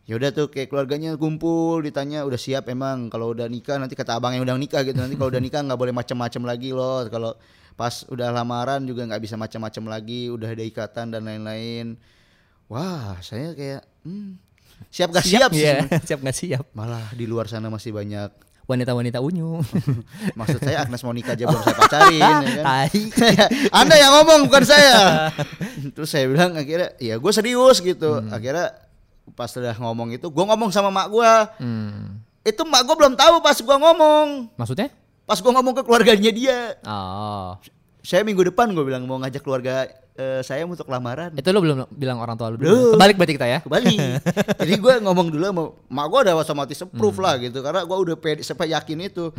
ya 0.07 0.15
udah 0.15 0.31
tuh 0.31 0.47
kayak 0.47 0.71
keluarganya 0.71 1.19
kumpul, 1.19 1.83
ditanya 1.83 2.23
udah 2.23 2.39
siap 2.39 2.71
emang? 2.71 3.11
Kalau 3.11 3.35
udah 3.35 3.51
nikah 3.51 3.75
nanti 3.75 3.99
kata 3.99 4.23
abang 4.23 4.39
yang 4.39 4.47
udah 4.47 4.55
nikah 4.55 4.87
gitu. 4.87 4.95
Nanti 4.95 5.19
kalau 5.19 5.29
udah 5.35 5.43
nikah 5.43 5.61
nggak 5.67 5.79
boleh 5.79 5.91
macem-macem 5.91 6.41
lagi 6.47 6.71
loh. 6.71 7.03
Kalau 7.11 7.35
pas 7.75 8.07
udah 8.07 8.31
lamaran 8.31 8.87
juga 8.87 9.03
nggak 9.03 9.19
bisa 9.19 9.35
macem-macem 9.35 9.83
lagi, 9.83 10.31
udah 10.31 10.47
ada 10.47 10.63
ikatan 10.63 11.11
dan 11.11 11.27
lain-lain. 11.27 11.99
Wah, 12.71 13.19
saya 13.19 13.51
kayak 13.51 13.83
hmm, 14.07 14.46
siap 14.87 15.09
gak 15.13 15.25
siap, 15.25 15.49
sih 15.51 15.63
Iya, 15.63 15.73
sebenarnya. 15.83 15.99
siap 16.05 16.19
nggak 16.23 16.37
siap. 16.37 16.65
Malah 16.73 17.05
di 17.13 17.25
luar 17.29 17.45
sana 17.47 17.67
masih 17.69 17.91
banyak 17.91 18.29
Wanita-wanita 18.67 19.23
unyu. 19.23 19.63
Maksud 20.39 20.59
saya 20.59 20.83
Agnes 20.83 20.99
Monica 20.99 21.39
aja 21.39 21.47
belum 21.47 21.63
saya 21.63 21.75
pacarin 21.79 22.19
ya 22.19 22.35
kan. 22.59 22.87
Anda 23.79 23.95
yang 23.95 24.11
ngomong 24.11 24.51
bukan 24.51 24.63
saya. 24.67 25.31
Terus 25.95 26.11
saya 26.11 26.27
bilang 26.27 26.51
akhirnya 26.51 26.91
ya 26.99 27.15
gue 27.15 27.31
serius 27.31 27.79
gitu. 27.79 28.19
Akhirnya 28.27 28.75
pas 29.39 29.47
udah 29.55 29.71
ngomong 29.71 30.19
itu 30.19 30.27
gue 30.27 30.43
ngomong 30.51 30.67
sama 30.75 30.91
mak 30.91 31.07
gue. 31.07 31.31
Hmm. 31.63 32.19
Itu 32.43 32.67
mak 32.67 32.83
gue 32.83 32.95
belum 32.99 33.15
tahu 33.15 33.39
pas 33.39 33.55
gue 33.55 33.77
ngomong. 33.79 34.51
Maksudnya? 34.59 34.91
Pas 35.23 35.39
gue 35.39 35.51
ngomong 35.55 35.71
ke 35.71 35.81
keluarganya 35.87 36.31
dia. 36.35 36.59
Oh. 36.83 37.55
Saya 38.07 38.23
minggu 38.23 38.39
depan 38.39 38.71
gue 38.71 38.87
bilang 38.87 39.03
mau 39.03 39.19
ngajak 39.19 39.43
keluarga 39.43 39.83
eh, 40.15 40.39
saya 40.39 40.63
untuk 40.63 40.87
lamaran. 40.87 41.35
Itu 41.35 41.51
lo 41.51 41.59
belum 41.59 41.91
bilang 41.91 42.23
orang 42.23 42.39
tua 42.39 42.55
lo 42.55 42.55
dulu. 42.55 42.95
Kebalik 42.95 43.19
berarti 43.19 43.35
kita 43.35 43.47
ya. 43.51 43.59
Kembali. 43.59 43.95
Jadi 44.63 44.73
gue 44.79 44.93
ngomong 45.03 45.27
dulu 45.27 45.43
sama 45.43 45.63
mak 45.91 46.05
gue 46.07 46.19
udah 46.23 46.35
otomatis 46.39 46.79
approve 46.79 47.19
lah 47.19 47.35
gitu 47.35 47.59
karena 47.59 47.83
gue 47.83 47.97
udah 47.99 48.15
pede 48.15 48.47
sampai 48.47 48.71
yakin 48.71 49.11
itu. 49.11 49.35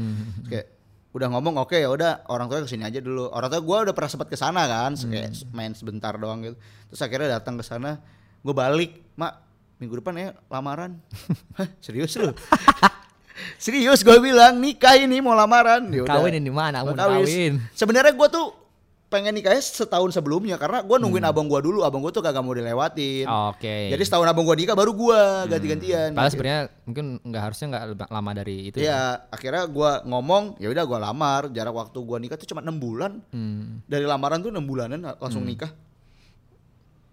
Kayak 0.52 0.68
udah 1.16 1.28
ngomong 1.32 1.64
oke 1.64 1.80
ya 1.80 1.88
udah 1.88 2.28
orang 2.28 2.52
tua 2.52 2.60
ke 2.60 2.68
sini 2.68 2.84
aja 2.84 3.00
dulu. 3.00 3.32
Orang 3.32 3.48
tua 3.48 3.64
gue 3.64 3.76
udah 3.88 3.94
pernah 3.96 4.10
sempat 4.12 4.28
ke 4.28 4.36
sana 4.36 4.68
kan, 4.68 4.92
kayak 5.00 5.32
main 5.56 5.72
sebentar 5.72 6.12
doang 6.20 6.44
gitu. 6.44 6.56
Terus 6.92 7.00
akhirnya 7.00 7.40
datang 7.40 7.56
ke 7.56 7.64
sana, 7.64 7.96
gue 8.44 8.52
balik, 8.52 9.00
mak 9.16 9.48
minggu 9.80 10.04
depan 10.04 10.12
ya 10.12 10.28
lamaran. 10.52 11.00
Hah, 11.56 11.72
serius 11.80 12.12
lu? 12.20 12.36
serius 13.56 14.00
gue 14.00 14.18
bilang 14.18 14.56
nikah 14.56 14.94
ini 14.94 15.18
mau 15.18 15.32
lamaran. 15.32 15.86
Ya 15.88 16.04
udah. 16.04 16.18
Kawin 16.18 16.38
ini 16.38 16.50
mana? 16.50 16.82
Mau 16.82 16.92
kawin. 16.92 17.24
kawin. 17.24 17.52
Sebenarnya 17.72 18.12
gue 18.12 18.28
tuh 18.28 18.46
pengen 19.08 19.32
nikahnya 19.32 19.64
setahun 19.64 20.12
sebelumnya 20.12 20.60
karena 20.60 20.84
gue 20.84 20.96
nungguin 21.00 21.24
Hmm. 21.24 21.32
abang 21.32 21.48
gue 21.48 21.60
dulu, 21.64 21.80
abang 21.80 22.04
gue 22.04 22.12
tuh 22.12 22.20
kagak 22.20 22.44
mau 22.44 22.52
dilewatin. 22.52 23.24
Oke. 23.24 23.88
Jadi 23.88 24.02
setahun 24.04 24.28
abang 24.28 24.44
gue 24.44 24.52
nikah 24.52 24.76
baru 24.76 24.92
gue 24.92 25.20
ganti-gantian. 25.48 26.12
Padahal 26.12 26.28
sebenarnya 26.28 26.62
mungkin 26.84 27.04
nggak 27.24 27.42
harusnya 27.42 27.66
nggak 27.72 28.12
lama 28.12 28.30
dari 28.36 28.68
itu 28.68 28.76
ya. 28.76 28.84
Iya, 28.84 29.00
akhirnya 29.32 29.64
gue 29.64 29.90
ngomong, 30.04 30.60
ya 30.60 30.68
udah 30.68 30.84
gue 30.84 30.98
lamar. 31.00 31.42
Jarak 31.48 31.72
waktu 31.72 31.98
gue 31.98 32.18
nikah 32.20 32.36
tuh 32.36 32.52
cuma 32.52 32.60
enam 32.60 32.76
bulan. 32.76 33.24
Hmm. 33.32 33.80
Dari 33.88 34.04
lamaran 34.04 34.44
tuh 34.44 34.52
enam 34.52 34.68
bulanan 34.68 35.00
langsung 35.16 35.40
nikah. 35.40 35.72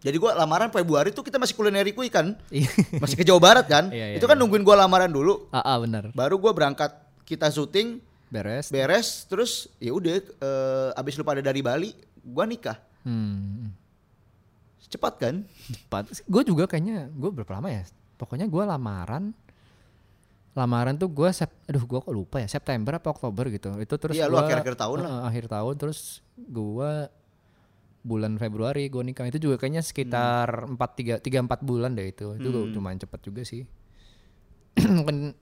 Jadi 0.05 0.15
gue 0.15 0.31
lamaran 0.31 0.69
Februari 0.69 1.09
tuh 1.09 1.19
kita 1.19 1.35
masih 1.35 1.51
kulineri 1.51 1.89
kui 1.89 2.07
kan, 2.07 2.37
Iya. 2.47 2.69
masih 2.95 3.17
ke 3.17 3.25
Jawa 3.25 3.41
Barat 3.41 3.65
kan. 3.65 3.89
Iya, 3.89 4.13
iya, 4.13 4.15
Itu 4.15 4.23
kan 4.23 4.37
nungguin 4.37 4.61
gue 4.61 4.75
lamaran 4.75 5.09
dulu. 5.09 5.49
Ah, 5.49 5.65
ah, 5.65 5.77
benar. 5.77 6.13
Baru 6.13 6.37
gue 6.37 6.51
berangkat 6.51 6.93
kita 7.23 7.49
syuting, 7.49 7.97
Beres. 8.27 8.69
beres, 8.69 9.25
terus 9.25 9.51
ya 9.75 9.89
udah 9.89 10.13
eh, 10.15 10.89
abis 10.93 11.15
lu 11.15 11.23
pada 11.23 11.41
dari 11.41 11.59
Bali, 11.59 11.89
gue 12.15 12.45
nikah. 12.45 12.77
Hmm. 13.01 13.73
Cepat 14.85 15.13
kan? 15.17 15.35
Cepat. 15.65 16.21
Gue 16.23 16.45
juga 16.45 16.63
kayaknya 16.65 17.09
gue 17.09 17.29
berapa 17.31 17.51
lama 17.51 17.67
ya? 17.67 17.81
Pokoknya 18.15 18.45
gue 18.45 18.63
lamaran 18.63 19.33
lamaran 20.55 20.95
tuh 20.95 21.11
gue 21.11 21.27
sep 21.29 21.51
aduh 21.65 21.83
gue 21.83 21.99
kok 21.99 22.13
lupa 22.13 22.39
ya 22.39 22.47
September 22.47 22.95
apa 22.95 23.11
Oktober 23.11 23.51
gitu 23.51 23.75
itu 23.75 23.91
terus 23.99 24.15
Iya, 24.15 24.31
lu 24.31 24.39
gua- 24.39 24.47
akhir-akhir 24.47 24.75
tahun 24.77 24.97
lah. 24.97 25.09
Heeh, 25.09 25.23
akhir 25.27 25.45
tahun 25.51 25.73
terus 25.75 25.99
gue 26.37 26.91
bulan 28.05 28.37
Februari 28.37 28.85
gue 28.85 29.01
nikah 29.01 29.25
itu 29.25 29.41
juga 29.41 29.57
kayaknya 29.57 29.81
sekitar 29.81 30.69
empat 30.69 30.89
tiga 30.93 31.15
tiga 31.17 31.41
empat 31.41 31.59
bulan 31.59 31.91
deh 31.91 32.05
itu 32.05 32.37
itu 32.37 32.45
Hmm. 32.47 32.69
lumayan 32.71 32.97
cepat 32.97 33.17
juga 33.19 33.41
sih 33.41 33.65
mungkin 34.95 35.33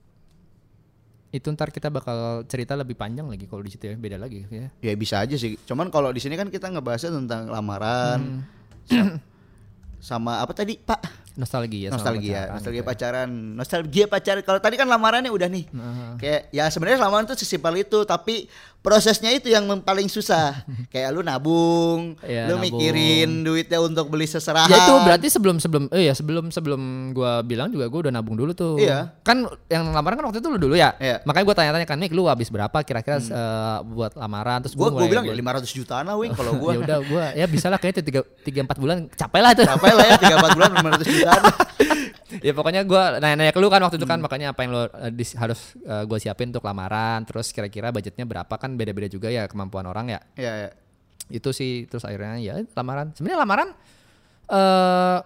itu 1.28 1.50
ntar 1.50 1.68
kita 1.68 1.90
bakal 1.90 2.16
cerita 2.44 2.72
lebih 2.72 2.94
panjang 2.94 3.26
lagi 3.26 3.44
kalau 3.44 3.58
di 3.58 3.68
situ 3.68 3.84
ya 3.84 3.94
beda 3.94 4.16
lagi 4.16 4.46
ya 4.46 4.70
Ya 4.80 4.94
bisa 4.94 5.18
aja 5.18 5.34
sih. 5.34 5.58
Cuman 5.60 5.90
kalau 5.90 6.08
di 6.08 6.22
sini 6.22 6.34
kan 6.34 6.46
kita 6.46 6.70
ngebahasnya 6.70 7.10
tentang 7.12 7.50
lamaran. 7.50 8.20
Hmm. 8.22 8.40
Sa- 8.86 9.18
Sama 10.14 10.38
apa 10.38 10.52
tadi, 10.52 10.76
Pak? 10.76 11.00
nostalgia 11.34 11.90
nostalgia, 11.90 12.46
pacaran 12.46 12.54
nostalgia 12.54 12.70
gitu 12.70 12.78
ya. 12.78 12.86
pacaran, 12.86 13.28
nostalgia 13.56 14.04
pacaran. 14.06 14.42
Kalau 14.44 14.60
tadi 14.60 14.76
kan 14.76 14.86
lamarannya 14.86 15.26
udah 15.28 15.48
nih. 15.50 15.64
Nah. 15.74 16.14
Kayak 16.14 16.46
ya 16.48 16.70
sebenarnya 16.70 17.02
lamaran 17.02 17.26
tuh 17.26 17.34
sesimpel 17.34 17.82
itu, 17.82 17.98
tapi 18.04 18.46
prosesnya 18.84 19.32
itu 19.32 19.48
yang 19.48 19.64
paling 19.80 20.06
susah. 20.06 20.60
Kayak 20.92 21.16
lu 21.16 21.24
nabung, 21.24 22.20
Iya, 22.20 22.46
lu 22.46 22.60
nabung. 22.60 22.68
mikirin 22.68 23.40
duitnya 23.40 23.80
untuk 23.80 24.12
beli 24.12 24.28
seserahan. 24.28 24.68
Ya 24.68 24.76
itu 24.78 24.92
berarti 25.00 25.26
sebelum 25.26 25.56
sebelum 25.56 25.88
eh 25.88 26.04
ya 26.04 26.12
sebelum 26.12 26.52
sebelum 26.52 26.80
gua 27.10 27.40
bilang 27.40 27.72
juga 27.72 27.88
gua 27.88 28.04
udah 28.04 28.12
nabung 28.12 28.36
dulu 28.36 28.52
tuh. 28.52 28.76
Iya. 28.76 29.16
Kan 29.24 29.48
yang 29.66 29.88
lamaran 29.88 30.20
kan 30.20 30.28
waktu 30.28 30.38
itu 30.38 30.48
lu 30.48 30.60
dulu 30.60 30.76
ya. 30.76 30.92
Iya. 31.00 31.24
Makanya 31.24 31.44
gua 31.48 31.56
tanya-tanya 31.56 31.86
kan 31.88 31.96
Mik 31.96 32.12
lu 32.12 32.28
habis 32.28 32.52
berapa 32.52 32.76
kira-kira 32.84 33.16
eh, 33.18 33.78
buat 33.88 34.12
lamaran 34.14 34.60
terus 34.60 34.76
gua 34.76 34.92
gua, 34.92 35.00
gua 35.00 35.08
bilang 35.08 35.24
ya 35.24 35.32
mulai- 35.32 35.64
500 35.64 35.72
jutaan 35.72 36.04
lah, 36.04 36.20
wing 36.20 36.36
kalau 36.36 36.52
gua. 36.60 36.76
ya 36.76 36.80
udah 36.84 36.98
gua 37.02 37.24
ya 37.32 37.46
bisa 37.48 37.72
lah 37.72 37.80
kayaknya 37.80 38.04
tiga 38.04 38.20
tiga 38.44 38.60
empat 38.60 38.76
bulan 38.76 39.08
capek 39.08 39.40
lah 39.40 39.50
itu. 39.56 39.62
Apa 39.64 39.86
lah 39.90 40.04
ya 40.04 40.16
3 40.20 40.44
4 40.44 40.56
bulan 40.60 40.70
500 40.76 41.08
jutaan. 41.08 41.42
ya 42.40 42.52
pokoknya 42.52 42.82
gua 42.82 43.02
nanya-nanya 43.16 43.50
ke 43.50 43.58
lu 43.58 43.68
kan 43.68 43.78
waktu 43.80 43.96
itu 43.96 44.04
kan 44.04 44.16
Hmm. 44.16 44.24
makanya 44.24 44.46
apa 44.50 44.60
yang 44.60 44.72
lu 44.72 44.82
eh, 44.82 45.10
dis- 45.10 45.34
harus 45.34 45.60
eh, 45.78 46.02
gua 46.02 46.16
siapin 46.16 46.48
untuk 46.48 46.62
lamaran 46.62 47.22
terus 47.22 47.50
kira-kira 47.50 47.90
budgetnya 47.90 48.24
berapa 48.24 48.50
kan 48.52 48.72
beda-beda 48.72 49.06
juga 49.06 49.28
ya 49.28 49.44
kemampuan 49.44 49.84
orang 49.84 50.08
ya. 50.08 50.20
ya, 50.34 50.52
ya. 50.60 50.70
itu 51.28 51.50
sih 51.50 51.84
terus 51.84 52.02
akhirnya 52.02 52.36
ya 52.36 52.54
lamaran 52.72 53.12
sebenarnya 53.12 53.38
lamaran 53.38 53.68
eh 54.46 55.18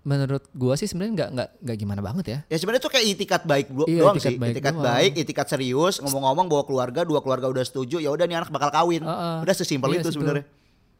menurut 0.00 0.48
gua 0.50 0.72
sih 0.72 0.84
sebenarnya 0.84 1.12
nggak 1.14 1.30
nggak 1.30 1.48
nggak 1.60 1.76
gimana 1.76 2.00
banget 2.00 2.24
ya 2.26 2.38
Ya 2.46 2.56
sebenarnya 2.56 2.80
tuh 2.80 2.90
kayak 2.90 3.06
itikat 3.10 3.42
baik 3.44 3.66
do- 3.68 3.84
Iya, 3.84 4.00
doang 4.02 4.16
itikat 4.16 4.24
sih. 4.26 4.36
baik 4.38 4.52
itikat 4.54 4.72
doang. 4.72 4.86
baik, 4.86 5.12
itikat 5.18 5.46
serius, 5.48 5.94
ngomong-ngomong 5.98 6.46
bawa 6.46 6.62
keluarga, 6.62 7.00
dua 7.02 7.20
keluarga 7.20 7.44
udah 7.46 7.60
setuju, 7.62 7.98
ya 7.98 8.08
udah 8.08 8.24
nih 8.24 8.36
anak 8.36 8.48
bakal 8.48 8.70
kawin. 8.70 9.02
Heeh. 9.02 9.36
Udah 9.42 9.54
sesimpel 9.54 9.90
Iya, 9.90 10.00
itu 10.00 10.10
sebenarnya. 10.10 10.48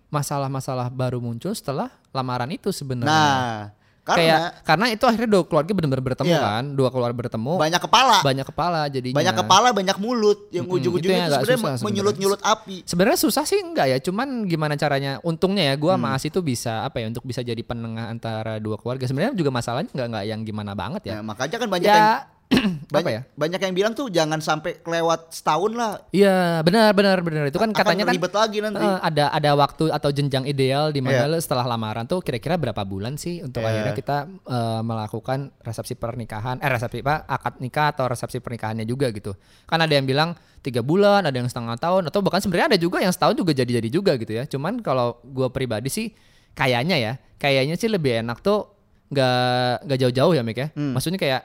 masalah-masalah 0.09 0.89
baru 0.91 1.19
muncul 1.19 1.53
setelah 1.53 1.89
lamaran 2.11 2.49
itu 2.51 2.69
sebenarnya 2.69 3.09
Nah, 3.09 3.73
kayak 4.17 4.39
karena 4.39 4.49
karena 4.65 4.87
itu 4.95 5.05
akhirnya 5.05 5.31
dua 5.31 5.43
keluarga 5.45 5.71
benar-benar 5.75 6.05
bertemu 6.05 6.31
Iya. 6.31 6.41
kan? 6.41 6.65
Dua 6.73 6.89
keluarga 6.89 7.17
bertemu. 7.19 7.53
Banyak 7.59 7.81
kepala, 7.83 8.17
banyak 8.23 8.47
kepala 8.47 8.81
jadinya. 8.89 9.17
Banyak 9.19 9.35
kepala, 9.37 9.69
banyak 9.75 9.97
mulut, 9.99 10.39
yang 10.49 10.65
ujung-ujungnya 10.65 11.27
itu 11.27 11.33
yang 11.35 11.43
itu 11.43 11.53
sebenarnya 11.59 11.85
menyulut-nyulut 11.85 12.41
api. 12.41 12.77
sebenarnya 12.85 13.19
susah 13.19 13.45
sih 13.45 13.59
enggak 13.59 13.87
ya. 13.89 13.99
Cuman 13.99 14.47
gimana 14.47 14.75
caranya? 14.75 15.19
Untungnya 15.21 15.69
ya 15.69 15.75
gua 15.77 15.95
Hmm. 15.95 16.07
sama 16.07 16.17
Asi 16.17 16.29
tuh 16.29 16.41
bisa 16.41 16.83
apa 16.83 17.03
ya 17.03 17.11
untuk 17.11 17.23
bisa 17.23 17.43
jadi 17.43 17.61
penengah 17.61 18.09
antara 18.09 18.57
dua 18.57 18.79
keluarga. 18.79 19.05
Sebenarnya 19.05 19.35
juga 19.35 19.51
masalahnya 19.51 19.91
nggak 19.91 20.09
nggak 20.09 20.25
yang 20.27 20.41
gimana 20.43 20.73
banget 20.73 21.03
ya. 21.11 21.21
Nah, 21.21 21.35
makanya 21.35 21.57
kan 21.59 21.69
banyak 21.69 21.89
yang 21.89 21.99
ya 21.99 22.38
banyak, 22.89 23.05
apa 23.05 23.11
ya 23.11 23.23
banyak 23.31 23.61
yang 23.61 23.75
bilang 23.75 23.93
tuh 23.93 24.09
jangan 24.09 24.41
sampai 24.41 24.81
kelewat 24.81 25.31
setahun 25.31 25.69
lah. 25.71 26.01
Iya 26.09 26.61
benar 26.61 26.91
benar 26.91 27.21
benar 27.21 27.45
itu 27.45 27.57
kan 27.57 27.69
Akan 27.69 27.79
katanya 27.79 28.05
kan 28.05 28.15
ribet 28.15 28.33
lagi 28.33 28.59
nanti. 28.59 28.81
eh, 28.81 28.99
ada 28.99 29.29
ada 29.29 29.51
waktu 29.53 29.85
atau 29.89 30.09
jenjang 30.09 30.45
ideal 30.45 30.89
di 30.89 30.99
mana 30.99 31.27
lo 31.27 31.37
setelah 31.37 31.65
lamaran 31.67 32.05
tuh 32.05 32.19
kira-kira 32.19 32.57
berapa 32.57 32.81
bulan 32.83 33.15
sih 33.15 33.41
untuk 33.41 33.61
Iya. 33.61 33.69
akhirnya 33.71 33.95
kita 33.95 34.17
eh, 34.49 34.81
melakukan 34.83 35.39
resepsi 35.61 35.95
pernikahan 35.95 36.57
eh 36.57 36.69
resepsi 36.69 36.99
apa 37.01 37.29
akad 37.29 37.55
nikah 37.59 37.93
atau 37.93 38.05
resepsi 38.07 38.39
pernikahannya 38.39 38.85
juga 38.85 39.11
gitu 39.11 39.37
kan 39.63 39.79
ada 39.79 39.93
yang 39.93 40.05
bilang 40.05 40.33
tiga 40.59 40.81
bulan 40.81 41.23
ada 41.23 41.35
yang 41.35 41.47
setengah 41.47 41.77
tahun 41.77 42.09
atau 42.09 42.19
bahkan 42.19 42.41
sebenarnya 42.41 42.73
ada 42.73 42.79
juga 42.79 42.99
yang 42.99 43.13
setahun 43.13 43.37
juga 43.37 43.53
jadi-jadi 43.53 43.89
juga 43.89 44.17
gitu 44.17 44.33
ya 44.33 44.45
cuman 44.47 44.81
kalau 44.81 45.21
gua 45.23 45.49
pribadi 45.49 45.87
sih 45.89 46.07
kayaknya 46.51 46.97
ya 46.97 47.13
kayaknya 47.37 47.77
sih 47.77 47.87
lebih 47.87 48.19
enak 48.19 48.41
tuh 48.41 48.73
nggak 49.09 49.85
nggak 49.85 49.99
jauh-jauh 49.99 50.33
ya 50.33 50.43
Mik 50.43 50.57
ya 50.57 50.69
Hmm. 50.71 50.93
maksudnya 50.93 51.17
kayak 51.17 51.43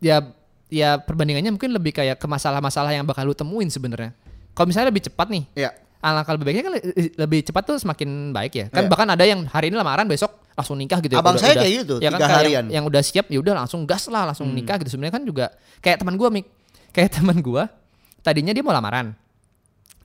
ya 0.00 0.16
ya 0.66 0.96
perbandingannya 0.96 1.50
mungkin 1.50 1.70
lebih 1.70 1.92
kayak 1.92 2.16
ke 2.16 2.26
masalah-masalah 2.26 2.90
yang 2.90 3.04
bakal 3.04 3.22
lu 3.22 3.34
temuin 3.34 3.68
sebenarnya. 3.68 4.14
Kalau 4.50 4.66
misalnya 4.66 4.88
lebih 4.88 5.06
cepat 5.06 5.26
nih, 5.28 5.44
Iya. 5.54 5.70
alangkah 6.00 6.32
lebih 6.34 6.46
baiknya 6.46 6.64
kan 6.64 6.72
le- 6.74 6.84
lebih 7.16 7.40
cepat 7.44 7.62
tuh 7.64 7.76
semakin 7.78 8.08
baik 8.30 8.52
ya. 8.54 8.66
Kan 8.68 8.86
Iya. 8.86 8.90
bahkan 8.90 9.08
ada 9.08 9.24
yang 9.24 9.46
hari 9.46 9.68
ini 9.68 9.76
lamaran 9.76 10.06
besok 10.06 10.30
langsung 10.54 10.76
nikah 10.76 10.98
gitu 11.00 11.16
ya. 11.16 11.20
Abang 11.20 11.34
Udah- 11.36 11.42
saya 11.42 11.54
udah- 11.54 11.62
kayak 11.64 11.74
gitu, 11.84 11.94
ya 11.98 12.08
kan 12.08 12.18
tiga 12.18 12.26
kayak 12.26 12.38
harian. 12.40 12.64
Yang, 12.66 12.74
yang 12.74 12.84
udah 12.86 13.02
siap 13.02 13.26
ya 13.28 13.38
udah 13.38 13.54
langsung 13.56 13.80
gas 13.84 14.04
lah, 14.06 14.22
langsung 14.26 14.46
nikah 14.50 14.76
gitu. 14.78 14.90
Sebenarnya 14.94 15.14
kan 15.16 15.24
juga 15.24 15.46
kayak 15.80 16.00
teman 16.00 16.14
gua 16.14 16.28
Mik. 16.30 16.46
Kayak 16.90 17.10
teman 17.18 17.38
gua 17.40 17.66
tadinya 18.20 18.50
dia 18.50 18.62
mau 18.62 18.70
lamaran. 18.70 19.14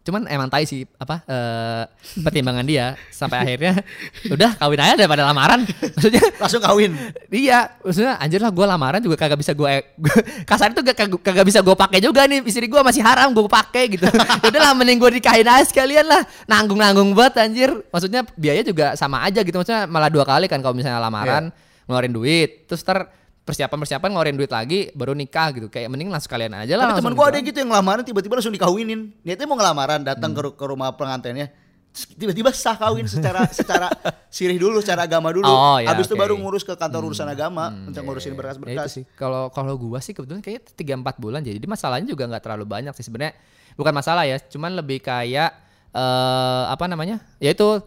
Cuman 0.06 0.30
emang 0.30 0.46
tai 0.54 0.70
sih 0.70 0.86
apa 1.02 1.26
eh, 1.26 1.84
pertimbangan 2.22 2.62
dia 2.62 2.94
sampai 3.10 3.42
akhirnya 3.42 3.82
udah 4.30 4.54
kawin 4.54 4.80
aja 4.86 4.94
daripada 4.94 5.26
lamaran. 5.26 5.66
Maksudnya 5.66 6.22
Langsung 6.38 6.62
kawin. 6.62 6.94
Iya, 7.34 7.74
maksudnya 7.82 8.14
anjir 8.22 8.38
lah 8.38 8.54
gue 8.54 8.66
lamaran 8.70 9.02
juga 9.02 9.18
kagak 9.18 9.42
bisa 9.42 9.58
gue 9.58 9.66
kasar 10.50 10.78
itu 10.78 10.86
kagak, 10.86 11.10
kagak 11.26 11.46
bisa 11.50 11.66
gue 11.66 11.74
pakai 11.74 12.00
juga 12.06 12.30
nih 12.30 12.46
istri 12.46 12.70
gue 12.70 12.82
masih 12.86 13.02
haram 13.02 13.34
gue 13.34 13.50
pakai 13.50 13.98
gitu. 13.98 14.06
Udah 14.48 14.60
lah 14.62 14.72
mending 14.78 15.02
gue 15.02 15.12
nikahin 15.18 15.50
aja 15.50 15.66
sekalian 15.66 16.06
lah 16.06 16.22
nanggung 16.46 16.78
nanggung 16.78 17.18
banget 17.18 17.42
anjir. 17.42 17.74
Maksudnya 17.90 18.22
biaya 18.38 18.62
juga 18.62 18.94
sama 18.94 19.26
aja 19.26 19.42
gitu 19.42 19.58
maksudnya 19.58 19.90
malah 19.90 20.14
dua 20.14 20.22
kali 20.22 20.46
kan 20.46 20.62
kalau 20.62 20.78
misalnya 20.78 21.02
lamaran 21.02 21.50
ngeluarin 21.90 22.14
duit 22.14 22.66
terus 22.70 22.82
ter 22.82 23.10
persiapan 23.46 23.78
persiapan 23.78 24.10
ngeluarin 24.10 24.36
duit 24.36 24.50
lagi 24.50 24.90
baru 24.98 25.14
nikah 25.14 25.54
gitu 25.54 25.70
kayak 25.70 25.86
mending 25.88 26.10
langsung 26.10 26.34
sekalian 26.34 26.58
aja 26.58 26.74
lah. 26.76 26.90
Tapi 26.90 27.00
temen 27.00 27.14
gue 27.14 27.26
ada 27.26 27.38
gitu. 27.40 27.48
gitu 27.54 27.58
yang 27.62 27.70
ngelamaran 27.70 28.02
tiba-tiba 28.02 28.34
langsung 28.42 28.52
dikawinin. 28.52 29.14
Niatnya 29.22 29.46
mau 29.46 29.54
ngelamaran, 29.54 30.02
datang 30.02 30.34
ke, 30.34 30.42
ru- 30.42 30.56
ke 30.58 30.66
rumah 30.66 30.90
pengantinnya. 30.98 31.54
Tiba-tiba 31.96 32.52
sah 32.52 32.76
kawin 32.76 33.08
secara 33.08 33.46
secara 33.56 33.88
sirih 34.28 34.60
dulu, 34.60 34.82
secara 34.82 35.06
agama 35.08 35.32
dulu. 35.32 35.48
Oh, 35.48 35.78
ya, 35.80 35.94
Habis 35.94 36.10
itu 36.10 36.18
oke. 36.18 36.26
baru 36.26 36.34
ngurus 36.36 36.66
ke 36.66 36.76
kantor 36.76 37.08
urusan 37.08 37.30
agama 37.30 37.72
untuk 37.72 38.04
ngurusin 38.04 38.30
Ya 38.30 38.34
itu 38.34 38.40
berkas-berkas. 38.42 38.90
sih. 38.92 39.04
Kalau 39.16 39.48
kalau 39.54 39.78
gua 39.80 40.02
sih 40.04 40.12
kebetulan 40.12 40.44
kayak 40.44 40.76
tiga 40.76 40.98
empat 40.98 41.16
bulan 41.22 41.40
jadi 41.40 41.56
masalahnya 41.64 42.10
juga 42.10 42.28
nggak 42.28 42.44
terlalu 42.44 42.66
banyak 42.68 42.92
sih 42.98 43.06
sebenarnya. 43.06 43.38
Bukan 43.80 43.94
masalah 43.96 44.28
ya, 44.28 44.42
cuman 44.42 44.76
lebih 44.76 45.00
kayak 45.00 45.54
eh 45.96 46.64
apa 46.68 46.84
namanya? 46.90 47.24
Yaitu 47.40 47.80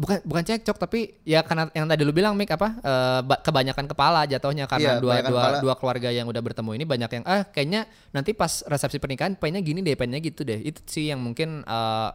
bukan 0.00 0.16
bukan 0.24 0.42
cekcok 0.42 0.80
tapi 0.80 1.20
ya 1.22 1.44
karena 1.44 1.68
yang 1.70 1.84
tadi 1.84 2.02
lu 2.02 2.10
bilang 2.10 2.32
Mik 2.32 2.48
apa 2.50 2.68
ba- 3.20 3.36
kebanyakan 3.38 3.84
kepala 3.84 4.24
jatuhnya 4.24 4.64
karena 4.64 4.96
Iya, 4.96 4.96
dua 4.96 5.14
dua 5.20 5.28
kepala. 5.28 5.58
dua 5.60 5.74
keluarga 5.76 6.08
yang 6.08 6.24
udah 6.24 6.40
bertemu 6.40 6.70
ini 6.72 6.84
banyak 6.84 7.10
yang 7.12 7.24
ah 7.24 7.44
kayaknya 7.44 7.84
nanti 8.10 8.32
pas 8.32 8.64
resepsi 8.64 8.96
pernikahan 8.96 9.36
pengennya 9.36 9.60
gini 9.60 9.80
deh 9.80 9.92
pengennya 9.92 10.24
gitu 10.24 10.40
deh 10.40 10.56
itu 10.58 10.80
sih 10.86 11.12
yang 11.12 11.20
mungkin 11.20 11.60
eh, 11.62 12.08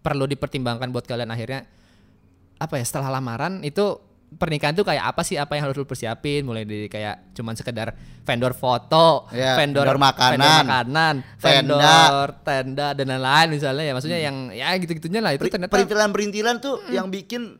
perlu 0.00 0.28
dipertimbangkan 0.28 0.92
buat 0.92 1.04
kalian 1.04 1.28
akhirnya 1.28 1.64
apa 2.56 2.76
ya 2.76 2.84
setelah 2.84 3.08
lamaran 3.10 3.64
itu 3.64 3.96
pernikahan 4.30 4.72
tuh 4.72 4.86
kayak 4.86 5.02
apa 5.02 5.22
sih? 5.22 5.34
Apa 5.34 5.58
yang 5.58 5.66
harus 5.66 5.76
lu 5.76 5.84
persiapin? 5.84 6.42
Mulai 6.42 6.62
dari 6.62 6.86
kayak 6.86 7.34
cuman 7.34 7.54
sekedar 7.54 7.94
vendor 8.22 8.54
foto, 8.54 9.26
Ya, 9.30 9.58
vendor, 9.58 9.82
vendor 9.82 9.98
makanan, 9.98 10.38
vendor 10.38 10.54
makanan, 10.62 11.14
tenda. 11.38 11.50
vendor 11.74 12.28
tenda 12.42 12.86
dan 12.94 13.06
lain-lain 13.10 13.48
misalnya 13.50 13.84
ya. 13.86 13.92
Maksudnya 13.92 14.20
yang 14.20 14.36
ya 14.50 14.70
gitu-gitunya 14.78 15.18
lah. 15.18 15.34
Itu 15.34 15.46
ternyata 15.46 15.72
Perintilan-perintilan 15.72 16.56
tuh 16.58 16.84
yang 16.90 17.08
bikin 17.08 17.58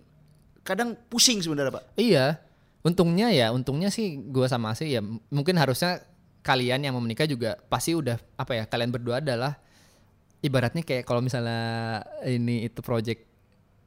kadang 0.61 0.95
pusing 1.09 1.41
sebenarnya, 1.41 1.75
Pak. 1.75 1.85
iya. 1.97 2.39
Untungnya 2.81 3.29
ya 3.29 3.53
untungnya 3.53 3.93
sih 3.93 4.17
gua 4.17 4.49
sama 4.49 4.73
sih 4.73 4.89
ya 4.89 5.05
mungkin 5.29 5.53
harusnya 5.61 6.01
kalian 6.41 6.81
yang 6.81 6.97
mau 6.97 7.05
menikah 7.05 7.29
juga 7.29 7.61
pasti 7.69 7.93
udah 7.93 8.17
apa 8.35 8.57
ya 8.57 8.65
kalian 8.65 8.89
berdua 8.89 9.21
adalah 9.21 9.61
ibaratnya 10.41 10.81
kayak 10.81 11.05
kalau 11.05 11.21
misalnya 11.21 12.01
ini 12.25 12.65
itu 12.65 12.81
project 12.81 13.29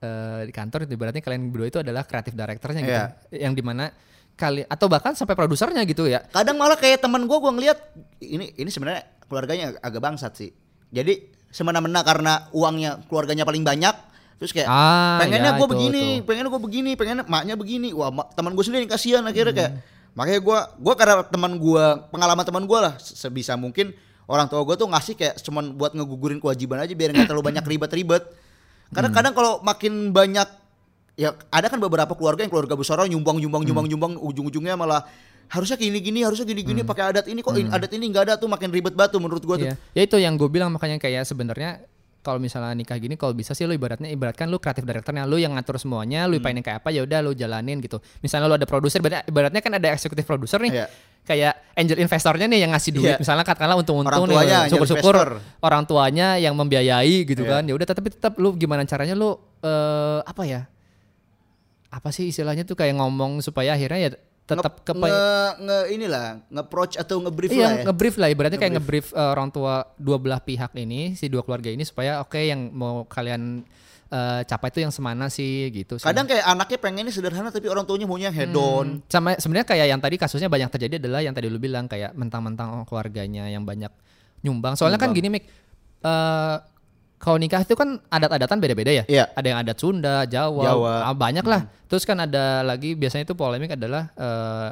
eh, 0.04 0.42
di 0.44 0.52
kantor 0.52 0.84
itu 0.84 0.94
ibaratnya 0.94 1.20
kalian 1.20 1.48
berdua 1.48 1.68
itu 1.70 1.80
adalah 1.80 2.04
kreatif 2.04 2.34
directornya 2.34 2.82
gitu 2.82 2.92
Iya. 2.94 3.08
yang 3.40 3.54
di 3.54 3.64
mana 3.64 3.88
kali 4.34 4.66
atau 4.66 4.86
bahkan 4.86 5.14
sampai 5.14 5.32
produsernya 5.32 5.82
gitu 5.84 6.04
ya 6.04 6.26
Kadang 6.28 6.58
malah 6.58 6.76
kayak 6.76 7.00
teman 7.00 7.24
gue, 7.24 7.38
gue 7.38 7.52
ngeliat 7.54 7.80
ini 8.20 8.52
ini 8.52 8.68
sebenarnya 8.68 9.06
keluarganya 9.24 9.66
ag- 9.70 9.82
agak 9.82 10.02
bangsat 10.04 10.34
sih. 10.36 10.52
Jadi 10.90 11.14
semena-mena 11.48 12.02
karena 12.02 12.50
uangnya 12.50 13.02
keluarganya 13.04 13.42
paling 13.44 13.62
banyak, 13.62 13.94
terus 14.36 14.52
kayak 14.52 14.66
Ah, 14.66 15.18
pengennya 15.18 15.54
ya, 15.54 15.58
gue 15.58 15.68
begini, 15.68 16.04
itu. 16.16 16.26
pengennya 16.26 16.50
gue 16.50 16.62
begini, 16.62 16.92
pengennya 16.94 17.24
maknya 17.24 17.56
begini. 17.56 17.90
Wah 17.92 18.10
ma- 18.10 18.28
teman 18.28 18.52
gue 18.52 18.62
sendiri 18.62 18.86
kasihan 18.86 19.22
akhirnya 19.22 19.54
kayak 19.54 19.72
Hmm. 19.72 19.82
makanya 20.12 20.40
gue 20.40 20.58
gue 20.80 20.94
karena 20.96 21.16
teman 21.24 21.54
gue 21.56 21.86
pengalaman 22.10 22.44
teman 22.44 22.64
gue 22.64 22.80
lah 22.80 22.94
se- 22.98 23.14
sebisa 23.16 23.54
mungkin 23.56 23.94
orang 24.26 24.46
tua 24.46 24.62
gue 24.64 24.76
tuh 24.76 24.86
ngasih 24.88 25.14
kayak 25.14 25.36
cuman 25.40 25.74
buat 25.74 25.94
ngegugurin 25.94 26.38
kewajiban 26.38 26.78
aja 26.80 26.92
biar 26.92 27.10
nggak 27.12 27.26
terlalu 27.28 27.46
banyak 27.48 27.66
ribet-ribet. 27.72 28.24
Karena 28.94 29.10
Hmm. 29.10 29.18
kadang 29.18 29.34
kalau 29.34 29.60
makin 29.60 30.10
banyak 30.10 30.48
ya 31.14 31.30
ada 31.50 31.68
kan 31.70 31.78
beberapa 31.78 32.14
keluarga 32.14 32.42
yang 32.42 32.50
keluarga 32.50 32.74
besar 32.74 33.02
nyumbang 33.06 33.38
nyumbang 33.38 33.62
nyumbang 33.66 33.86
Hmm. 33.86 33.92
nyumbang 33.94 34.14
ujung-ujungnya 34.18 34.74
malah 34.74 35.06
harusnya 35.46 35.78
gini 35.78 36.02
gini 36.02 36.26
harusnya 36.26 36.48
gini 36.48 36.66
gini 36.66 36.82
pakai 36.82 37.14
adat 37.14 37.26
ini 37.30 37.46
kok 37.46 37.54
ini 37.54 37.70
adat 37.70 37.92
ini 37.94 38.10
nggak 38.10 38.24
ada 38.26 38.34
tuh 38.40 38.50
makin 38.50 38.74
ribet 38.74 38.98
batu 38.98 39.22
menurut 39.22 39.44
gua 39.44 39.62
tuh 39.62 39.70
Hmm. 39.70 39.78
Iya. 39.94 40.02
Ya 40.02 40.02
itu 40.10 40.18
yang 40.18 40.34
gue 40.34 40.50
bilang 40.50 40.74
makanya 40.74 40.98
kayak 40.98 41.28
sebenarnya 41.28 41.86
kalau 42.24 42.40
misalnya 42.40 42.72
nikah 42.72 42.96
gini 42.96 43.14
kalau 43.14 43.32
bisa 43.32 43.52
sih 43.52 43.68
lu 43.68 43.76
ibaratnya 43.76 44.08
ibaratkan 44.08 44.48
lu 44.48 44.58
kreatif 44.58 44.82
directornya 44.82 45.28
lu 45.28 45.36
yang 45.36 45.54
ngatur 45.54 45.76
semuanya 45.76 46.24
Hmm. 46.24 46.32
lu 46.32 46.40
pengen 46.40 46.64
kayak 46.64 46.80
apa 46.80 46.90
ya 46.90 47.04
udah 47.04 47.20
lu 47.20 47.36
jalanin 47.36 47.78
gitu 47.78 48.00
misalnya 48.20 48.48
lu 48.48 48.56
ada 48.56 48.64
produser 48.64 48.98
ibaratnya, 48.98 49.28
ibaratnya 49.28 49.60
kan 49.60 49.74
ada 49.76 49.88
eksekutif 49.92 50.24
produser 50.24 50.58
nih 50.58 50.72
Iya. 50.74 50.86
kayak 51.24 51.54
angel 51.76 51.98
investornya 52.00 52.48
nih 52.48 52.60
yang 52.64 52.72
ngasih 52.72 52.92
duit 52.92 53.14
Iya. 53.14 53.20
misalnya 53.20 53.44
katakanlah 53.44 53.76
untung-untung 53.76 54.24
nih 54.26 54.40
syukur-syukur 54.68 55.16
orang 55.60 55.84
tuanya 55.84 56.40
yang 56.40 56.56
membiayai 56.56 57.28
gitu 57.28 57.44
Iya. 57.44 57.60
kan 57.60 57.64
ya 57.68 57.74
udah 57.76 57.86
tapi 57.86 58.08
tetap 58.10 58.40
lu 58.40 58.56
gimana 58.56 58.88
caranya 58.88 59.14
lu 59.14 59.36
eh, 59.60 60.20
apa 60.24 60.44
ya 60.44 60.62
apa 61.88 62.10
sih 62.10 62.28
istilahnya 62.28 62.64
tuh 62.64 62.74
kayak 62.74 62.98
ngomong 62.98 63.38
supaya 63.40 63.78
akhirnya 63.78 64.00
ya 64.00 64.12
tetap 64.44 64.74
nge, 64.76 64.86
kepe 64.86 65.08
nge, 65.08 65.24
nge- 65.58 65.88
inilah 65.90 66.28
nge-approach 66.48 66.94
atau 66.96 67.16
nge-brief 67.18 67.50
Iya, 67.50 67.62
lah 67.62 67.72
ya. 67.74 67.84
ngebrief 67.86 68.16
lah 68.18 68.28
ibaratnya 68.28 68.60
kayak 68.60 68.74
ngebrief. 68.76 69.08
eh, 69.10 69.30
orang 69.30 69.50
tua 69.50 69.74
dua 69.96 70.18
belah 70.18 70.38
pihak 70.38 70.76
ini, 70.76 71.14
si 71.14 71.26
dua 71.26 71.42
keluarga 71.42 71.68
ini 71.68 71.82
supaya 71.82 72.20
oke 72.20 72.36
yang 72.36 72.68
mau 72.70 73.04
kalian 73.06 73.64
eh, 74.10 74.42
capai 74.44 74.68
itu 74.68 74.80
yang 74.80 74.92
semana 74.92 75.26
sih 75.26 75.72
gitu 75.72 75.96
sih. 75.96 76.04
kadang 76.04 76.28
kayak 76.28 76.44
anaknya 76.46 76.78
pengennya 76.78 77.10
sederhana 77.10 77.50
tapi 77.50 77.66
orang 77.66 77.82
tuanya 77.82 78.04
maunya 78.04 78.30
head 78.30 78.52
on. 78.52 79.00
Hmm, 79.00 79.10
sama 79.10 79.34
sebenarnya 79.34 79.66
kayak 79.66 79.88
yang 79.88 79.98
tadi 79.98 80.16
kasusnya 80.18 80.48
banyak 80.48 80.70
terjadi 80.70 81.00
adalah 81.00 81.20
yang 81.20 81.32
tadi 81.32 81.48
lu 81.48 81.58
bilang 81.58 81.88
kayak 81.88 82.12
mentang-mentang 82.14 82.84
keluarganya 82.84 83.48
yang 83.48 83.64
banyak 83.64 83.90
nyumbang. 84.42 84.76
Soalnya 84.76 85.00
kan 85.00 85.16
gini 85.16 85.32
Mik, 85.32 85.44
eh 86.04 86.56
kalau 87.24 87.40
nikah 87.40 87.64
itu 87.64 87.72
kan 87.72 88.04
adat-adatan 88.12 88.60
beda-beda 88.60 88.92
ya. 88.92 89.04
Iya. 89.08 89.32
Ada 89.32 89.48
yang 89.48 89.60
adat 89.64 89.78
Sunda, 89.80 90.28
Jawa, 90.28 90.64
Jawa. 90.68 90.94
ah, 91.08 91.16
banyak 91.16 91.46
lah. 91.48 91.72
Terus 91.88 92.04
kan 92.04 92.20
ada 92.20 92.68
lagi 92.68 93.00
biasanya 93.00 93.24
itu 93.24 93.32
polemik 93.32 93.72
adalah 93.72 94.12
eh 94.12 94.70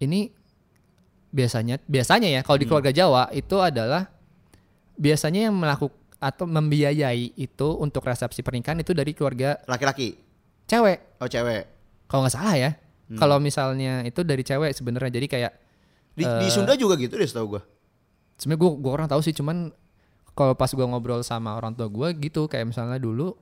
ini 0.00 0.32
biasanya 1.28 1.82
biasanya 1.84 2.28
ya 2.30 2.40
kalau 2.40 2.56
di 2.56 2.64
keluarga 2.64 2.94
Jawa 2.94 3.28
itu 3.34 3.60
adalah 3.60 4.08
biasanya 4.94 5.50
yang 5.50 5.54
melakukan 5.58 6.00
atau 6.22 6.48
membiayai 6.48 7.36
itu 7.36 7.68
untuk 7.76 8.00
resepsi 8.06 8.40
pernikahan 8.40 8.80
itu 8.80 8.96
dari 8.96 9.12
keluarga 9.12 9.60
laki-laki 9.68 10.16
cewek 10.64 11.20
oh 11.20 11.28
cewek 11.28 11.62
kalau 12.08 12.24
nggak 12.24 12.32
salah 12.32 12.56
ya 12.56 12.70
kalau 13.18 13.36
misalnya 13.36 14.00
itu 14.06 14.24
dari 14.24 14.40
cewek 14.40 14.72
sebenarnya 14.72 15.10
jadi 15.20 15.26
kayak 15.28 15.52
di, 16.16 16.24
di 16.24 16.48
Eh. 16.48 16.52
Sunda 16.54 16.78
juga 16.78 16.96
gitu 16.96 17.18
deh 17.18 17.26
setahu 17.28 17.58
gua 17.58 17.62
sebenarnya 18.40 18.60
gue 18.62 18.70
gua 18.80 18.92
orang 18.96 19.08
tahu 19.10 19.20
sih 19.20 19.34
cuman 19.36 19.68
kalau 20.34 20.52
pas 20.52 20.70
gua 20.70 20.86
ngobrol 20.86 21.22
sama 21.22 21.54
orang 21.54 21.72
tua 21.72 21.86
gue 21.86 22.08
gitu 22.20 22.46
kayak 22.46 22.68
misalnya 22.68 22.98
dulu 22.98 23.32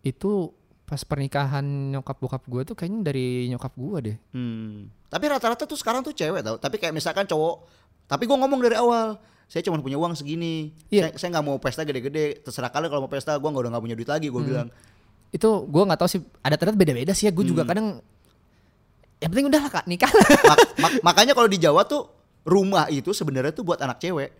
itu 0.00 0.48
pas 0.84 0.98
pernikahan 1.04 1.62
nyokap 1.62 2.16
bokap 2.18 2.42
gue 2.48 2.62
tuh 2.66 2.74
kayaknya 2.74 3.00
dari 3.06 3.46
nyokap 3.46 3.72
gue 3.76 3.98
deh. 4.02 4.16
Hmm. 4.34 4.90
tapi 5.06 5.24
rata-rata 5.26 5.66
tuh 5.66 5.76
sekarang 5.76 6.00
tuh 6.00 6.10
cewek 6.10 6.40
tau. 6.40 6.56
Tapi 6.56 6.78
kayak 6.78 6.94
misalkan 6.94 7.26
cowok 7.26 7.66
tapi 8.06 8.26
gua 8.26 8.40
ngomong 8.42 8.58
dari 8.58 8.74
awal 8.74 9.20
saya 9.46 9.62
cuma 9.62 9.78
punya 9.78 9.98
uang 9.98 10.14
segini. 10.14 10.74
Iya. 10.88 11.10
saya 11.14 11.18
saya 11.18 11.28
nggak 11.38 11.46
mau 11.46 11.58
pesta 11.58 11.82
gede-gede. 11.82 12.42
Terserah 12.42 12.70
kalian 12.70 12.90
kalau 12.90 13.02
mau 13.06 13.10
pesta 13.10 13.34
gua 13.36 13.50
nggak 13.50 13.62
udah 13.66 13.70
nggak 13.74 13.84
punya 13.84 13.96
duit 13.98 14.10
lagi 14.10 14.26
Hmm. 14.26 14.34
gua 14.34 14.42
bilang. 14.42 14.68
Itu 15.30 15.50
gue 15.62 15.82
nggak 15.84 16.00
tahu 16.00 16.08
sih 16.08 16.20
ada 16.42 16.58
adat 16.58 16.74
beda-beda 16.74 17.12
sih 17.12 17.26
ya. 17.26 17.32
Gue 17.34 17.46
juga 17.46 17.62
kadang 17.62 18.02
yang 19.20 19.30
penting 19.30 19.46
udah 19.46 19.60
lah 19.62 19.70
kak 19.70 19.84
nikah. 19.86 20.10
Mak- 20.10 20.74
mak- 20.80 21.00
makanya 21.04 21.32
kalau 21.36 21.46
di 21.46 21.60
Jawa 21.60 21.84
tuh 21.84 22.08
rumah 22.42 22.88
itu 22.88 23.12
sebenarnya 23.12 23.52
tuh 23.52 23.62
buat 23.62 23.76
anak 23.78 24.00
cewek 24.00 24.32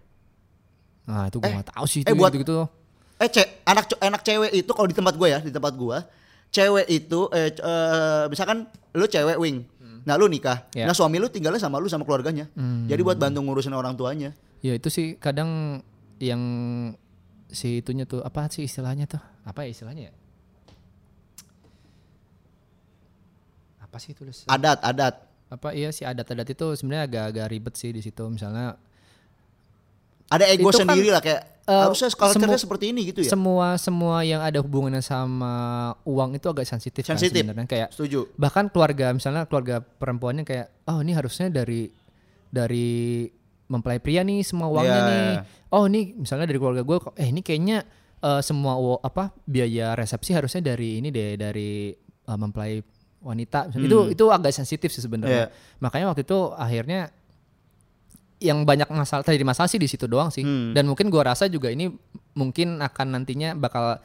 nah 1.11 1.27
itu 1.27 1.37
gue 1.37 1.45
Eh, 1.45 1.53
nggak 1.53 1.69
tahu 1.69 1.85
sih 1.85 2.01
eh, 2.01 2.07
itu 2.07 2.15
buat- 2.15 2.31
gitu, 2.33 2.71
Eh 3.19 3.29
ce, 3.29 3.43
anak 3.63 3.91
anak 3.99 4.23
cewek 4.23 4.49
itu 4.55 4.71
kalau 4.71 4.87
di 4.87 4.95
tempat 4.95 5.13
gue 5.13 5.29
ya, 5.29 5.39
di 5.39 5.51
tempat 5.51 5.75
gue, 5.75 5.99
cewek 6.49 6.87
itu 6.89 7.21
eh, 7.31 7.53
eh, 7.53 8.25
misalkan 8.27 8.65
lu 8.93 9.05
cewek 9.05 9.37
wing. 9.37 9.67
Nah, 10.01 10.17
lu 10.17 10.25
nikah. 10.25 10.65
Ya. 10.73 10.89
Nah, 10.89 10.97
suami 10.97 11.21
lu 11.21 11.29
tinggalnya 11.29 11.61
sama 11.61 11.77
lu 11.77 11.85
sama 11.85 12.03
keluarganya. 12.03 12.49
Jadi 12.87 13.01
buat 13.03 13.19
bantu 13.19 13.43
ngurusin 13.43 13.75
orang 13.75 13.93
tuanya. 13.93 14.33
ya 14.61 14.73
itu 14.73 14.89
sih 14.89 15.17
kadang 15.17 15.81
yang 16.17 16.41
si 17.49 17.81
itunya 17.81 18.05
tuh 18.05 18.21
apa 18.21 18.49
sih 18.49 18.63
istilahnya 18.63 19.05
tuh 19.05 19.21
apa 19.43 19.65
ya 19.65 19.69
istilahnya 19.69 20.03
ya 20.09 20.13
apa 23.81 23.97
sih 23.99 24.13
tulis 24.13 24.45
Adat, 24.47 24.79
adat. 24.81 25.15
apa 25.49 25.75
iya 25.75 25.91
sih 25.91 26.05
adat-adat 26.05 26.47
itu 26.47 26.67
sebenarnya 26.75 27.05
agak-agak 27.07 27.47
ribet 27.49 27.75
sih 27.75 27.91
di 27.91 27.99
situ 27.99 28.23
misalnya 28.23 28.79
Ada 30.31 30.45
ego 30.49 30.65
Itu 30.65 30.79
kan, 30.79 30.87
sendiri 30.87 31.09
lah 31.09 31.19
kayak 31.19 31.43
eh, 31.65 31.83
harusnya 31.83 32.09
culture-nya 32.09 32.55
semu- 32.55 32.63
seperti 32.63 32.85
ini 32.89 33.01
gitu 33.05 33.21
ya. 33.21 33.29
semua 33.29 33.75
semua 33.77 34.23
yang 34.23 34.39
ada 34.39 34.59
hubungannya 34.59 35.01
sama 35.01 35.53
uang 36.03 36.35
itu 36.35 36.47
agak 36.47 36.65
sensitif 36.65 37.03
kan 37.03 37.15
Sensitif. 37.15 37.43
sebenarnya 37.43 37.67
kayak 37.67 37.89
Setuju. 37.91 38.31
bahkan 38.35 38.67
keluarga 38.67 39.11
misalnya 39.11 39.45
keluarga 39.45 39.79
perempuannya 39.81 40.43
kayak 40.43 40.87
oh 40.87 40.99
ini 40.99 41.13
harusnya 41.13 41.47
dari 41.49 41.91
dari 42.47 43.27
mempelai 43.67 43.99
pria 43.99 44.23
nih 44.23 44.43
semua 44.43 44.67
uangnya 44.69 44.91
Iya, 44.97 45.07
nih 45.07 45.31
oh 45.69 45.85
ini 45.85 46.01
misalnya 46.17 46.45
dari 46.45 46.59
keluarga 46.59 46.83
gue 46.83 46.97
eh 47.17 47.29
ini 47.29 47.41
kayaknya 47.41 47.87
eh, 48.21 48.41
semua 48.41 48.75
apa 49.01 49.35
biaya 49.45 49.95
resepsi 49.95 50.31
harusnya 50.31 50.63
dari 50.65 50.99
ini 50.99 51.09
deh 51.09 51.35
dari 51.35 51.91
eh, 51.95 52.37
mempelai 52.37 52.83
wanita 53.21 53.69
misalnya. 53.69 53.85
itu 53.85 53.99
itu 54.11 54.25
agak 54.27 54.51
sensitif 54.51 54.89
sih 54.89 55.03
sebenarnya 55.03 55.53
makanya 55.79 56.09
waktu 56.09 56.23
itu 56.23 56.39
akhirnya 56.51 57.13
yang 58.41 58.65
banyak 58.65 58.89
masalah 58.89 59.21
terjadi 59.21 59.45
masalah 59.45 59.69
sih 59.69 59.77
di 59.77 59.85
situ 59.85 60.05
doang 60.05 60.29
sih 60.29 60.41
Hmm. 60.41 60.73
dan 60.73 60.85
mungkin 60.85 61.07
gua 61.07 61.29
rasa 61.29 61.47
juga 61.47 61.69
ini 61.69 61.93
mungkin 62.33 62.81
akan 62.81 63.07
nantinya 63.13 63.53
bakal 63.53 64.01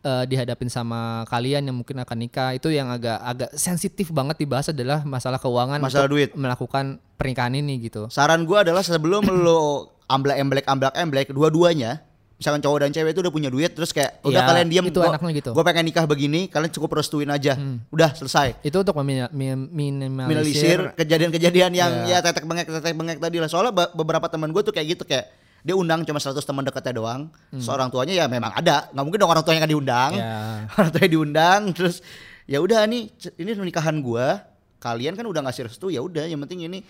eh, 0.00 0.24
dihadapin 0.24 0.68
sama 0.68 1.24
kalian 1.24 1.64
yang 1.64 1.72
mungkin 1.74 1.96
akan 1.96 2.16
nikah 2.18 2.52
itu 2.52 2.68
yang 2.68 2.88
agak 2.88 3.16
agak 3.18 3.50
sensitif 3.54 4.08
banget 4.10 4.36
dibahas 4.38 4.68
adalah 4.68 5.00
masalah 5.02 5.36
keuangan 5.36 5.80
Masalah 5.80 6.06
duit. 6.06 6.36
melakukan 6.36 7.00
pernikahan 7.16 7.56
ini 7.56 7.80
gitu 7.80 8.06
Saran 8.08 8.44
gua 8.44 8.60
adalah 8.60 8.80
sebelum 8.80 9.24
lo 9.44 9.88
amblek 10.04 10.36
emblek 10.36 10.64
amblek 10.66 10.92
emblek 10.94 11.28
dua-duanya 11.30 12.04
misalkan 12.44 12.60
cowok 12.60 12.78
dan 12.84 12.92
cewek 12.92 13.16
itu 13.16 13.24
udah 13.24 13.32
punya 13.32 13.48
duit 13.48 13.72
terus 13.72 13.88
kayak 13.88 14.20
udah 14.20 14.36
Ya, 14.36 14.44
kalian 14.44 14.68
diam 14.68 14.84
itu 14.84 15.00
enaknya 15.00 15.32
gitu. 15.32 15.50
gue 15.50 15.64
pengen 15.64 15.88
nikah 15.88 16.04
begini 16.04 16.44
kalian 16.46 16.68
cukup 16.68 17.00
restuin 17.00 17.24
aja. 17.26 17.56
Udah 17.88 18.12
selesai. 18.12 18.60
Itu 18.60 18.84
untuk 18.84 18.92
memin- 18.94 19.32
mi- 19.32 19.56
minimalisir 19.56 20.28
minimalisir 20.28 20.78
kejadian-kejadian 20.94 21.72
yang 21.72 21.92
Ya. 22.04 22.20
ya 22.20 22.22
tetek 22.22 22.44
bengek 22.44 22.68
tetek 22.68 22.92
bengek 22.92 23.16
tadi 23.16 23.40
lah. 23.40 23.48
Soalnya 23.48 23.72
be- 23.72 23.92
beberapa 23.94 24.28
teman 24.28 24.52
gue 24.52 24.60
tuh 24.60 24.70
kayak 24.70 24.92
gitu 24.92 25.02
kayak 25.02 25.32
dia 25.64 25.72
undang 25.72 26.04
cuma 26.04 26.20
100 26.20 26.44
teman 26.44 26.60
dekatnya 26.60 26.92
doang. 26.92 27.32
Seorang 27.54 27.88
tuanya 27.88 28.12
ya 28.14 28.26
memang 28.26 28.52
ada. 28.52 28.92
Nggak 28.92 29.02
mungkin 29.02 29.18
dong 29.18 29.32
orang 29.32 29.40
tuanya 29.40 29.60
kan 29.64 29.70
diundang. 29.70 30.12
Ya. 30.14 30.36
orang 30.76 30.90
tuanya 30.90 31.10
diundang 31.10 31.60
terus 31.72 32.04
ya 32.44 32.60
udah 32.60 32.84
nih 32.84 33.08
ini 33.34 33.56
nikahan 33.58 33.96
gua. 33.98 34.44
Kalian 34.76 35.16
kan 35.16 35.24
udah 35.24 35.40
ngasih 35.40 35.64
restu 35.64 35.88
ya 35.88 36.04
udah. 36.04 36.28
Yang 36.28 36.44
penting 36.44 36.68
ini 36.68 36.84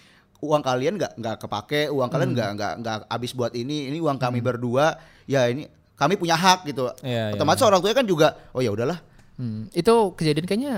uang 0.45 0.61
kalian 0.61 0.95
nggak 0.95 1.13
nggak 1.17 1.37
kepake 1.41 1.81
uang 1.89 2.09
kalian 2.09 2.31
Hmm. 2.31 2.37
nggak 2.37 2.51
nggak 2.55 2.73
nggak 2.81 2.97
habis 3.09 3.33
buat 3.33 3.53
ini 3.53 3.89
ini 3.89 3.99
uang 3.99 4.17
kami 4.17 4.39
berdua 4.39 4.97
ya 5.25 5.49
ini 5.49 5.65
kami 5.95 6.15
punya 6.15 6.35
hak 6.35 6.67
gitu 6.67 6.91
iya, 7.01 7.33
otomatis 7.33 7.63
orang 7.63 7.79
tuanya 7.79 7.97
kan 7.97 8.07
juga 8.07 8.29
oh 8.51 8.61
ya 8.61 8.69
udahlah 8.69 9.01
Hmm, 9.35 9.67
itu 9.71 9.91
kejadian 10.15 10.47
kayaknya 10.47 10.75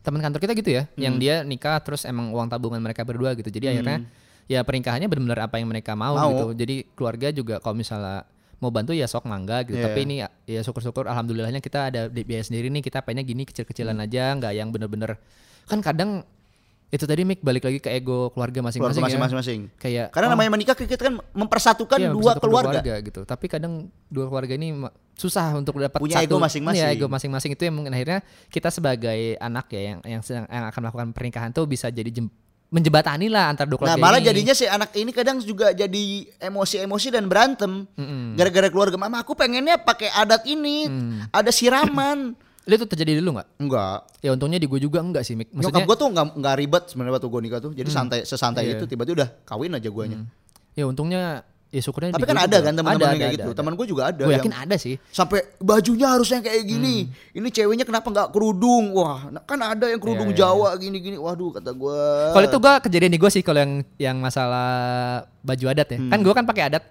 teman 0.00 0.20
kantor 0.20 0.40
kita 0.40 0.52
gitu 0.54 0.70
ya, 0.72 0.82
Hmm. 0.86 1.00
yang 1.00 1.14
dia 1.16 1.34
nikah 1.42 1.76
terus 1.80 2.04
emang 2.04 2.32
uang 2.32 2.48
tabungan 2.48 2.80
mereka 2.80 3.04
berdua 3.04 3.32
gitu. 3.32 3.48
Jadi 3.48 3.76
akhirnya 3.76 4.08
ya 4.44 4.60
pernikahannya 4.60 5.04
benar-benar 5.04 5.48
apa 5.48 5.60
yang 5.60 5.68
mereka 5.68 5.92
mau, 5.92 6.12
Mau. 6.12 6.28
gitu. 6.28 6.46
Jadi 6.56 6.88
keluarga 6.92 7.28
juga 7.28 7.60
kalau 7.60 7.76
misalnya 7.76 8.24
mau 8.56 8.68
bantu 8.68 8.92
ya 8.92 9.04
sok 9.04 9.24
mangga 9.24 9.64
gitu. 9.64 9.76
Iya. 9.76 9.84
Tapi 9.84 10.00
ini 10.00 10.16
ya 10.44 10.60
syukur-syukur 10.60 11.04
alhamdulillahnya 11.04 11.60
kita 11.60 11.92
ada 11.92 12.00
biaya 12.08 12.40
sendiri 12.40 12.68
nih, 12.68 12.80
kita 12.80 13.00
pengennya 13.00 13.24
gini 13.26 13.44
kecil-kecilan 13.44 13.96
Hmm. 13.96 14.04
aja, 14.04 14.32
nggak 14.32 14.52
yang 14.54 14.68
bener-bener 14.68 15.20
kan 15.64 15.80
kadang 15.80 16.24
itu 16.94 17.04
tadi 17.04 17.22
Mik 17.24 17.40
balik 17.40 17.64
lagi 17.64 17.78
ke 17.78 17.90
ego 17.90 18.30
keluarga 18.30 18.62
keluarga 18.62 18.70
masing-masing 18.70 19.02
ya. 19.10 19.18
masing-masing 19.18 19.60
Kayak 19.76 20.06
karena 20.08 20.26
oh, 20.26 20.32
namanya 20.32 20.50
menikah 20.52 20.72
kita 20.72 20.94
kan 20.96 21.14
mempersatukan 21.32 21.98
Iya, 21.98 22.08
dua 22.08 22.22
bersatu 22.32 22.46
keluarga 22.46 22.94
gitu. 23.00 23.20
Tapi 23.24 23.46
kadang 23.46 23.72
dua 24.06 24.24
keluarga 24.24 24.54
ini 24.54 24.68
susah 25.12 25.50
untuk 25.52 25.74
dapat 25.76 25.98
Punya 25.98 26.20
ego 26.20 26.38
satu. 26.38 26.44
masing-masing. 26.44 26.78
Iya, 26.80 26.94
ego 26.94 27.06
masing-masing 27.06 27.50
itu 27.50 27.62
yang 27.62 27.74
mungkin 27.74 27.90
akhirnya 27.90 28.22
kita 28.46 28.68
sebagai 28.68 29.18
anak 29.36 29.66
ya 29.68 29.80
yang 29.84 29.98
yang 30.04 30.22
sedang 30.22 30.46
yang 30.46 30.64
akan 30.64 30.80
melakukan 30.80 31.08
pernikahan 31.10 31.50
tuh 31.50 31.64
bisa 31.64 31.88
jadi 31.88 32.08
jem- 32.08 32.30
menjebatani 32.66 33.26
lah 33.26 33.48
antar 33.48 33.64
dua 33.64 33.74
Nah 33.76 33.94
keluarga 33.94 34.02
malah 34.04 34.18
ini. 34.18 34.26
jadinya 34.26 34.50
si 34.52 34.64
anak 34.64 34.90
ini 34.92 35.10
kadang 35.10 35.38
juga 35.38 35.70
jadi 35.70 36.04
emosi-emosi 36.40 37.08
dan 37.10 37.24
berantem 37.24 37.86
gara-gara 38.34 38.66
keluarga 38.66 38.94
mama 38.96 39.18
aku 39.18 39.32
pengennya 39.32 39.78
pakai 39.78 40.10
adat 40.10 40.42
ini 40.44 40.86
Mm. 40.86 41.30
ada 41.30 41.50
siraman 41.50 42.34
Itu 42.64 42.80
tuh 42.80 42.88
terjadi 42.88 43.20
dulu 43.20 43.36
nggak? 43.36 43.48
enggak 43.58 43.98
Ya 44.18 44.30
untungnya 44.32 44.56
di 44.56 44.64
gue 44.64 44.80
juga 44.80 44.98
enggak 44.98 45.22
sih, 45.22 45.32
Mik. 45.32 45.52
nyokap 45.52 45.60
Maksudnya 45.60 45.84
gue 45.84 45.96
tuh 45.96 46.08
nggak 46.10 46.26
nggak 46.34 46.54
ribet 46.56 46.84
sebenarnya 46.88 47.14
waktu 47.14 47.28
gue 47.28 47.40
nikah 47.42 47.60
tuh 47.60 47.72
jadi 47.72 47.88
santai 47.88 48.18
sesantai 48.22 48.62
Iya. 48.64 48.72
itu 48.74 48.84
tiba-tiba 48.86 49.14
udah 49.20 49.30
kawin 49.44 49.72
aja 49.72 49.88
guanya 49.88 50.18
ya 50.72 50.84
untungnya 50.84 51.44
ya 51.68 51.80
syukurnya 51.80 52.14
tapi 52.14 52.22
kan 52.24 52.38
ada 52.38 52.46
juga. 52.54 52.66
kan 52.66 52.72
teman-teman 52.72 53.02
yang 53.02 53.18
kayak 53.18 53.26
ada, 53.26 53.34
gitu 53.34 53.50
ada. 53.50 53.58
teman 53.58 53.72
gue 53.74 53.86
juga 53.86 54.02
ada 54.06 54.22
Gue 54.22 54.30
yang 54.30 54.46
yakin 54.46 54.54
ada 54.54 54.76
sih. 54.78 54.94
sampai 55.10 55.38
bajunya 55.58 56.06
harusnya 56.06 56.38
kayak 56.38 56.62
gini 56.64 56.96
ini 57.30 57.48
ceweknya 57.50 57.82
kenapa 57.82 58.06
nggak 58.08 58.28
kerudung 58.30 58.94
wah 58.94 59.26
nah, 59.26 59.42
kan 59.42 59.58
ada 59.58 59.90
yang 59.90 59.98
kerudung 59.98 60.30
Iya, 60.30 60.38
iya, 60.38 60.46
Jawa 60.46 60.68
gini-gini 60.78 61.16
waduh 61.18 61.50
kata 61.50 61.74
gue 61.74 62.00
Kalau 62.30 62.46
itu 62.46 62.58
gua 62.58 62.74
kejadian 62.78 63.10
di 63.10 63.18
gue 63.18 63.26
sih 63.28 63.42
kalau 63.42 63.58
yang 63.58 63.72
yang 63.98 64.16
masalah 64.18 64.70
baju 65.42 65.64
adat 65.68 65.88
ya. 65.90 65.98
Hmm. 65.98 66.10
Kan 66.14 66.18
gue 66.22 66.32
kan 66.32 66.44
pakai 66.46 66.62
adat. 66.70 66.84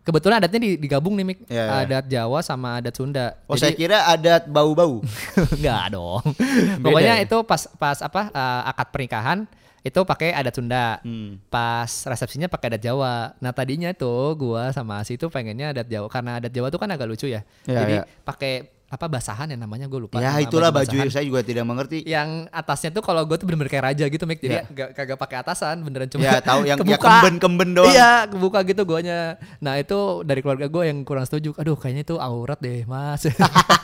Kebetulan 0.00 0.40
adatnya 0.40 0.60
di- 0.64 0.80
digabung 0.80 1.12
nih, 1.12 1.26
Mik. 1.28 1.38
Iya, 1.46 1.60
iya. 1.60 1.76
Adat 1.84 2.04
Jawa 2.08 2.40
sama 2.40 2.80
adat 2.80 2.96
Sunda. 2.96 3.36
oh 3.44 3.54
saya 3.54 3.76
kira 3.76 4.08
adat 4.08 4.48
bau-bau 4.48 5.04
Enggak 5.60 5.92
dong. 5.92 6.24
Pokoknya 6.84 7.20
itu 7.20 7.36
pas 7.44 7.68
pas 7.76 7.98
apa 8.00 8.32
eh, 8.32 8.62
akad 8.72 8.88
pernikahan 8.96 9.38
itu 9.80 10.00
pakai 10.04 10.32
adat 10.32 10.56
Sunda. 10.56 11.00
Hmm. 11.04 11.36
Pas 11.52 11.88
resepsinya 11.88 12.48
pakai 12.48 12.76
adat 12.76 12.82
Jawa. 12.84 13.36
Nah, 13.40 13.52
tadinya 13.52 13.92
tuh 13.92 14.36
gua 14.36 14.72
sama 14.72 15.04
Asi 15.04 15.20
itu 15.20 15.28
pengennya 15.28 15.76
adat 15.76 15.88
Jawa 15.88 16.08
karena 16.08 16.40
adat 16.40 16.52
Jawa 16.52 16.72
tuh 16.72 16.80
kan 16.80 16.88
agak 16.88 17.08
lucu 17.08 17.28
ya. 17.28 17.44
Iya, 17.68 17.78
Jadi 17.84 17.94
iya. 18.00 18.04
pakai 18.24 18.52
apa 18.90 19.06
basahan 19.06 19.46
ya 19.46 19.54
namanya 19.54 19.86
gue 19.86 20.00
lupa. 20.00 20.18
ya 20.18 20.34
itulah 20.36 20.68
baju 20.68 20.82
basahan. 20.90 21.08
saya 21.08 21.22
juga 21.22 21.40
tidak 21.40 21.62
mengerti 21.62 22.02
Yang 22.02 22.50
atasnya 22.50 22.90
tuh 22.90 23.00
kalau 23.00 23.22
gue 23.22 23.34
tuh 23.34 23.46
bener-bener 23.46 23.70
kayak 23.70 23.84
raja 23.86 24.04
gitu, 24.04 24.26
Mik. 24.26 24.38
Jadi 24.40 24.50
Iya. 24.52 24.62
gak, 24.66 24.88
kagak 24.92 25.14
pakai 25.16 25.36
atasan, 25.38 25.78
beneran 25.80 26.10
cuma 26.10 26.26
ya 26.26 26.42
tahu 26.42 26.66
yang 26.66 26.74
ya 26.82 26.98
kebuka. 26.98 27.06
kemben-kemben 27.06 27.68
doang 27.72 27.86
Iya, 27.88 28.10
kebuka 28.26 28.58
gitu 28.64 28.82
guanya. 28.82 29.38
Nah, 29.58 29.78
itu 29.78 29.94
dari 30.22 30.40
keluarga 30.40 30.66
gue 30.66 30.82
yang 30.84 30.98
kurang 31.00 31.22
setuju. 31.22 31.54
Aduh, 31.54 31.74
kayaknya 31.74 32.02
itu 32.02 32.16
aurat 32.16 32.58
deh, 32.58 32.82
Mas. 32.84 33.30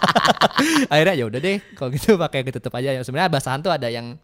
Akhirnya 0.91 1.15
ya 1.15 1.25
udah 1.25 1.39
deh, 1.39 1.57
kalau 1.73 1.91
gitu 1.93 2.17
pakai 2.17 2.37
yang 2.39 2.49
ditutup 2.51 2.73
aja. 2.75 2.91
Ya, 2.93 3.01
Sebenarnya 3.01 3.31
basahan 3.31 3.61
tuh 3.61 3.71
ada 3.71 3.87
yang 3.87 4.19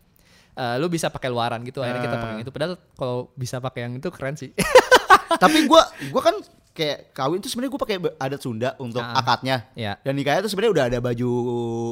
eh, 0.53 0.74
lu 0.76 0.87
bisa 0.87 1.09
pakai 1.09 1.30
luaran 1.30 1.62
gitu. 1.62 1.80
Akhirnya 1.80 2.03
kita 2.03 2.12
Ah. 2.12 2.20
pakai 2.20 2.33
yang 2.35 2.43
itu. 2.43 2.51
Padahal 2.51 2.72
kalau 2.93 3.16
bisa 3.33 3.57
pakai 3.57 3.87
yang 3.87 3.95
itu 3.97 4.09
keren 4.11 4.35
sih. 4.35 4.51
tapi 5.35 5.64
gua 5.64 5.80
gua 6.11 6.22
kan 6.22 6.37
kayak 6.73 7.12
kawin 7.12 7.39
tuh 7.39 7.47
sebenarnya 7.47 7.70
gua 7.70 7.83
pakai 7.83 7.97
adat 8.18 8.41
Sunda 8.41 8.70
untuk 8.77 8.99
Ah. 8.99 9.12
akadnya 9.14 9.68
ya. 9.73 9.97
dan 9.99 10.12
nikahnya 10.12 10.41
tuh 10.41 10.49
sebenarnya 10.49 10.73
udah 10.73 10.85
ada 10.87 10.99
baju 10.99 11.31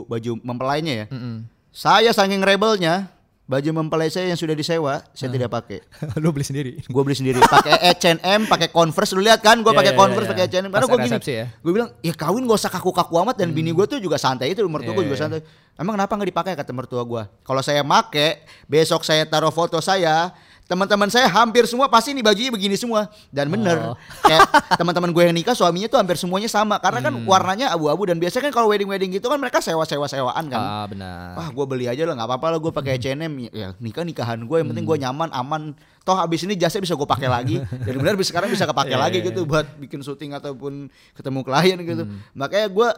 baju 0.06 0.32
mempelainya 0.38 0.92
ya 0.94 1.06
Mm-mm. 1.08 1.44
saya 1.68 2.10
saking 2.10 2.40
rebelnya 2.40 3.12
baju 3.44 3.66
mempelai 3.74 4.06
saya 4.06 4.24
yang 4.24 4.38
sudah 4.38 4.54
disewa 4.54 5.02
saya 5.10 5.26
Ah. 5.26 5.34
tidak 5.34 5.50
pakai 5.50 5.82
lu 6.22 6.30
beli 6.30 6.42
sendiri. 6.42 6.70
gue 6.80 7.02
beli 7.02 7.12
sendiri 7.12 7.42
pakai 7.42 7.76
H&M 7.92 8.46
pakai 8.46 8.70
Converse 8.70 9.10
lu 9.10 9.20
lihat 9.20 9.38
kan 9.40 9.58
gue 9.58 9.66
Iya, 9.66 9.76
pakai 9.76 9.90
iya, 9.90 9.98
Converse 9.98 10.22
iya, 10.22 10.32
pakai 10.32 10.44
iya. 10.44 10.52
H&M 10.54 10.70
karena 10.70 10.86
gue 10.86 10.98
gini 11.02 11.18
ya. 11.28 11.46
gue 11.52 11.72
bilang 11.74 11.88
ya 12.00 12.14
kawin 12.14 12.46
gak 12.46 12.56
usah 12.56 12.70
kaku-kaku 12.70 13.14
amat 13.20 13.36
dan 13.36 13.50
bini 13.50 13.70
gue 13.70 13.84
tuh 13.84 13.98
juga 13.98 14.16
santai 14.16 14.50
itu 14.50 14.62
mertua 14.64 14.92
gue 14.92 15.02
Iya, 15.02 15.04
juga 15.04 15.18
iya. 15.18 15.24
santai 15.26 15.40
emang 15.74 15.94
kenapa 15.94 16.12
nggak 16.14 16.30
dipakai 16.30 16.52
kata 16.54 16.70
mertua 16.70 17.02
gue 17.02 17.22
kalau 17.42 17.58
saya 17.58 17.82
make 17.82 18.38
besok 18.64 19.02
saya 19.02 19.24
taruh 19.24 19.50
foto 19.50 19.76
saya 19.78 20.30
teman-teman 20.70 21.10
saya 21.10 21.26
hampir 21.26 21.66
semua 21.66 21.90
pasti 21.90 22.14
nih 22.14 22.22
bajunya 22.22 22.46
begini 22.48 22.78
semua 22.78 23.10
dan 23.28 23.50
bener 23.50 23.74
Oh. 23.82 23.98
kayak 24.22 24.46
teman-teman 24.78 25.10
gue 25.10 25.22
yang 25.24 25.34
nikah 25.34 25.50
suaminya 25.50 25.90
tuh 25.90 25.98
hampir 25.98 26.14
semuanya 26.14 26.46
sama 26.46 26.78
karena 26.78 27.02
kan 27.02 27.10
Hmm. 27.10 27.26
warnanya 27.26 27.74
abu-abu 27.74 28.06
dan 28.06 28.16
biasanya 28.16 28.46
kan 28.46 28.54
kalau 28.54 28.70
wedding-wedding 28.70 29.10
gitu 29.10 29.26
kan 29.26 29.34
mereka 29.36 29.58
sewa-sewa 29.58 30.06
sewaan 30.06 30.46
kan 30.46 30.60
Ah, 30.60 30.86
benar. 30.86 31.34
Wah 31.34 31.48
gue 31.50 31.64
beli 31.66 31.84
aja 31.84 32.06
lah 32.06 32.14
nggak 32.14 32.28
apa-apa 32.28 32.46
lah 32.48 32.58
gue 32.60 32.70
pakai 32.70 32.92
H&M 32.96 33.32
ya 33.50 33.74
nikah 33.76 34.06
nikahan 34.06 34.38
gue 34.38 34.56
yang 34.56 34.68
penting 34.68 34.84
gue 34.84 34.94
Hmm. 34.94 35.04
nyaman 35.04 35.28
aman 35.32 35.62
toh 36.00 36.14
habis 36.14 36.40
ini 36.42 36.54
jasnya 36.54 36.80
bisa 36.80 36.94
gue 36.94 37.04
pakai 37.04 37.26
lagi 37.26 37.58
dan 37.86 37.94
benar 37.96 38.14
sekarang 38.20 38.46
bisa 38.48 38.62
kepake 38.62 38.94
Iya, 38.94 39.00
lagi 39.00 39.18
iya, 39.18 39.26
gitu 39.26 39.42
buat 39.42 39.66
bikin 39.76 40.00
syuting 40.00 40.32
ataupun 40.32 40.86
ketemu 41.12 41.38
klien 41.42 41.78
gitu 41.78 42.02
Hmm. 42.06 42.22
makanya 42.32 42.70
gue 42.70 42.88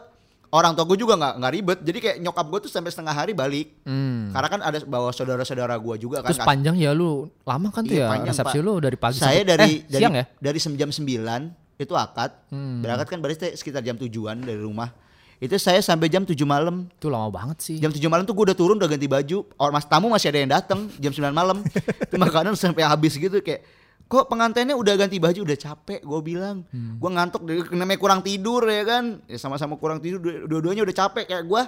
orang 0.53 0.73
tua 0.73 0.85
gue 0.85 0.99
juga 0.99 1.17
nggak 1.17 1.35
nggak 1.35 1.53
ribet 1.53 1.79
jadi 1.81 1.99
kayak 1.99 2.17
nyokap 2.21 2.47
gue 2.47 2.61
tuh 2.63 2.71
sampai 2.71 2.91
setengah 2.93 3.15
hari 3.15 3.33
balik 3.33 3.73
Hmm. 3.83 4.31
karena 4.31 4.49
kan 4.49 4.61
ada 4.63 4.79
bawa 4.85 5.09
saudara-saudara 5.11 5.75
gue 5.75 5.97
juga 5.99 6.21
kan 6.21 6.29
Terus 6.29 6.45
panjang 6.45 6.77
ya 6.77 6.93
lu 6.93 7.27
lama 7.43 7.69
kan 7.69 7.83
tuh 7.83 7.97
Iya, 7.97 8.05
ya 8.05 8.09
panjang, 8.13 8.29
resepsi 8.31 8.59
Pak. 8.59 8.65
lu 8.65 8.73
dari 8.79 8.97
pagi 8.97 9.17
saya 9.17 9.41
sampai 9.41 9.49
dari 9.49 9.71
eh, 9.73 9.89
dari 9.89 9.99
siang 9.99 10.15
ya? 10.15 10.25
dari 10.39 10.59
jam 10.61 10.91
9 10.93 11.81
itu 11.81 11.95
akad 11.95 12.31
Hmm. 12.49 12.79
berangkat 12.79 13.07
kan 13.09 13.19
berarti 13.19 13.57
sekitar 13.57 13.81
jam 13.81 13.97
tujuan 13.97 14.39
dari 14.39 14.61
rumah 14.61 14.93
itu 15.41 15.59
saya 15.59 15.83
sampai 15.83 16.07
jam 16.07 16.23
7 16.23 16.39
malam 16.45 16.87
Itu 16.87 17.11
lama 17.11 17.27
banget 17.27 17.59
sih. 17.59 17.77
Jam 17.83 17.91
7 17.91 17.99
malam 18.07 18.23
tuh 18.23 18.31
gue 18.31 18.47
udah 18.47 18.55
turun 18.55 18.79
udah 18.79 18.87
ganti 18.87 19.11
baju. 19.11 19.43
Orang 19.59 19.75
mas 19.75 19.83
tamu 19.83 20.07
masih 20.07 20.31
ada 20.31 20.39
yang 20.39 20.53
datang 20.55 20.87
jam 20.95 21.11
9 21.11 21.35
malam. 21.35 21.59
Itu 22.07 22.15
makanan 22.15 22.55
sampai 22.55 22.87
habis 22.87 23.19
gitu 23.19 23.43
kayak 23.43 23.67
kok 24.13 24.29
pengantinnya 24.29 24.77
udah 24.77 24.93
ganti 24.95 25.17
baju 25.17 25.41
udah 25.41 25.57
capek 25.57 26.01
gue 26.01 26.21
bilang 26.23 26.69
Hmm. 26.69 27.01
gue 27.01 27.11
ngantuk 27.11 27.41
namanya 27.71 27.97
kurang 27.97 28.21
tidur 28.21 28.61
ya 28.63 28.85
kan 28.85 29.25
ya 29.25 29.39
sama-sama 29.39 29.75
kurang 29.75 29.99
tidur 29.99 30.21
dua- 30.21 30.45
dua-duanya 30.47 30.85
udah 30.85 30.97
capek 30.99 31.25
kayak 31.27 31.45
gue 31.45 31.63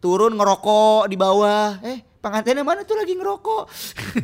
turun 0.00 0.32
ngerokok 0.32 1.04
di 1.06 1.16
bawah 1.18 1.76
eh 1.80 2.00
pengantinnya 2.18 2.60
mana 2.60 2.82
tuh 2.82 2.92
lagi 2.94 3.12
ngerokok 3.12 3.62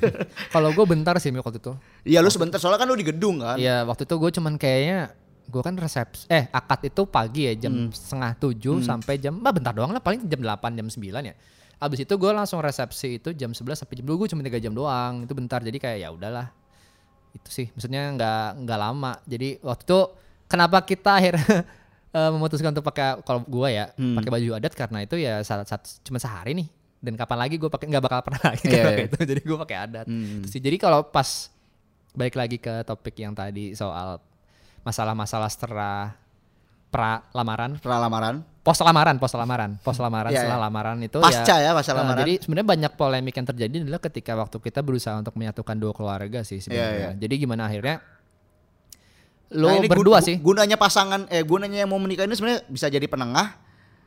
Kalau 0.53 0.69
gue 0.71 0.85
bentar 0.85 1.17
sih 1.17 1.29
waktu 1.31 1.57
itu. 1.59 1.73
Iya 2.07 2.21
lu 2.21 2.29
sebentar 2.29 2.57
soalnya 2.57 2.81
kan 2.81 2.89
lu 2.89 2.97
di 2.97 3.05
gedung 3.07 3.39
kan 3.39 3.57
Iya 3.57 3.85
waktu 3.85 4.05
itu 4.05 4.15
gue 4.15 4.31
cuman 4.33 4.57
kayaknya 4.57 5.13
gue 5.45 5.61
kan 5.61 5.75
resepsi 5.75 6.25
eh 6.27 6.47
akad 6.49 6.87
itu 6.87 7.03
pagi 7.05 7.45
ya 7.45 7.53
Hmm. 7.53 7.61
jam 7.61 7.75
setengah 7.91 8.31
tujuh 8.39 8.77
sampai 8.81 9.19
jam 9.19 9.37
bah 9.37 9.51
bentar 9.51 9.73
doang 9.73 9.91
lah 9.91 10.01
paling 10.01 10.25
jam 10.25 10.39
8 10.39 10.49
jam 10.75 10.87
9 10.87 10.97
ya. 11.23 11.35
Abis 11.77 11.99
itu 11.99 12.15
gue 12.15 12.31
langsung 12.31 12.57
resepsi 12.59 13.17
itu 13.17 13.33
jam 13.33 13.51
11 13.51 13.75
sampai 13.75 13.95
jam 13.97 14.07
2 14.07 14.17
gue 14.17 14.29
cuma 14.29 14.41
3 14.43 14.57
jam 14.59 14.73
doang 14.73 15.25
itu 15.25 15.33
bentar 15.33 15.61
jadi 15.61 15.77
kayak 15.77 15.99
ya 15.99 16.09
udahlah 16.09 16.53
itu 17.33 17.49
sih 17.49 17.67
maksudnya 17.71 18.11
nggak 18.11 18.45
nggak 18.61 18.79
lama 18.81 19.13
jadi 19.25 19.59
waktu 19.61 19.83
itu 19.85 20.01
kenapa 20.45 20.83
kita 20.83 21.11
akhirnya 21.15 21.47
eh, 22.17 22.31
memutuskan 22.31 22.71
untuk 22.71 22.85
pakai 22.85 23.23
kalau 23.23 23.43
gue 23.43 23.69
ya 23.71 23.93
Hmm. 23.95 24.17
pakai 24.17 24.31
baju 24.31 24.49
adat 24.55 24.73
karena 24.73 24.99
itu 25.01 25.15
ya 25.15 25.41
saat, 25.41 25.63
saat 25.65 25.83
cuma 26.01 26.17
sehari 26.17 26.53
nih 26.53 26.69
dan 27.01 27.15
kapan 27.15 27.39
lagi 27.39 27.57
gue 27.57 27.67
pakai 27.67 27.87
nggak 27.89 28.03
bakal 28.03 28.21
pernah 28.23 28.43
lagi 28.51 28.65
pakai 28.65 28.95
iya. 28.95 29.07
itu 29.07 29.19
jadi 29.21 29.41
gue 29.41 29.59
pakai 29.59 29.77
adat 29.81 30.07
Hmm. 30.07 30.43
Sih. 30.45 30.59
Jadi 30.59 30.77
kalau 30.77 31.01
pas 31.03 31.49
balik 32.11 32.35
lagi 32.35 32.57
ke 32.57 32.83
topik 32.83 33.15
yang 33.17 33.33
tadi 33.33 33.73
soal 33.73 34.19
masalah-masalah 34.81 35.47
setelah 35.47 36.13
pra 36.91 37.23
lamaran, 37.31 37.79
Setelah 37.79 38.03
lamaran. 38.03 38.35
pos 38.61 38.79
lamaran, 38.79 39.17
pos 39.17 39.33
lamaran, 39.33 39.71
pos 39.79 39.97
lamaran 39.97 40.31
Iya, 40.31 40.43
setelah 40.43 40.59
iya. 40.59 40.67
lamaran 40.67 40.97
itu 40.99 41.19
Pasca 41.19 41.55
ya, 41.57 41.71
pasca 41.71 41.91
eh, 41.91 41.97
lamaran. 41.97 42.19
jadi 42.21 42.33
sebenarnya 42.37 42.69
banyak 42.69 42.93
polemik 42.95 43.33
yang 43.33 43.47
terjadi 43.47 43.75
adalah 43.81 44.01
ketika 44.01 44.33
waktu 44.35 44.57
kita 44.59 44.81
berusaha 44.81 45.15
untuk 45.15 45.33
menyatukan 45.33 45.77
dua 45.77 45.91
keluarga 45.91 46.43
sih 46.43 46.59
sebenarnya. 46.59 46.99
Iya, 47.09 47.11
Jadi 47.17 47.35
gimana 47.39 47.65
akhirnya 47.65 48.03
lo 49.51 49.67
Nah, 49.69 49.83
berdua 49.83 50.19
gun- 50.19 50.27
sih. 50.27 50.37
Gunanya 50.39 50.75
pasangan 50.75 51.27
eh 51.27 51.43
gunanya 51.43 51.83
yang 51.83 51.91
mau 51.91 51.99
menikah 51.99 52.23
ini 52.23 52.35
sebenarnya 52.35 52.63
bisa 52.67 52.87
jadi 52.87 53.03
penengah. 53.05 53.59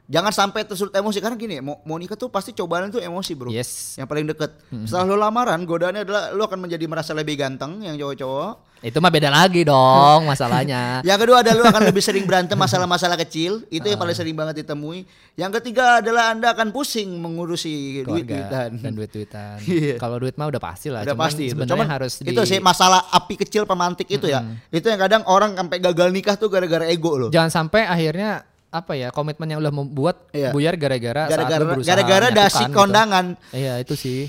Jangan 0.05 0.31
sampai 0.31 0.67
tersulut 0.67 0.91
emosi 0.91 1.19
karena 1.19 1.35
gini, 1.35 1.55
mau, 1.59 1.79
mau 1.81 1.95
nikah 1.95 2.13
tuh 2.13 2.27
pasti 2.27 2.51
cobaan 2.51 2.87
itu 2.89 2.99
emosi, 2.99 3.31
Bro. 3.33 3.47
Yes. 3.49 3.95
Yang 3.95 4.07
paling 4.09 4.25
deket. 4.27 4.51
Setelah 4.83 5.05
lo 5.05 5.15
lamaran, 5.15 5.63
godaannya 5.63 6.03
adalah 6.03 6.23
lo 6.29 6.43
akan 6.43 6.59
menjadi 6.59 6.83
merasa 6.85 7.11
lebih 7.13 7.39
ganteng 7.39 7.79
yang 7.81 7.95
cowok-cowok. 7.97 8.72
Itu 8.83 8.99
mah 8.99 9.07
beda 9.07 9.31
lagi 9.31 9.63
dong 9.63 10.27
masalahnya. 10.29 10.99
Yang 11.01 11.19
kedua 11.23 11.39
adalah 11.39 11.55
lo 11.57 11.65
akan 11.65 11.83
lebih 11.87 12.03
sering 12.03 12.27
berantem 12.27 12.59
masalah-masalah 12.67 13.15
kecil. 13.17 13.63
Itu 13.69 13.87
yang 13.87 13.95
paling 13.95 14.11
sering 14.11 14.35
banget 14.35 14.61
ditemui. 14.61 15.07
Yang 15.33 15.51
ketiga 15.57 16.03
adalah 16.03 16.35
Anda 16.35 16.51
akan 16.51 16.69
pusing 16.69 17.07
mengurusi 17.15 18.03
duit-duitan. 18.03 18.77
dan 18.77 18.91
duit-duitan. 18.91 19.57
Iya. 19.73 19.95
Kalau 19.95 20.19
duit 20.19 20.35
mah 20.35 20.51
udah 20.51 20.59
pasti 20.59 20.91
lah. 20.91 21.01
Udah 21.01 21.15
Cuman 21.15 21.25
pasti 21.25 21.43
Cuman 21.49 21.87
harus 21.87 22.13
di 22.19 22.29
itu 22.29 22.41
sih 22.43 22.59
masalah 22.59 23.07
api 23.09 23.39
kecil 23.39 23.63
pemantik 23.63 24.05
itu 24.05 24.27
ya. 24.27 24.43
Itu 24.67 24.85
yang 24.85 24.99
kadang 24.99 25.23
orang 25.25 25.55
sampai 25.55 25.79
gagal 25.79 26.11
nikah 26.11 26.35
tuh 26.35 26.51
gara-gara 26.51 26.83
ego 26.85 27.15
loh. 27.17 27.29
jangan 27.31 27.49
sampai 27.49 27.87
akhirnya 27.87 28.43
apa 28.67 28.97
ya 28.97 29.13
komitmen 29.13 29.45
yang 29.47 29.61
udah 29.61 29.69
membuat 29.71 30.15
Iya. 30.29 30.49
buyar 30.49 30.73
gara-gara 30.75 31.29
Gara-gara 31.29 31.61
lu 31.61 31.79
gara-gara 31.79 32.27
dasi 32.29 32.65
gitu. 32.65 32.73
kondangan. 32.73 33.37
Iya 33.49 33.77
itu 33.79 33.93
sih. 33.93 34.25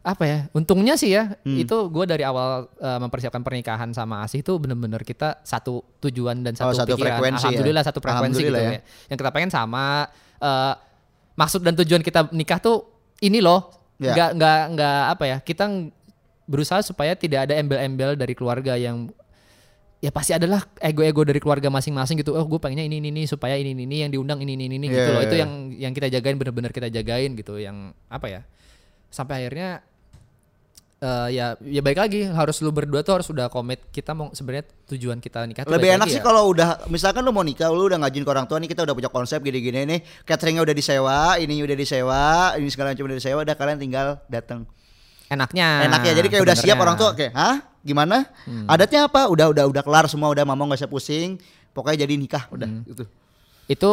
Apa 0.00 0.24
ya? 0.24 0.38
Untungnya 0.50 0.96
sih 0.96 1.12
ya, 1.12 1.36
Hmm. 1.40 1.56
itu 1.56 1.76
gue 1.86 2.04
dari 2.04 2.24
awal 2.24 2.72
eh, 2.74 2.98
mempersiapkan 2.98 3.40
pernikahan 3.40 3.92
sama 3.92 4.24
Asih 4.24 4.40
itu 4.40 4.56
bener-bener 4.56 5.00
kita 5.00 5.40
satu 5.42 5.84
tujuan 6.00 6.40
dan 6.40 6.56
Oh, 6.56 6.72
satu, 6.72 6.84
satu 6.84 6.96
pikiran. 6.96 7.20
frekuensi 7.20 7.36
ya. 7.36 7.48
Alhamdulillah 7.50 7.84
satu 7.84 7.98
frekuensi 7.98 8.40
gitu 8.40 8.48
Alhamdulillah 8.48 8.80
ya. 8.80 9.08
Yang 9.08 9.18
kita 9.18 9.30
pengen 9.30 9.50
sama. 9.50 9.86
eh, 10.38 10.74
maksud 11.36 11.60
dan 11.60 11.76
tujuan 11.76 12.00
kita 12.00 12.32
nikah 12.32 12.56
tuh 12.58 12.88
ini 13.20 13.38
loh. 13.38 13.68
Ya. 13.96 14.16
Nggak 14.16 14.30
nggak 14.40 14.60
nggak 14.72 15.00
apa 15.10 15.24
ya? 15.26 15.36
Kita 15.38 15.64
berusaha 16.44 16.80
supaya 16.80 17.12
tidak 17.12 17.44
ada 17.44 17.54
embel-embel 17.54 18.16
dari 18.16 18.32
keluarga 18.32 18.72
yang 18.74 19.12
ya 20.00 20.08
pasti 20.08 20.32
adalah 20.32 20.64
ego-ego 20.80 21.22
dari 21.22 21.36
keluarga 21.36 21.68
masing-masing 21.68 22.16
gitu. 22.16 22.32
Oh, 22.32 22.42
gue 22.42 22.56
pengennya 22.56 22.82
ini 22.82 22.98
ini 22.98 23.08
ini 23.10 23.22
supaya 23.24 23.52
ini 23.54 23.70
ini 23.70 23.84
ini 23.84 23.96
yang 24.00 24.10
diundang 24.10 24.40
ini 24.40 24.56
ini 24.56 24.64
ini 24.72 24.88
Iya, 24.88 24.96
gitu 24.96 25.10
loh. 25.12 25.20
iya, 25.20 25.28
Itu 25.28 25.36
iya. 25.36 25.42
yang 25.44 25.52
yang 25.76 25.92
kita 25.92 26.08
jagain 26.08 26.36
bener-bener 26.36 26.72
kita 26.72 26.88
jagain 26.88 27.36
gitu. 27.36 27.60
Yang 27.60 27.76
apa 28.08 28.26
ya? 28.26 28.40
Sampai 29.12 29.44
akhirnya 29.44 29.84
eh 31.00 31.28
ya 31.32 31.56
ya 31.58 31.80
baik 31.80 31.96
lagi 31.96 32.28
harus 32.28 32.60
lu 32.60 32.68
berdua 32.68 33.00
tuh 33.00 33.16
harus 33.16 33.24
udah 33.26 33.48
komit 33.48 33.80
kita 33.88 34.12
mau 34.12 34.28
sebenarnya 34.30 34.68
tujuan 34.86 35.16
kita 35.16 35.48
nikah 35.48 35.64
tuh 35.64 35.72
Lebih 35.72 35.96
enak 35.96 36.06
sih 36.06 36.20
ya. 36.20 36.22
kalau 36.22 36.44
udah 36.46 36.84
misalkan 36.86 37.24
lu 37.24 37.32
mau 37.32 37.40
nikah 37.40 37.72
lu 37.72 37.88
udah 37.88 37.96
ngajin 37.98 38.20
ke 38.20 38.28
orang 38.28 38.44
tua 38.44 38.60
nih 38.60 38.68
kita 38.68 38.84
udah 38.84 38.92
punya 38.92 39.08
konsep 39.08 39.40
gini-gini 39.40 39.88
nih 39.88 39.98
cateringnya 40.22 40.60
udah 40.60 40.76
disewa 40.76 41.18
ini 41.36 41.56
udah 41.58 41.72
disewa 41.72 42.22
ini 42.54 42.68
segala 42.68 42.92
macam 42.92 43.04
udah 43.06 43.16
disewa 43.16 43.40
udah 43.40 43.56
kalian 43.56 43.78
tinggal 43.78 44.20
datang 44.28 44.68
enaknya. 45.26 45.86
Enak 45.86 46.00
ya 46.02 46.12
jadi 46.12 46.26
kayak 46.28 46.42
udah 46.42 46.56
siap 46.58 46.76
orang 46.76 46.96
tua 46.96 47.14
kayak 47.14 47.32
hah? 47.32 47.56
Gimana? 47.80 48.28
Hmm. 48.44 48.66
adatnya 48.68 49.06
apa? 49.06 49.24
Udah 49.24 49.48
udah 49.48 49.64
udah 49.64 49.80
kelar 49.80 50.04
semua 50.04 50.28
udah 50.28 50.44
mama 50.44 50.68
nggak 50.68 50.84
usah 50.84 50.90
pusing 50.90 51.40
pokoknya 51.72 52.04
jadi 52.04 52.14
nikah 52.18 52.44
udah 52.50 52.68
Hmm. 52.68 52.82
gitu. 52.84 53.04
Itu 53.64 53.90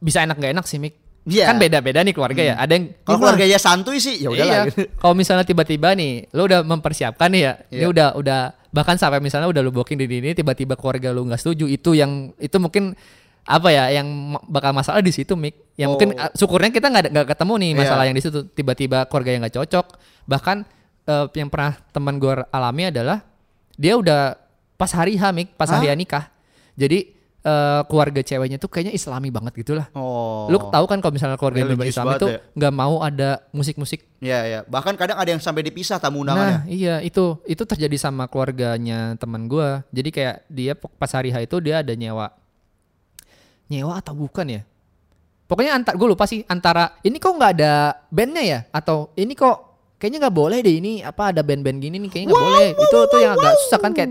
bisa 0.00 0.24
enak 0.24 0.34
gak 0.34 0.58
enak 0.58 0.66
sih 0.66 0.80
Mik 0.80 0.98
Iya. 1.22 1.46
kan 1.46 1.56
beda-beda 1.62 2.02
nih 2.02 2.10
keluarga 2.10 2.42
ya 2.42 2.54
ada 2.58 2.72
yang 2.74 2.90
kalau 3.06 3.06
"Ini 3.06 3.06
mah 3.06 3.18
keluarganya 3.22 3.58
santuy 3.62 4.02
sih 4.02 4.18
ya 4.18 4.28
udah 4.34 4.42
iya. 4.44 4.54
lah 4.66 4.66
Kalau 5.02 5.14
misalnya 5.14 5.46
tiba-tiba 5.46 5.94
nih, 5.94 6.26
lu 6.34 6.42
udah 6.50 6.66
mempersiapkan 6.66 7.30
nih 7.30 7.42
ya, 7.46 7.52
ini 7.70 7.78
Iya. 7.78 7.86
udah 7.94 8.08
udah 8.18 8.40
bahkan 8.74 8.98
sampai 8.98 9.22
misalnya 9.22 9.46
udah 9.46 9.62
lu 9.62 9.70
booking 9.70 10.00
di 10.00 10.10
ini, 10.10 10.34
tiba-tiba 10.34 10.74
keluarga 10.74 11.14
lu 11.14 11.22
nggak 11.28 11.38
setuju, 11.38 11.70
itu 11.70 11.94
yang 11.94 12.34
itu 12.42 12.56
mungkin 12.58 12.98
apa 13.42 13.68
ya 13.70 13.90
yang 13.90 14.06
bakal 14.46 14.74
masalah 14.74 14.98
di 14.98 15.10
situ 15.14 15.34
Mik. 15.34 15.78
Yang 15.78 15.88
Oh. 15.88 15.92
mungkin 15.94 16.08
ah, 16.18 16.30
syukurnya 16.34 16.70
kita 16.70 16.86
nggak 16.90 17.04
nggak 17.10 17.26
ketemu 17.34 17.54
nih 17.58 17.70
Iya. 17.70 17.78
masalah 17.86 18.04
yang 18.10 18.16
di 18.18 18.22
situ. 18.22 18.38
Tiba-tiba 18.50 18.98
keluarga 19.06 19.30
yang 19.30 19.40
nggak 19.46 19.56
cocok, 19.62 19.86
bahkan 20.26 20.66
eh, 21.06 21.26
yang 21.34 21.50
pernah 21.50 21.74
teman 21.90 22.18
gue 22.18 22.34
alami 22.50 22.90
adalah 22.90 23.22
dia 23.74 23.94
udah 23.94 24.38
pas 24.74 24.90
hari 24.90 25.14
H 25.14 25.30
Mik, 25.30 25.54
pas 25.54 25.66
Hah? 25.66 25.78
hari 25.78 25.90
nikah. 25.94 26.30
Jadi 26.74 27.14
eh, 27.42 27.80
keluarga 27.90 28.20
ceweknya 28.22 28.58
tuh 28.58 28.70
kayaknya 28.70 28.94
islami 28.94 29.28
banget 29.34 29.52
gitu 29.58 29.74
lah. 29.74 29.86
oh 29.92 30.46
Lu 30.46 30.58
tahu 30.70 30.84
kan 30.86 30.98
kalau 31.02 31.14
misalnya 31.14 31.34
keluarga 31.38 31.66
yang 31.66 31.74
Religius 31.74 31.94
Islam 31.98 32.06
banget 32.06 32.20
itu 32.22 32.28
ya. 32.30 32.38
nggak 32.58 32.74
mau 32.74 32.94
ada 33.02 33.30
musik-musik 33.50 34.00
Iya 34.22 34.40
ya 34.46 34.60
bahkan 34.70 34.94
kadang 34.94 35.18
ada 35.18 35.30
yang 35.34 35.42
sampai 35.42 35.66
dipisah 35.66 35.98
tamu 35.98 36.22
Nah 36.22 36.32
undangannya 36.34 36.58
iya 36.70 37.02
itu 37.02 37.42
itu 37.42 37.62
terjadi 37.66 37.98
sama 37.98 38.30
keluarganya 38.30 39.18
teman 39.18 39.50
gua. 39.50 39.82
Jadi 39.90 40.14
kayak 40.14 40.36
dia 40.46 40.72
pas 40.78 41.10
hari 41.10 41.34
H 41.34 41.42
itu 41.42 41.58
dia 41.58 41.82
ada 41.82 41.90
nyewa 41.90 42.30
nyewa 43.66 43.98
atau 43.98 44.14
bukan 44.14 44.46
ya? 44.46 44.62
Pokoknya 45.50 45.76
antar 45.76 45.98
gue 46.00 46.08
lupa 46.08 46.24
sih 46.24 46.46
antara 46.48 46.96
ini 47.04 47.20
kok 47.20 47.34
nggak 47.34 47.52
ada 47.60 47.98
bandnya 48.08 48.40
ya 48.40 48.58
atau 48.72 49.12
ini 49.18 49.36
kok 49.36 49.56
kayaknya 50.00 50.24
nggak 50.28 50.36
boleh 50.36 50.58
deh 50.64 50.74
ini 50.80 50.92
apa 51.04 51.28
ada 51.28 51.44
band-band 51.44 51.76
gini 51.76 52.00
nih 52.00 52.08
kayaknya 52.08 52.28
nggak 52.32 52.40
boleh. 52.46 52.68
Itu 52.78 52.98
tuh 53.10 53.20
yang 53.20 53.32
agak 53.36 53.52
susah 53.66 53.78
kan 53.82 53.92
kayak 53.92 54.10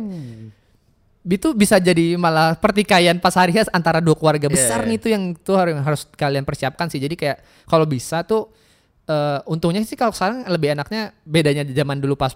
itu 1.23 1.53
bisa 1.53 1.77
jadi 1.77 2.15
malah 2.15 2.55
pertikaian 2.55 3.13
pas 3.15 3.33
hari 3.33 3.53
antara 3.69 4.01
dua 4.01 4.13
keluarga 4.13 4.45
Iya, 4.45 4.51
besar 4.51 4.79
iya. 4.81 4.87
nih 4.89 4.97
itu 4.97 5.07
yang 5.07 5.23
tuh 5.35 5.53
harus 5.53 5.77
harus 5.77 6.01
kalian 6.11 6.41
persiapkan 6.41 6.87
sih. 6.87 6.97
Jadi 6.97 7.13
kayak 7.13 7.37
kalau 7.65 7.85
bisa 7.85 8.21
tuh 8.21 8.49
eh, 9.03 9.39
untungnya 9.45 9.81
sih 9.81 9.93
kalau 9.93 10.09
sekarang 10.09 10.47
lebih 10.47 10.73
enaknya 10.73 11.13
bedanya 11.21 11.61
di 11.61 11.71
zaman 11.71 11.97
dulu 11.97 12.15
pas 12.15 12.33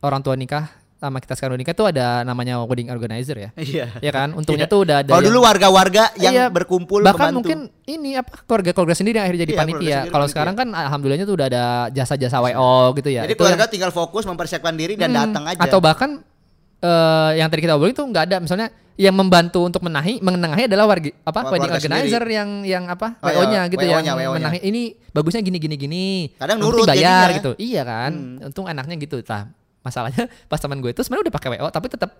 orang 0.00 0.18
tua 0.18 0.34
nikah 0.34 0.66
sama 0.94 1.20
kita 1.20 1.36
sekarang 1.36 1.54
nikah 1.54 1.72
tuh 1.72 1.84
ada 1.86 2.24
namanya 2.24 2.58
wedding 2.60 2.88
organizer 2.88 3.36
ya. 3.36 3.50
iya 3.54 3.92
Ya 3.98 4.08
kan? 4.10 4.32
Untungnya 4.40 4.64
Iya. 4.64 4.72
tuh 4.72 4.80
udah 4.82 4.96
ada 4.98 5.10
kalau 5.10 5.20
yang- 5.20 5.28
dulu 5.28 5.38
warga-warga 5.40 6.04
yang 6.16 6.32
Iya, 6.32 6.44
berkumpul 6.48 7.00
bahkan 7.02 7.28
membantu. 7.28 7.38
mungkin 7.38 7.58
ini 7.84 8.16
apa 8.16 8.40
keluarga-keluarga 8.42 8.96
sendiri 8.96 9.20
yang 9.20 9.26
akhirnya 9.28 9.42
jadi 9.42 9.52
Iya, 9.52 9.58
keluarga 9.60 9.78
panitia. 9.78 9.98
Kalau 10.10 10.26
sekarang 10.26 10.54
kan 10.56 10.68
alhamdulillahnya 10.72 11.26
tuh 11.28 11.36
udah 11.36 11.46
ada 11.46 11.64
jasa-jasa 11.88 12.40
WO 12.40 12.72
gitu 12.96 13.08
ya. 13.10 13.22
jadi 13.22 13.30
Itu 13.30 13.44
yang- 13.44 13.54
keluarga 13.54 13.66
tinggal 13.68 13.92
fokus 13.92 14.24
mempersiapkan 14.24 14.74
diri 14.74 14.96
dan 14.96 15.12
Hmm, 15.12 15.18
datang 15.20 15.44
aja 15.46 15.60
Atau 15.60 15.78
bahkan 15.78 16.24
eh, 16.84 17.30
yang 17.40 17.48
tadi 17.48 17.60
kita 17.64 17.74
obrolin 17.74 17.96
tuh 17.96 18.04
nggak 18.04 18.24
ada 18.28 18.36
misalnya 18.44 18.68
yang 18.94 19.10
membantu 19.10 19.66
untuk 19.66 19.82
menahi 19.82 20.22
menengahi 20.22 20.70
adalah 20.70 20.86
warga 20.86 21.10
apa 21.10 21.34
Keluarga 21.34 21.50
wedding 21.50 21.72
organizer 21.74 22.22
sendiri. 22.22 22.38
yang 22.38 22.50
yang 22.62 22.84
apa 22.86 23.18
Oh, 23.18 23.26
iya, 23.26 23.38
WO-nya 23.42 23.60
gitu 23.66 23.84
WO-nya, 23.90 24.06
yang 24.06 24.16
WO-nya. 24.22 24.38
menahi 24.38 24.58
ini 24.62 24.82
bagusnya 25.10 25.42
gini 25.42 25.58
gini 25.58 25.74
gini. 25.74 26.06
Kadang 26.38 26.62
nurut 26.62 26.86
bayar 26.86 26.94
jadinya. 26.94 27.26
Hmm. 27.26 27.36
gitu. 27.42 27.50
Iya 27.58 27.82
kan? 27.82 28.12
Untung 28.46 28.66
anaknya 28.70 28.94
gitu. 29.02 29.18
Nah, 29.26 29.50
masalahnya 29.82 30.30
pas 30.50 30.62
teman 30.62 30.78
gue 30.78 30.94
itu 30.94 31.02
sebenarnya 31.02 31.26
udah 31.26 31.34
pakai 31.34 31.48
WO 31.58 31.68
tapi 31.74 31.86
tetap 31.90 32.10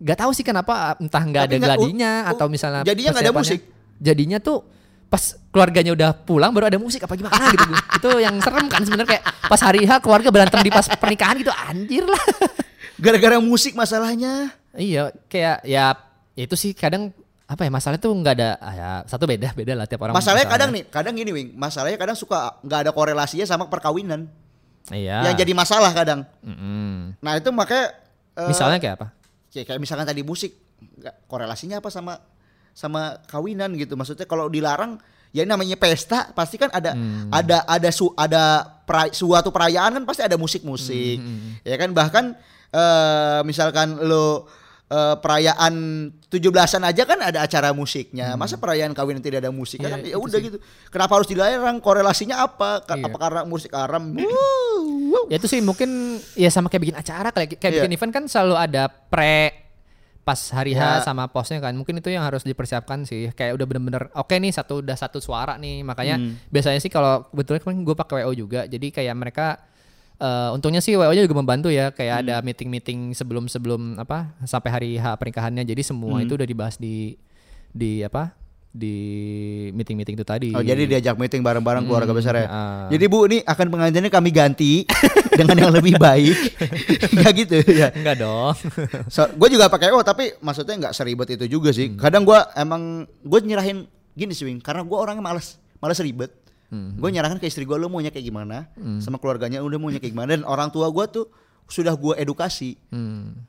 nggak 0.00 0.16
tahu 0.16 0.30
sih 0.32 0.40
kenapa 0.40 0.96
entah 0.96 1.20
nggak 1.20 1.42
ada 1.52 1.56
gladinya 1.60 2.24
uh, 2.24 2.26
uh, 2.26 2.32
atau 2.32 2.46
misalnya 2.48 2.80
jadinya 2.88 3.10
nggak 3.12 3.24
ada 3.28 3.34
musik. 3.36 3.60
Jadinya 4.00 4.40
tuh 4.40 4.64
pas 5.10 5.36
keluarganya 5.52 5.92
udah 5.92 6.10
pulang 6.16 6.54
baru 6.54 6.70
ada 6.70 6.78
musik 6.80 7.02
apa 7.02 7.18
gimana 7.18 7.50
gitu 7.50 7.66
itu 7.98 8.10
yang 8.22 8.38
serem 8.40 8.70
kan 8.70 8.80
sebenarnya 8.86 9.18
kayak 9.18 9.24
pas 9.50 9.60
hari 9.60 9.82
H 9.82 9.98
keluarga 9.98 10.30
berantem 10.30 10.62
di 10.62 10.70
pas 10.70 10.86
pernikahan 10.86 11.34
gitu 11.36 11.50
anjir 11.50 12.06
lah 12.06 12.22
gara-gara 13.00 13.36
musik 13.38 13.72
masalahnya 13.72 14.52
Iya, 14.70 15.10
kayak 15.26 15.64
ya 15.64 15.98
itu 16.34 16.54
sih 16.54 16.70
kadang 16.72 17.10
apa 17.44 17.66
ya 17.66 17.70
masalah 17.70 17.98
tuh 17.98 18.14
nggak 18.14 18.34
ada 18.36 18.50
ah, 18.56 18.72
ya 18.72 18.90
satu 19.04 19.26
beda 19.26 19.50
beda 19.50 19.74
lah 19.74 19.82
tiap 19.84 19.98
orang. 20.00 20.14
masalahnya 20.14 20.46
kadang 20.46 20.70
nih 20.70 20.86
kadang 20.86 21.12
gini 21.12 21.30
wing 21.30 21.48
masalahnya 21.52 21.98
kadang 21.98 22.14
suka 22.14 22.54
nggak 22.62 22.86
ada 22.86 22.90
korelasinya 22.90 23.42
sama 23.44 23.66
perkawinan 23.66 24.30
Iya. 24.86 25.26
yang 25.26 25.36
jadi 25.36 25.52
masalah 25.52 25.90
kadang 25.90 26.22
Mm-mm. 26.40 27.18
nah 27.18 27.34
itu 27.34 27.50
makanya 27.50 27.98
eh, 28.38 28.48
Misalnya 28.48 28.78
kayak 28.78 28.94
apa? 28.96 29.06
kayak, 29.50 29.66
kayak 29.66 29.80
misalkan 29.80 30.06
tadi 30.06 30.22
musik 30.22 30.54
korelasinya 31.26 31.78
apa 31.78 31.90
sama 31.90 32.22
sama 32.70 33.18
kawinan 33.26 33.74
gitu 33.74 33.98
maksudnya 33.98 34.24
kalau 34.24 34.46
dilarang 34.46 35.02
ya 35.30 35.42
ini 35.42 35.50
namanya 35.50 35.74
pesta 35.74 36.30
pasti 36.30 36.54
kan 36.54 36.70
ada 36.70 36.94
Hmm. 36.94 37.28
ada 37.28 37.66
ada 37.66 37.90
su, 37.90 38.14
ada 38.14 38.62
pra- 38.80 39.10
suatu 39.10 39.50
perayaan 39.50 39.90
kan 39.92 40.04
pasti 40.04 40.22
ada 40.22 40.34
musik-musik 40.34 41.18
Hmm, 41.18 41.58
ya 41.62 41.74
kan 41.74 41.90
bahkan 41.90 42.24
eh 42.70 43.40
misalkan 43.42 43.98
lo 44.00 44.46
eh, 44.86 45.16
perayaan 45.16 45.74
17-an 46.24 46.82
aja 46.84 47.02
kan 47.02 47.18
ada 47.20 47.42
acara 47.42 47.70
musiknya. 47.70 48.34
Masa 48.34 48.54
perayaan 48.56 48.90
kawinan 48.90 49.18
tidak 49.18 49.42
ada 49.42 49.50
musik 49.50 49.78
Iya, 49.78 49.86
kan 49.88 49.98
ya 50.04 50.16
udah 50.16 50.38
gitu. 50.40 50.58
Kenapa 50.88 51.12
harus 51.14 51.26
dilarang? 51.26 51.78
Korelasinya 51.78 52.40
apa? 52.40 52.82
Ka- 52.82 52.94
Iya. 52.94 53.06
apa 53.06 53.16
karena 53.16 53.40
musik 53.44 53.70
aram 53.70 54.14
Wuh, 54.14 54.30
wuh. 55.10 55.24
Ya 55.26 55.36
itu 55.36 55.46
sih 55.46 55.58
mungkin 55.58 55.90
ya 56.34 56.46
sama 56.48 56.66
kayak 56.66 56.82
bikin 56.84 56.96
acara 56.96 57.30
kayak 57.30 57.54
kayak 57.56 57.70
Iya. 57.72 57.78
bikin 57.82 57.92
event 57.92 58.12
kan 58.12 58.24
selalu 58.26 58.54
ada 58.56 58.86
pre 58.86 59.54
pas 60.20 60.38
hari 60.52 60.74
Ya. 60.74 61.00
H 61.00 61.06
sama 61.06 61.26
posnya 61.26 61.58
kan. 61.58 61.72
Mungkin 61.72 61.96
itu 61.96 62.06
yang 62.06 62.22
harus 62.22 62.42
dipersiapkan 62.42 63.02
sih. 63.02 63.30
Kayak 63.32 63.56
udah 63.56 63.66
bener-bener 63.66 64.02
oke 64.12 64.30
nih 64.32 64.50
satu 64.50 64.78
udah 64.78 64.94
satu 64.94 65.18
suara 65.18 65.54
nih. 65.56 65.82
Makanya 65.82 66.14
Hmm. 66.16 66.34
biasanya 66.46 66.78
sih 66.78 66.86
kalau 66.86 67.26
betulnya 67.30 67.58
kan 67.60 67.74
gue 67.76 67.94
pakai 67.96 68.22
WO 68.22 68.34
juga. 68.36 68.60
Jadi 68.64 68.90
kayak 68.90 69.14
mereka 69.14 69.58
eh, 70.20 70.48
untungnya 70.50 70.78
sih 70.78 70.94
WO-nya 70.94 71.24
juga 71.24 71.34
membantu 71.34 71.68
ya 71.68 71.90
kayak 71.90 72.14
Hmm. 72.14 72.22
ada 72.22 72.34
meeting-meeting 72.40 73.12
sebelum-sebelum 73.12 73.98
apa 73.98 74.36
sampai 74.44 74.70
hari 74.70 74.90
H 74.94 75.16
pernikahannya 75.16 75.64
jadi 75.64 75.80
semua 75.80 76.20
Hmm. 76.20 76.24
itu 76.24 76.36
udah 76.36 76.44
dibahas 76.44 76.76
di 76.76 77.16
di 77.70 78.00
apa 78.00 78.36
di 78.70 78.94
meeting-meeting 79.72 80.14
itu 80.14 80.22
tadi. 80.22 80.54
Oh, 80.54 80.62
jadi 80.62 80.86
diajak 80.86 81.18
meeting 81.18 81.42
bareng-bareng 81.42 81.82
keluarga 81.82 82.14
besar 82.14 82.38
ya. 82.38 82.46
ah. 82.46 82.86
Jadi 82.86 83.04
Bu, 83.06 83.26
ini 83.26 83.42
akan 83.42 83.66
pengajiannya 83.66 84.06
kami 84.08 84.30
ganti 84.30 84.86
dengan 85.38 85.58
yang 85.58 85.72
lebih 85.74 85.98
baik. 85.98 86.38
Enggak 87.10 87.32
gitu 87.36 87.56
ya. 87.66 87.90
enggak 87.90 88.22
dong. 88.22 88.54
So, 89.14 89.26
gue 89.26 89.48
juga 89.50 89.66
pakai 89.66 89.90
oh 89.90 90.06
tapi 90.06 90.38
maksudnya 90.38 90.78
nggak 90.78 90.94
seribet 90.94 91.34
itu 91.34 91.50
juga 91.50 91.74
sih. 91.74 91.90
Kadang 91.98 92.22
gue 92.22 92.38
emang 92.54 92.82
gue 93.18 93.38
nyerahin 93.42 93.90
gini 94.14 94.34
sih 94.34 94.46
Wing, 94.46 94.62
karena 94.62 94.86
gue 94.86 94.94
orangnya 94.94 95.22
males, 95.24 95.58
males 95.78 95.98
ribet. 95.98 96.30
Gue 96.70 97.10
nyerahkan 97.10 97.42
ke 97.42 97.50
istri 97.50 97.66
gue 97.66 97.74
lo 97.74 97.90
maunya 97.90 98.14
kayak 98.14 98.30
gimana, 98.30 98.70
sama 99.02 99.18
keluarganya 99.18 99.58
udah 99.60 99.78
maunya 99.82 99.98
kayak 99.98 100.14
gimana? 100.14 100.38
Dan 100.38 100.46
orang 100.46 100.70
tua 100.70 100.86
gue 100.88 101.04
tuh 101.10 101.26
sudah 101.66 101.94
gue 101.98 102.14
edukasi. 102.18 102.78
Hmm. 102.94 103.46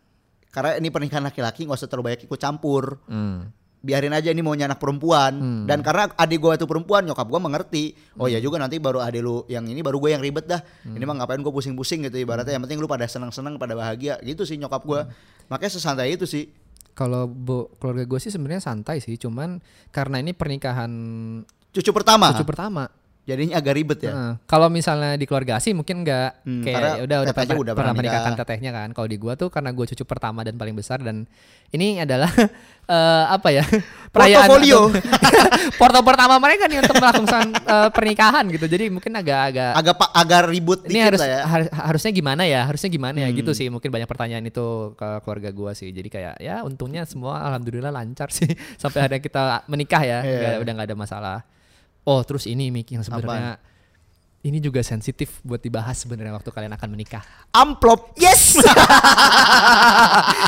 Karena 0.51 0.75
ini 0.81 0.91
pernikahan 0.91 1.23
laki-laki 1.23 1.63
nggak 1.63 1.79
usah 1.79 1.87
terlalu 1.87 2.11
banyak 2.11 2.21
ikut 2.27 2.39
campur. 2.41 2.99
Hmm. 3.07 3.53
Biarin 3.81 4.13
aja 4.13 4.29
ini 4.29 4.45
maunya 4.45 4.69
anak 4.69 4.77
perempuan. 4.77 5.65
Dan 5.65 5.81
karena 5.81 6.11
adik 6.13 6.37
gue 6.37 6.53
itu 6.53 6.65
perempuan 6.69 7.01
nyokap 7.01 7.25
gue 7.25 7.39
mengerti. 7.41 7.85
Oh 8.21 8.29
ya 8.29 8.37
juga 8.37 8.61
nanti 8.61 8.77
baru 8.77 9.01
adik 9.01 9.21
lu 9.25 9.41
yang 9.49 9.65
ini 9.65 9.81
baru 9.81 9.97
gue 9.97 10.13
yang 10.13 10.21
ribet 10.21 10.45
dah. 10.45 10.61
Ini 10.85 11.01
mah 11.01 11.25
ngapain 11.25 11.41
gue 11.41 11.49
pusing-pusing 11.49 12.05
gitu 12.05 12.21
ibaratnya. 12.21 12.57
Yang 12.57 12.69
penting 12.69 12.77
lu 12.77 12.85
pada 12.85 13.09
senang-senang 13.09 13.57
pada 13.57 13.73
bahagia. 13.73 14.21
Gitu 14.21 14.45
sih 14.45 14.61
nyokap 14.61 14.85
gue 14.85 15.01
makanya 15.49 15.71
sesantai 15.73 16.13
itu 16.13 16.29
sih. 16.29 16.53
Kalau 16.91 17.25
bu, 17.25 17.71
keluarga 17.79 18.03
gue 18.03 18.19
sih 18.19 18.29
sebenarnya 18.29 18.67
santai 18.67 18.99
sih, 18.99 19.15
cuman 19.15 19.63
karena 19.95 20.19
ini 20.19 20.35
pernikahan 20.35 20.91
cucu 21.71 21.91
pertama? 21.95 22.35
Cucu 22.35 22.43
pertama. 22.43 22.91
Jadinya 23.31 23.55
agak 23.55 23.73
ribet 23.73 23.99
ya 24.01 24.11
Heeh. 24.11 24.33
Kalau 24.43 24.67
misalnya 24.67 25.13
di 25.13 25.23
keluarga 25.23 25.55
sih 25.57 25.71
mungkin 25.71 26.01
enggak 26.01 26.29
Hmm, 26.41 26.61
kayak 26.61 26.79
ya 26.79 27.01
udah 27.01 27.17
udah 27.21 27.33
pernah, 27.33 27.55
udah 27.57 27.73
pernah 27.73 27.93
menikahkan 27.93 28.31
nikah. 28.31 28.41
tetehnya 28.43 28.71
kan. 28.71 28.87
Kalau 28.91 29.07
di 29.07 29.15
gua 29.15 29.33
tuh 29.33 29.47
karena 29.47 29.69
gua 29.69 29.85
cucu 29.85 30.03
pertama 30.03 30.41
dan 30.41 30.53
paling 30.53 30.73
besar 30.73 30.99
dan 30.99 31.23
ini 31.69 31.97
adalah 31.97 32.27
eh, 32.87 33.25
apa 33.27 33.47
ya? 33.49 33.63
Portofolio. 34.13 34.91
porto 35.79 35.99
pertama 36.01 36.35
mereka 36.37 36.65
nih 36.65 36.79
untuk 36.79 36.97
melakukan 36.97 37.45
eh, 37.55 37.89
pernikahan 37.89 38.43
gitu. 38.47 38.65
Jadi 38.65 38.89
mungkin 38.89 39.11
agak-agak 39.13 39.71
agak 39.73 39.95
agak 40.11 40.41
ribut 40.47 40.79
ini 40.83 40.99
dikit 40.99 41.07
harus 41.07 41.19
lah 41.19 41.29
ya 41.29 41.39
Hmm. 41.41 41.49
har- 41.49 41.73
harusnya 41.87 42.11
gimana 42.11 42.43
ya? 42.43 42.61
Harusnya 42.63 42.89
gimana 42.89 43.17
ya? 43.17 43.29
Gitu 43.29 43.51
sih. 43.51 43.67
Mungkin 43.67 43.87
banyak 43.87 44.05
pertanyaan 44.05 44.43
itu 44.43 44.65
ke 44.93 45.09
keluarga 45.21 45.49
gua 45.49 45.71
sih. 45.71 45.89
Jadi 45.89 46.09
kayak 46.09 46.35
ya 46.37 46.61
untungnya 46.61 47.03
semua 47.03 47.39
alhamdulillah 47.41 47.89
lancar 47.89 48.29
sih 48.29 48.47
sampai 48.75 49.05
akhirnya 49.05 49.21
kita 49.21 49.41
menikah 49.65 50.01
ya. 50.01 50.19
Iya. 50.21 50.37
Nggak- 50.37 50.59
udah 50.59 50.71
nggak 50.73 50.87
ada 50.87 50.97
masalah. 50.97 51.37
Oh, 52.03 52.21
terus 52.21 52.45
ini 52.45 52.69
Mik 52.69 52.91
yang 52.91 53.01
sebenarnya 53.01 53.57
ini 54.41 54.57
juga 54.57 54.81
sensitif 54.81 55.37
buat 55.41 55.57
dibahas 55.57 55.95
sebenarnya 55.95 56.33
waktu 56.33 56.49
kalian 56.49 56.71
akan 56.71 56.87
menikah. 56.89 57.21
amplop 57.51 58.15
Yes. 58.17 58.57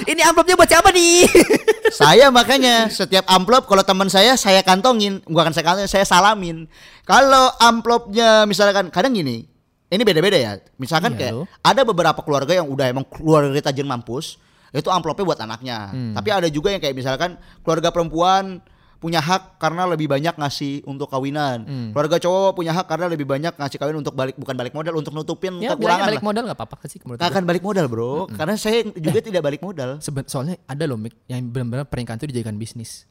ini 0.10 0.20
amplopnya 0.24 0.56
buat 0.56 0.66
siapa 0.66 0.89
nih? 0.89 1.26
saya 1.93 2.28
makanya 2.30 2.89
setiap 2.89 3.24
amplop 3.28 3.66
kalau 3.66 3.82
teman 3.82 4.10
saya 4.10 4.34
saya 4.34 4.60
kantongin 4.62 5.22
bukan 5.24 5.54
saya 5.54 5.64
kantongin 5.64 5.88
saya 5.88 6.04
salamin 6.04 6.66
kalau 7.06 7.49
amplopnya 7.60 8.43
misalkan 8.43 8.89
kadang 8.89 9.14
gini 9.14 9.45
ini 9.88 10.01
beda-beda 10.01 10.34
ya 10.34 10.51
misalkan 10.76 11.14
Iya, 11.14 11.18
kayak 11.20 11.34
loh. 11.36 11.45
ada 11.62 11.82
beberapa 11.86 12.18
keluarga 12.20 12.51
yang 12.51 12.66
udah 12.66 12.89
emang 12.89 13.06
keluarga 13.06 13.54
tajir 13.62 13.86
mampus 13.86 14.41
itu 14.74 14.89
amplopnya 14.89 15.24
buat 15.24 15.38
anaknya 15.38 15.78
Hmm. 15.93 16.14
tapi 16.18 16.34
ada 16.34 16.49
juga 16.49 16.74
yang 16.74 16.82
kayak 16.82 16.97
misalkan 16.97 17.38
keluarga 17.62 17.93
perempuan 17.93 18.58
punya 19.04 19.20
hak 19.20 19.60
karena 19.60 19.84
lebih 19.84 20.08
banyak 20.08 20.32
ngasih 20.32 20.88
untuk 20.88 21.06
kawinan 21.06 21.58
Hmm. 21.62 21.89
keluarga 21.91 22.16
cowok 22.18 22.56
punya 22.56 22.72
hak 22.72 22.88
karena 22.88 23.06
lebih 23.06 23.28
banyak 23.28 23.51
ngasih 23.51 23.76
kawin 23.76 23.99
untuk 23.99 24.16
balik 24.16 24.34
bukan 24.34 24.56
balik 24.56 24.72
modal 24.72 24.95
untuk 24.95 25.12
nutupin 25.12 25.60
ya, 25.60 25.76
kekurangan 25.76 26.08
balik 26.08 26.18
lah. 26.18 26.26
modal 26.26 26.43
nggak 26.47 26.58
apa-apa 26.58 26.86
sih 26.88 27.04
menurut 27.04 27.20
akan 27.20 27.43
balik 27.43 27.60
modal 27.62 27.86
bro 27.86 28.12
karena 28.30 28.56
saya 28.56 28.88
juga 28.88 29.20
tidak 29.20 29.43
balik 29.43 29.60
modal 29.60 29.99
Seben- 29.99 30.24
soalnya 30.26 30.56
ada 30.64 30.84
loh 30.86 30.95
Mik 30.95 31.28
yang 31.28 31.43
benar-benar 31.43 31.84
pernikahan 31.84 32.16
itu 32.16 32.32
dijadikan 32.32 32.56
bisnis. 32.56 33.04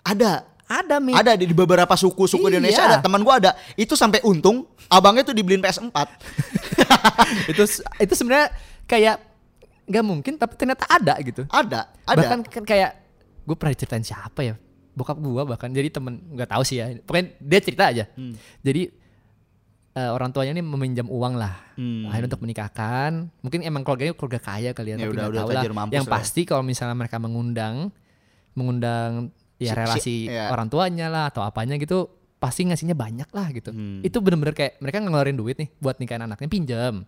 ada 0.00 0.48
Ada 0.64 1.02
Mik. 1.02 1.18
Ada 1.18 1.34
di 1.34 1.50
beberapa 1.50 1.90
suku-suku 1.92 2.46
di 2.46 2.54
Indonesia 2.54 2.78
Iya. 2.78 2.90
ada. 2.92 2.98
Teman 3.02 3.20
gua 3.20 3.42
ada. 3.42 3.58
Itu 3.74 3.98
sampai 3.98 4.22
untung 4.22 4.70
abangnya 4.86 5.26
tuh 5.26 5.34
dibeliin 5.34 5.58
PS4. 5.58 5.90
itu 7.50 7.62
itu 7.98 8.12
sebenarnya 8.14 8.54
kayak 8.86 9.18
nggak 9.84 10.04
mungkin 10.04 10.32
tapi 10.36 10.54
ternyata 10.54 10.86
ada 10.86 11.18
gitu. 11.18 11.42
ada, 11.48 11.90
ada. 12.00 12.14
Bahkan 12.14 12.38
kan 12.46 12.62
kayak 12.62 12.90
gue 13.42 13.56
pernah 13.58 13.74
ceritain 13.74 14.06
siapa 14.06 14.40
ya 14.44 14.54
bokap 14.92 15.16
gua 15.16 15.42
bahkan 15.44 15.68
jadi 15.68 15.88
temen 15.88 16.18
nggak 16.30 16.48
tahu 16.48 16.62
sih 16.62 16.76
ya 16.76 16.92
pokoknya 16.98 17.26
dia 17.38 17.60
cerita 17.60 17.84
aja 17.86 18.04
Hmm. 18.10 18.34
jadi 18.60 18.90
eh, 19.92 20.06
orang 20.08 20.30
tuanya 20.30 20.52
ini 20.52 20.62
meminjam 20.62 21.06
uang 21.06 21.34
lah 21.34 21.54
Hmm. 21.74 22.06
akhirnya 22.06 22.28
untuk 22.28 22.42
menikahkan 22.42 23.10
mungkin 23.40 23.60
emang 23.60 23.80
keluarganya 23.80 24.12
keluarga 24.12 24.40
kaya 24.40 24.70
kali 24.70 24.88
Ya 24.88 24.94
ya, 24.94 24.98
tapi 25.00 25.10
udah- 25.10 25.28
udah 25.28 25.40
tahu 25.40 25.50
lah 25.50 25.62
yang 25.90 26.04
lah. 26.04 26.12
pasti 26.12 26.42
kalau 26.44 26.62
misalnya 26.62 26.94
mereka 26.94 27.16
mengundang 27.16 27.90
mengundang 28.52 29.30
Si- 29.54 29.62
ya 29.62 29.72
si- 29.72 29.76
relasi 29.76 30.16
iya. 30.26 30.48
orang 30.48 30.66
tuanya 30.66 31.06
lah 31.06 31.28
atau 31.28 31.42
apanya 31.42 31.76
gitu 31.76 32.08
pasti 32.36 32.64
ngasihnya 32.64 32.94
banyak 32.94 33.28
lah 33.28 33.48
gitu 33.50 33.68
Hmm. 33.68 34.00
itu 34.00 34.16
bener-bener 34.16 34.52
kayak 34.52 34.78
mereka 34.78 34.96
ngeluarin 34.98 35.34
duit 35.34 35.56
nih 35.56 35.68
buat 35.76 35.96
nikahin 35.96 36.24
anaknya 36.24 36.48
pinjam 36.48 37.04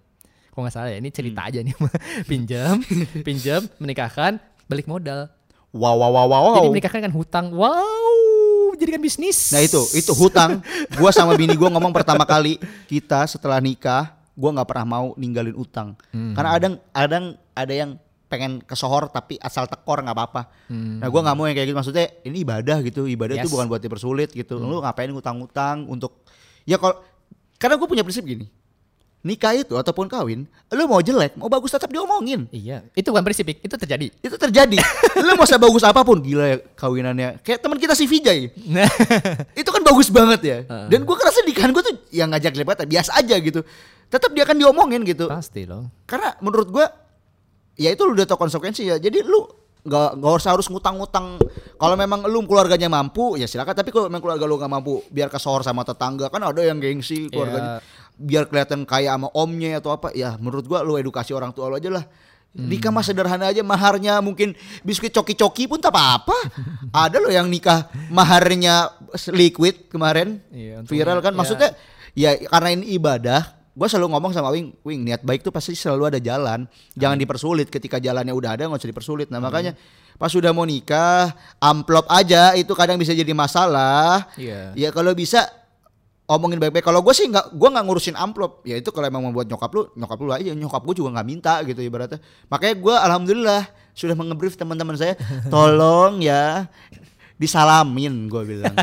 kalau 0.49 0.63
nggak 0.63 0.75
salah 0.75 0.89
ya 0.89 0.99
ini 0.99 1.09
cerita 1.09 1.41
Hmm. 1.41 1.49
aja 1.49 1.59
nih 1.63 1.75
pinjam 2.31 2.77
pinjam 3.23 3.61
menikahkan 3.79 4.37
balik 4.65 4.85
modal 4.85 5.33
Wow 5.73 5.97
wow 5.97 6.11
wow 6.13 6.27
wow. 6.29 6.55
jadi 6.61 6.69
menikahkan 6.69 7.01
kan 7.09 7.13
hutang. 7.17 7.47
Wow, 7.57 8.77
jadikan 8.77 9.01
bisnis. 9.01 9.57
Nah 9.57 9.65
itu, 9.65 9.81
itu 9.97 10.13
hutang. 10.13 10.61
Gua 11.01 11.09
sama 11.09 11.33
bini 11.33 11.57
gua 11.57 11.73
ngomong 11.73 11.97
pertama 11.97 12.29
kali 12.29 12.61
kita 12.93 13.25
setelah 13.25 13.57
nikah, 13.57 14.13
gua 14.37 14.53
nggak 14.53 14.69
pernah 14.69 14.85
mau 14.85 15.07
ninggalin 15.17 15.57
utang. 15.57 15.97
Hmm. 16.13 16.37
Karena 16.37 16.51
ada 16.53 16.67
ada 16.93 17.17
ada 17.57 17.73
yang 17.73 17.97
pengen 18.29 18.61
kesohor 18.65 19.09
tapi 19.13 19.41
asal 19.41 19.65
tekor 19.65 20.05
nggak 20.05 20.13
apa-apa. 20.13 20.43
Nah 20.69 21.09
gua 21.09 21.21
nggak 21.25 21.37
mau 21.41 21.49
yang 21.49 21.57
kayak 21.57 21.69
gitu. 21.73 21.79
Maksudnya 21.81 22.07
ini 22.21 22.45
ibadah 22.45 22.77
gitu. 22.85 23.09
Ibadah 23.09 23.35
itu 23.37 23.41
Hmm. 23.41 23.45
Yes. 23.45 23.49
Hmm. 23.49 23.55
bukan 23.57 23.67
buat 23.73 23.81
dipersulit 23.81 24.31
gitu. 24.37 24.61
Lu 24.61 24.85
ngapain 24.85 25.09
ngutang-ngutang 25.09 25.89
untuk 25.89 26.29
ya 26.69 26.77
kalau 26.77 27.01
karena 27.57 27.79
gue 27.79 27.87
punya 27.87 28.03
prinsip 28.03 28.27
gini. 28.27 28.51
Nikah 29.23 29.55
itu 29.55 29.79
ataupun 29.79 30.11
kawin, 30.11 30.51
lu 30.75 30.83
mau 30.91 30.99
jelek, 30.99 31.39
mau 31.39 31.47
bagus 31.47 31.71
tetap 31.71 31.87
diomongin. 31.95 32.51
Iya, 32.51 32.83
itu 32.91 33.07
bukan 33.15 33.23
prinsip, 33.23 33.55
itu 33.55 33.71
terjadi. 33.71 34.11
Itu 34.19 34.35
terjadi. 34.35 34.83
lu 35.27 35.39
mau 35.39 35.47
sebagus 35.47 35.87
apa 35.87 36.03
pun 36.03 36.19
gila 36.19 36.43
ya 36.51 36.57
kawinannya. 36.75 37.39
Kayak 37.47 37.63
teman 37.63 37.79
kita 37.79 37.95
si 37.95 38.11
Vijay. 38.11 38.51
Itu 39.63 39.71
kan 39.71 39.87
bagus 39.87 40.11
banget 40.11 40.41
ya. 40.43 40.59
Heeh. 40.67 40.87
Dan 40.91 41.07
gue 41.07 41.15
kerasa 41.15 41.39
nikahan 41.47 41.71
gue 41.71 41.83
tuh 41.87 41.95
yang 42.11 42.35
ngajak 42.35 42.51
lebat 42.59 42.83
biasa 42.83 43.15
aja 43.15 43.39
gitu. 43.39 43.63
Tetap 44.11 44.35
dia 44.35 44.43
akan 44.43 44.59
diomongin 44.59 45.07
gitu. 45.07 45.31
pasti 45.31 45.71
loh. 45.71 45.87
Karena 46.03 46.35
menurut 46.43 46.67
gue 46.75 46.87
ya 47.79 47.95
itu 47.95 48.03
lu 48.03 48.19
udah 48.19 48.27
tau 48.27 48.43
konsekuensi 48.43 48.91
ya. 48.91 48.99
Jadi 48.99 49.23
lu 49.23 49.47
nggak 49.83 50.19
nggak 50.19 50.33
usah 50.35 50.59
harus 50.59 50.67
ngutang-ngutang. 50.67 51.39
Kalau 51.79 51.95
memang 51.95 52.27
lu 52.27 52.43
keluarganya 52.43 52.91
mampu 52.91 53.39
ya 53.39 53.47
silakan. 53.47 53.75
Tapi 53.75 53.95
kalau 53.95 54.11
memang 54.11 54.19
keluarga 54.19 54.45
lu 54.51 54.59
nggak 54.59 54.73
mampu, 54.73 54.99
biar 55.15 55.31
kesohor 55.31 55.63
sama 55.63 55.87
tetangga 55.87 56.27
kan 56.27 56.43
ada 56.43 56.59
yang 56.59 56.83
gengsi 56.83 57.31
keluarganya. 57.31 57.79
Biar 58.15 58.45
kelihatan 58.45 58.83
kaya 58.83 59.11
sama 59.11 59.29
omnya 59.33 59.77
atau 59.77 59.91
apa. 59.91 60.13
Ya 60.13 60.37
menurut 60.37 60.65
gua 60.65 60.81
lu 60.81 60.95
edukasi 60.95 61.31
orang 61.31 61.51
tua 61.51 61.67
lu 61.67 61.77
aja 61.77 61.89
lah. 61.89 62.05
Nikah 62.53 62.93
mah 62.93 63.01
sederhana 63.01 63.49
aja 63.49 63.65
maharnya 63.65 64.21
mungkin 64.21 64.53
biskuit 64.81 65.09
coki-coki 65.09 65.65
pun 65.65 65.81
tak 65.81 65.89
apa-apa. 65.89 66.37
Ada 66.93 67.17
loh 67.17 67.33
yang 67.33 67.49
nikah 67.49 67.89
maharnya 68.13 68.93
liquid 69.29 69.89
kemarin 69.89 70.37
Iya, 70.49 70.85
viral 70.85 71.19
kan 71.19 71.33
ya. 71.33 71.39
maksudnya 71.39 71.71
ya 72.13 72.37
karena 72.45 72.77
ini 72.77 72.93
ibadah 72.93 73.41
gue 73.73 73.89
selalu 73.89 74.13
ngomong 74.13 74.33
sama 74.33 74.53
Wing 74.53 74.77
Wing 74.83 75.01
niat 75.01 75.25
baik 75.25 75.41
tuh 75.41 75.49
pasti 75.49 75.73
selalu 75.73 76.13
ada 76.13 76.21
jalan 76.21 76.69
jangan 76.93 77.17
dipersulit 77.17 77.73
ketika 77.73 77.97
jalannya 77.97 78.37
udah 78.37 78.51
ada 78.53 78.69
nggak 78.69 78.77
usah 78.79 78.91
dipersulit 78.91 79.33
nah 79.33 79.41
makanya 79.41 79.73
pas 80.15 80.29
sudah 80.29 80.53
mau 80.53 80.69
nikah 80.69 81.33
amplop 81.57 82.05
aja 82.07 82.53
itu 82.53 82.69
kadang 82.73 83.01
bisa 83.01 83.17
jadi 83.17 83.33
masalah 83.33 84.29
Iya. 84.37 84.77
ya 84.77 84.89
kalau 84.93 85.17
bisa 85.17 85.49
omongin 86.37 86.59
baik-baik. 86.61 86.85
Kalau 86.85 87.01
gue 87.05 87.15
sih 87.15 87.29
nggak 87.29 87.53
gue 87.53 87.69
nggak 87.69 87.85
ngurusin 87.85 88.17
amplop. 88.17 88.65
Ya 88.65 88.81
itu 88.81 88.89
kalau 88.91 89.07
emang 89.09 89.23
membuat 89.29 89.49
nyokap 89.49 89.71
lu 89.73 89.83
nyokap 89.95 90.19
lu 90.21 90.31
aja 90.33 90.51
nyokap 90.53 90.83
gue 90.85 90.95
juga 90.99 91.09
nggak 91.19 91.27
minta 91.27 91.61
gitu 91.65 91.81
ibaratnya. 91.81 92.19
Makanya 92.49 92.75
gue 92.79 92.95
alhamdulillah 92.95 93.63
sudah 93.93 94.17
mengebrief 94.17 94.57
teman-teman 94.57 94.97
saya. 94.97 95.15
Tolong 95.53 96.25
ya 96.25 96.67
disalamin 97.37 98.31
gue 98.31 98.43
bilang. 98.47 98.75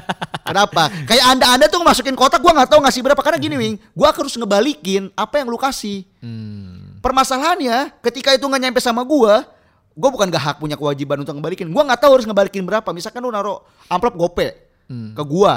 Kenapa? 0.43 0.91
Kayak 1.07 1.25
anda 1.31 1.45
anda 1.49 1.65
tuh 1.71 1.79
masukin 1.81 2.13
kotak 2.13 2.43
gue 2.43 2.51
nggak 2.51 2.69
tahu 2.69 2.79
ngasih 2.83 3.01
berapa. 3.05 3.21
Karena 3.23 3.39
gini 3.39 3.55
wing 3.55 3.75
gue 3.79 4.07
harus 4.07 4.35
ngebalikin 4.35 5.09
apa 5.15 5.41
yang 5.41 5.47
lu 5.49 5.57
kasih. 5.57 6.05
Hmm. 6.19 6.99
permasalahannya 6.99 7.95
ketika 8.03 8.35
itu 8.35 8.43
nggak 8.43 8.59
nyampe 8.59 8.83
sama 8.83 9.07
gue 9.07 9.33
gue 9.95 10.09
bukan 10.11 10.27
gak 10.27 10.43
hak 10.43 10.55
punya 10.59 10.75
kewajiban 10.75 11.23
untuk 11.23 11.35
ngebalikin. 11.35 11.71
Gue 11.71 11.83
nggak 11.83 11.99
tahu 12.03 12.19
harus 12.19 12.27
ngebalikin 12.27 12.63
berapa. 12.67 12.87
Misalkan 12.91 13.23
lu 13.23 13.31
naruh 13.31 13.63
amplop 13.87 14.15
gope 14.15 14.69
Hmm. 14.89 15.13
ke 15.13 15.21
gue 15.21 15.53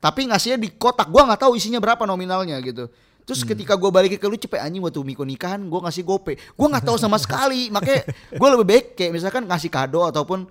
tapi 0.00 0.26
ngasihnya 0.26 0.56
di 0.56 0.72
kotak. 0.72 1.12
Gue 1.12 1.20
nggak 1.20 1.46
tahu 1.46 1.54
isinya 1.54 1.78
berapa 1.78 2.02
nominalnya 2.02 2.56
gitu. 2.64 2.88
Terus 3.20 3.46
ketika 3.46 3.78
gue 3.78 3.90
balikin 3.92 4.18
ke 4.18 4.26
lu 4.26 4.34
cepet 4.34 4.58
anjing 4.58 4.82
waktu 4.82 4.98
miko 5.04 5.22
nikahan 5.22 5.60
gue 5.62 5.80
ngasih 5.86 6.02
gope. 6.02 6.34
Gue 6.34 6.66
nggak 6.66 6.82
tahu 6.82 6.96
sama 6.98 7.20
sekali. 7.20 7.68
Makanya 7.70 8.08
gue 8.32 8.48
lebih 8.56 8.66
baik 8.66 8.86
kayak 8.96 9.12
misalkan 9.14 9.44
ngasih 9.46 9.70
kado 9.70 10.02
ataupun 10.02 10.50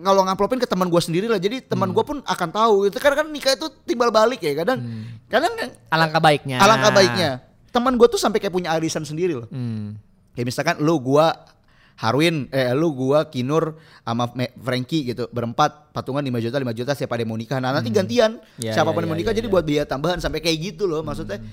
kalau 0.00 0.22
ngamplopin 0.24 0.62
ke 0.62 0.68
teman 0.68 0.86
gue 0.86 1.02
sendiri 1.02 1.26
lah. 1.26 1.40
Jadi 1.42 1.64
teman 1.64 1.90
gue 1.90 2.04
pun 2.06 2.22
akan 2.22 2.48
tahu 2.54 2.76
itu 2.86 2.96
karena 3.02 3.24
kan 3.24 3.26
nikah 3.32 3.52
itu 3.58 3.66
timbal 3.82 4.14
balik 4.14 4.38
ya 4.38 4.52
kadang 4.54 4.78
kadang 5.26 5.52
Alangkah 5.90 6.22
baiknya. 6.22 6.56
alangkah 6.62 6.92
baiknya. 6.94 7.30
Teman 7.74 7.98
gue 7.98 8.06
tuh 8.06 8.20
sampai 8.20 8.38
kayak 8.38 8.54
punya 8.54 8.70
arisan 8.76 9.02
sendiri 9.02 9.34
loh. 9.34 9.48
Hmm. 9.50 9.98
kayak 10.30 10.46
misalkan 10.46 10.76
lu 10.78 10.94
gua 11.02 11.34
Harwin, 12.00 12.48
eh 12.48 12.72
lu 12.72 12.96
gua 12.96 13.28
Kinur 13.28 13.76
sama 14.00 14.32
Frankie 14.56 15.04
gitu 15.12 15.28
berempat 15.28 15.92
patungan 15.92 16.24
5 16.24 16.32
juta 16.40 16.56
5 16.56 16.72
juta 16.72 16.92
siapa 16.96 17.12
ada 17.20 17.28
yang 17.28 17.30
mau 17.30 17.36
nikah. 17.36 17.60
Nah, 17.60 17.76
nanti 17.76 17.92
gantian 17.92 18.40
Ya, 18.56 18.72
ya, 18.72 18.80
yang 18.80 18.88
mau 18.88 18.96
ya, 18.96 19.20
nikah 19.20 19.36
ya, 19.36 19.38
jadi 19.44 19.48
buat 19.52 19.64
biaya 19.68 19.84
tambahan 19.84 20.16
sampai 20.16 20.40
kayak 20.40 20.56
gitu 20.72 20.88
loh 20.88 21.04
maksudnya. 21.04 21.44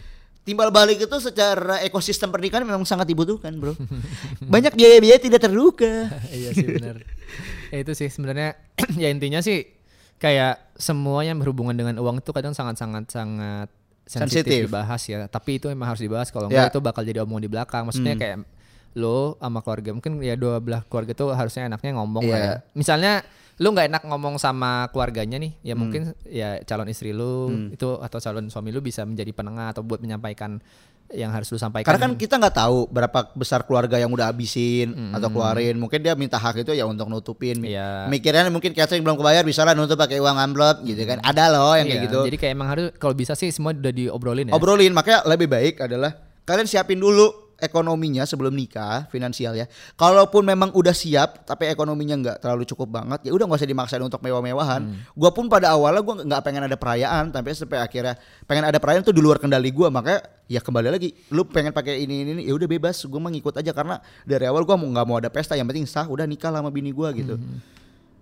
Timbal 0.48 0.72
balik 0.72 1.04
itu 1.04 1.18
secara 1.20 1.84
ekosistem 1.84 2.32
pernikahan 2.32 2.64
memang 2.64 2.88
sangat 2.88 3.04
dibutuhkan, 3.12 3.52
Bro. 3.60 3.76
Banyak 4.56 4.80
biaya-biaya 4.80 5.20
tidak 5.20 5.44
terduga. 5.44 6.08
iya 6.32 6.56
sih 6.56 6.64
benar. 6.64 7.04
ya 7.76 7.78
itu 7.84 7.92
sih 7.92 8.08
sebenarnya 8.08 8.56
ya 9.04 9.12
intinya 9.12 9.44
sih 9.44 9.68
kayak 10.16 10.80
semua 10.80 11.28
yang 11.28 11.44
berhubungan 11.44 11.76
dengan 11.76 12.00
uang 12.00 12.24
itu 12.24 12.32
kadang 12.32 12.56
sangat-sangat 12.56 13.12
sangat 13.12 13.68
sensitif 14.08 14.48
Sensitif. 14.48 14.72
dibahas 14.72 15.02
ya. 15.04 15.28
Tapi 15.28 15.60
itu 15.60 15.68
emang 15.68 15.92
harus 15.92 16.00
dibahas 16.00 16.32
kalau 16.32 16.48
enggak 16.48 16.72
itu 16.72 16.80
bakal 16.80 17.04
jadi 17.04 17.20
omong 17.28 17.44
di 17.44 17.52
belakang. 17.52 17.84
Maksudnya 17.84 18.16
kayak 18.16 18.48
lo 18.94 19.36
sama 19.38 19.60
keluarga 19.60 19.90
mungkin 19.92 20.22
ya 20.22 20.34
dua 20.34 20.58
belah 20.58 20.82
keluarga 20.86 21.12
tuh 21.12 21.34
harusnya 21.34 21.68
enaknya 21.68 21.92
ngomong 21.98 22.24
lah 22.24 22.38
Iya. 22.38 22.48
ya. 22.48 22.56
Misalnya 22.74 23.14
lu 23.58 23.74
nggak 23.74 23.90
enak 23.90 24.04
ngomong 24.06 24.38
sama 24.38 24.86
keluarganya 24.94 25.42
nih, 25.42 25.58
ya 25.66 25.74
mungkin 25.74 26.14
ya 26.24 26.62
calon 26.62 26.88
istri 26.88 27.10
lu 27.10 27.50
itu 27.74 27.90
atau 27.98 28.22
calon 28.22 28.54
suami 28.54 28.70
lu 28.70 28.80
bisa 28.80 29.02
menjadi 29.02 29.34
penengah 29.34 29.74
atau 29.74 29.82
buat 29.82 29.98
menyampaikan 29.98 30.62
yang 31.10 31.34
harus 31.34 31.50
lu 31.50 31.58
sampaikan. 31.58 31.88
Karena 31.90 32.04
kan 32.04 32.14
kita 32.14 32.38
nggak 32.38 32.54
tahu 32.54 32.86
berapa 32.86 33.32
besar 33.34 33.66
keluarga 33.66 33.98
yang 33.98 34.12
udah 34.12 34.30
habisin 34.30 35.10
atau 35.10 35.32
keluarin. 35.32 35.74
Mungkin 35.74 36.04
dia 36.04 36.14
minta 36.14 36.38
hak 36.38 36.62
itu 36.62 36.76
ya 36.76 36.86
untuk 36.86 37.10
nutupin. 37.10 37.58
Iya. 37.64 38.06
Mikirnya 38.06 38.46
mungkin 38.52 38.76
catering 38.76 39.02
belum 39.02 39.18
kebayar 39.18 39.42
bisa 39.42 39.64
lah 39.64 39.74
nutup 39.74 39.98
pakai 39.98 40.20
uang 40.20 40.38
amplop 40.38 40.84
gitu 40.84 41.02
kan. 41.08 41.18
Ada 41.24 41.50
loh 41.50 41.74
yang 41.74 41.88
kayak 41.88 41.98
Iya, 41.98 42.06
gitu. 42.12 42.20
Jadi 42.30 42.38
kayak 42.38 42.54
emang 42.54 42.70
harus 42.70 42.88
kalau 43.00 43.16
bisa 43.16 43.34
sih 43.34 43.50
semua 43.50 43.72
udah 43.72 43.90
diobrolin 43.90 44.52
ya. 44.52 44.54
Obrolin 44.54 44.92
makanya 44.92 45.26
lebih 45.26 45.48
baik 45.48 45.82
adalah 45.82 46.12
kalian 46.44 46.68
siapin 46.68 47.00
dulu 47.00 47.47
ekonominya 47.58 48.24
sebelum 48.24 48.54
nikah 48.54 49.06
finansial 49.08 49.54
ya. 49.54 49.66
Kalaupun 49.94 50.42
memang 50.42 50.70
udah 50.72 50.94
siap 50.94 51.44
tapi 51.44 51.66
ekonominya 51.66 52.16
nggak 52.16 52.38
terlalu 52.40 52.64
cukup 52.64 52.90
banget 52.94 53.26
ya 53.26 53.32
udah 53.34 53.46
nggak 53.46 53.60
usah 53.60 53.70
dimaksain 53.70 54.00
untuk 54.00 54.22
mewah-mewahan. 54.22 54.82
Gua 55.12 55.30
pun 55.30 55.46
pada 55.46 55.74
awalnya 55.74 56.02
gua 56.02 56.16
nggak 56.20 56.42
pengen 56.42 56.64
ada 56.64 56.74
perayaan 56.74 57.30
tapi 57.30 57.52
sampai 57.52 57.78
akhirnya 57.78 58.16
pengen 58.46 58.64
ada 58.64 58.78
perayaan 58.78 59.02
tuh 59.02 59.12
di 59.12 59.20
luar 59.20 59.38
kendali 59.38 59.70
gua 59.70 59.90
makanya 59.90 60.22
ya 60.46 60.62
kembali 60.62 60.88
lagi 60.88 61.12
lu 61.30 61.44
pengen 61.44 61.74
pakai 61.74 62.00
ini 62.00 62.24
ini, 62.24 62.32
ini 62.32 62.44
ya 62.46 62.54
udah 62.54 62.68
bebas 62.68 63.04
gua 63.04 63.20
mah 63.20 63.32
ngikut 63.32 63.58
aja 63.58 63.72
karena 63.72 63.98
dari 64.24 64.46
awal 64.46 64.62
gua 64.62 64.78
mau 64.78 64.88
nggak 64.88 65.06
mau 65.06 65.18
ada 65.18 65.28
pesta 65.28 65.54
yang 65.54 65.66
penting 65.66 65.84
sah 65.84 66.06
udah 66.06 66.24
nikah 66.24 66.50
sama 66.50 66.70
bini 66.70 66.94
gua 66.94 67.10
gitu. 67.12 67.36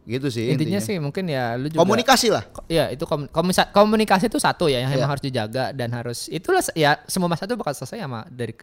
Gitu 0.05 0.29
sih 0.29 0.53
intinya, 0.53 0.77
intinya. 0.77 0.81
sih 0.85 0.97
mungkin 1.01 1.25
ya 1.25 1.57
lu 1.57 1.65
juga 1.65 1.81
Komunikasi 1.81 2.29
lah. 2.29 2.45
Ko- 2.45 2.61
Ya 2.69 2.93
itu 2.93 3.09
kom- 3.09 3.25
komisa- 3.25 3.73
komunikasi 3.73 4.29
itu 4.29 4.37
satu 4.37 4.69
ya 4.69 4.85
yang 4.85 4.93
Iya. 4.93 5.01
emang 5.01 5.17
harus 5.17 5.25
dijaga 5.25 5.73
dan 5.73 5.89
harus 5.89 6.29
itulah 6.29 6.61
ya 6.77 7.01
semua 7.09 7.25
masalah 7.25 7.49
itu 7.49 7.57
bakal 7.57 7.73
selesai 7.73 8.05
sama 8.05 8.21
dari 8.29 8.53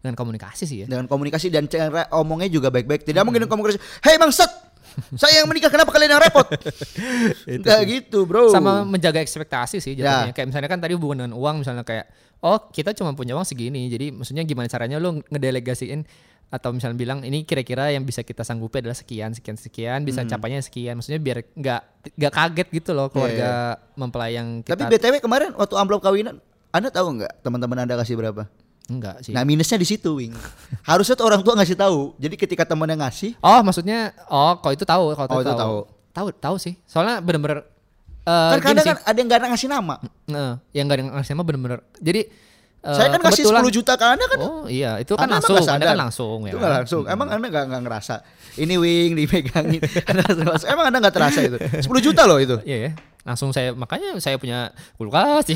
dengan 0.00 0.14
komunikasi 0.14 0.64
sih 0.64 0.78
ya. 0.82 0.86
dengan 0.86 1.04
komunikasi 1.04 1.48
dan 1.48 1.64
cara 1.64 2.08
omongnya 2.12 2.48
juga 2.48 2.68
baik-baik. 2.68 3.04
Tidak 3.04 3.20
mungkin 3.20 3.44
komunikasi, 3.44 3.76
"Hei 4.00 4.16
bangsat, 4.16 4.48
saya 5.14 5.38
yang 5.38 5.46
menikah 5.46 5.68
kenapa 5.68 5.92
kalian 5.92 6.10
yang 6.10 6.22
repot?" 6.22 6.48
Enggak 7.46 7.80
gitu, 7.84 8.24
Bro. 8.24 8.48
Sama 8.48 8.82
menjaga 8.82 9.20
ekspektasi 9.20 9.78
sih 9.78 9.92
Ya. 9.92 10.24
jatuhnya. 10.24 10.32
Kayak 10.32 10.48
misalnya 10.48 10.68
kan 10.68 10.80
tadi 10.80 10.92
hubungan 10.94 11.16
dengan 11.22 11.32
uang 11.34 11.60
misalnya 11.60 11.84
kayak 11.84 12.08
oh 12.40 12.58
kita 12.68 12.92
cuma 12.92 13.12
punya 13.12 13.36
uang 13.36 13.44
segini. 13.44 13.86
Jadi 13.86 14.10
maksudnya 14.10 14.42
gimana 14.42 14.66
caranya 14.66 14.96
lu 14.96 15.20
ngedelegasiin 15.22 16.02
atau 16.50 16.74
misalnya 16.74 16.98
bilang 16.98 17.22
ini 17.22 17.46
kira-kira 17.46 17.94
yang 17.94 18.02
bisa 18.02 18.26
kita 18.26 18.42
sanggupi 18.42 18.82
adalah 18.82 18.98
sekian 18.98 19.30
sekian 19.30 19.54
sekian 19.54 20.02
bisa 20.02 20.26
Hmm. 20.26 20.30
capainya 20.30 20.58
sekian 20.58 20.98
maksudnya 20.98 21.22
biar 21.22 21.46
nggak 21.46 21.80
nggak 22.18 22.32
kaget 22.34 22.68
gitu 22.74 22.90
loh 22.90 23.06
keluarga 23.06 23.78
mempelai 23.94 24.34
yang 24.34 24.58
kita 24.58 24.74
Tapi 24.74 24.90
BTW 24.90 25.22
kemarin 25.22 25.54
waktu 25.54 25.78
amplop 25.78 26.02
kawinan, 26.02 26.42
Anda 26.70 26.90
tahu 26.90 27.22
nggak 27.22 27.46
teman-teman 27.46 27.86
Anda 27.86 27.94
kasih 27.94 28.18
berapa? 28.18 28.50
Enggak 28.90 29.22
sih 29.22 29.30
Nah, 29.30 29.42
minusnya 29.42 29.76
di 29.76 29.86
situ, 29.86 30.18
Wing. 30.18 30.34
Harusnya 30.90 31.14
tuh 31.14 31.24
orang 31.24 31.40
tua 31.40 31.54
ngasih 31.54 31.78
tahu. 31.78 32.18
Jadi 32.18 32.34
ketika 32.34 32.66
temennya 32.66 32.98
ngasih, 32.98 33.38
Oh, 33.38 33.62
maksudnya 33.62 34.10
oh, 34.26 34.58
kalau 34.58 34.74
itu 34.74 34.82
tahu, 34.82 35.14
kalau 35.14 35.26
Oh, 35.30 35.40
itu 35.40 35.54
tahu. 35.54 35.76
tahu. 36.10 36.28
Tahu, 36.34 36.56
sih. 36.58 36.74
Soalnya 36.84 37.22
bener-bener 37.22 37.62
eh 38.20 38.52
kan 38.52 38.60
kadang 38.60 38.84
kan 38.84 38.96
ada 39.00 39.16
yang 39.16 39.28
nggak 39.30 39.48
ngasih 39.48 39.68
nama. 39.70 39.94
Nah, 40.26 40.60
yang 40.74 40.84
enggak 40.84 40.98
ada 41.00 41.04
ngasih 41.16 41.32
nama 41.32 41.42
bener-bener. 41.42 41.80
Jadi 41.96 42.20
eh, 42.80 42.92
Saya 42.92 43.08
kan 43.08 43.20
kasih 43.22 43.48
kebetulan- 43.48 43.64
10 43.64 43.76
juta 43.80 43.92
ke 43.94 44.04
Anda 44.04 44.24
kan. 44.28 44.38
Oh, 44.42 44.64
iya, 44.66 44.98
itu 44.98 45.12
kan 45.16 45.24
Anda 45.24 45.40
langsung, 45.40 45.56
Anda 45.64 45.86
kan 45.86 45.98
langsung 45.98 46.38
ya. 46.44 46.52
Itu 46.52 46.58
kan? 46.60 46.70
langsung. 46.82 47.02
Emang 47.08 47.28
Anda 47.30 47.46
nggak 47.48 47.64
nggak 47.70 47.82
ngerasa. 47.86 48.14
Ini 48.58 48.74
Wing 48.76 49.12
dipegangin. 49.14 49.80
Anda 50.10 50.22
terasa- 50.26 50.66
Emang 50.68 50.84
Anda 50.92 50.98
nggak 51.00 51.14
terasa 51.16 51.40
itu. 51.40 51.56
10 51.56 51.88
juta 52.02 52.28
loh 52.28 52.36
itu. 52.36 52.58
Iya 52.66 52.76
ya. 52.76 52.92
Langsung 53.24 53.52
saya 53.52 53.72
makanya 53.72 54.16
saya 54.18 54.36
punya 54.36 54.72
kulkas. 54.96 55.44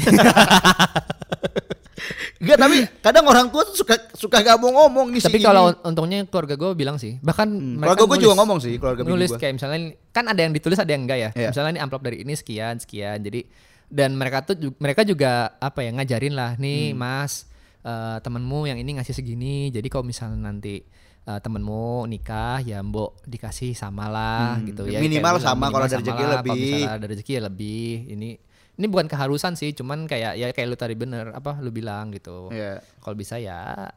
Enggak, 2.36 2.59
tapi 2.59 2.76
kadang 3.01 3.24
orang 3.24 3.47
tua 3.49 3.62
tuh 3.62 3.76
suka 3.76 3.95
suka 4.12 4.36
gak 4.38 4.57
mau 4.57 4.70
ngomong 4.74 5.09
nih 5.09 5.20
Tapi 5.20 5.38
si 5.38 5.42
kalau 5.42 5.70
untungnya 5.80 6.22
keluarga 6.24 6.55
gue 6.55 6.70
bilang 6.72 6.97
sih, 6.97 7.16
bahkan 7.20 7.47
Hmm, 7.47 7.78
mereka 7.78 7.95
keluarga 7.97 8.11
gue 8.11 8.18
juga 8.20 8.34
ngomong 8.36 8.59
sih, 8.59 8.74
keluarga 8.76 9.01
bini 9.01 9.11
nulis 9.11 9.30
kayak 9.32 9.53
misalnya 9.55 9.78
kan 10.11 10.24
ada 10.26 10.40
yang 10.40 10.51
ditulis 10.51 10.76
ada 10.76 10.88
yang 10.88 11.03
enggak 11.03 11.18
ya. 11.18 11.30
Iya. 11.32 11.49
Misalnya 11.51 11.70
ini 11.70 11.80
amplop 11.80 12.03
dari 12.03 12.16
ini 12.20 12.32
sekian 12.32 12.74
sekian. 12.76 13.18
Jadi 13.20 13.40
dan 13.86 14.11
mereka 14.12 14.42
tuh 14.42 14.55
mereka 14.76 15.03
juga 15.03 15.32
apa 15.55 15.80
ya 15.80 15.90
ngajarin 15.92 16.34
lah 16.34 16.57
nih 16.57 16.90
Hmm. 16.90 16.99
Mas 16.99 17.47
eh, 17.80 18.18
temenmu 18.18 18.66
yang 18.66 18.76
ini 18.76 18.90
ngasih 18.95 19.12
segini. 19.12 19.68
Jadi 19.68 19.86
kalau 19.86 20.03
misalnya 20.03 20.40
nanti 20.42 20.82
eh, 21.22 21.38
temenmu 21.38 22.05
nikah 22.05 22.59
ya 22.61 22.80
mbok 22.80 23.22
dikasih 23.22 23.72
sama 23.72 24.07
lah 24.07 24.59
Hmm, 24.59 24.66
gitu 24.66 24.82
ya. 24.84 24.99
minimal 24.99 25.38
Kayak 25.38 25.47
sama, 25.47 25.64
kalau 25.68 25.84
ada 25.84 25.95
rezeki 25.95 26.11
Kalau 26.12 26.34
lebih. 26.34 26.59
misalnya 26.59 26.90
ada 26.92 27.07
rezeki 27.07 27.30
ya 27.30 27.42
lebih. 27.45 27.86
Ini 28.11 28.30
ini 28.75 28.87
bukan 28.87 29.07
keharusan 29.07 29.55
sih, 29.55 29.70
cuman 29.70 30.05
kayak 30.05 30.35
ya 30.35 30.51
kayak 30.51 30.66
lu 30.66 30.75
tadi 30.75 30.95
bener 30.95 31.31
apa 31.31 31.59
lu 31.59 31.70
bilang 31.70 32.11
gitu. 32.11 32.51
Iya. 32.51 32.83
Kalau 32.99 33.14
bisa 33.14 33.37
ya 33.37 33.91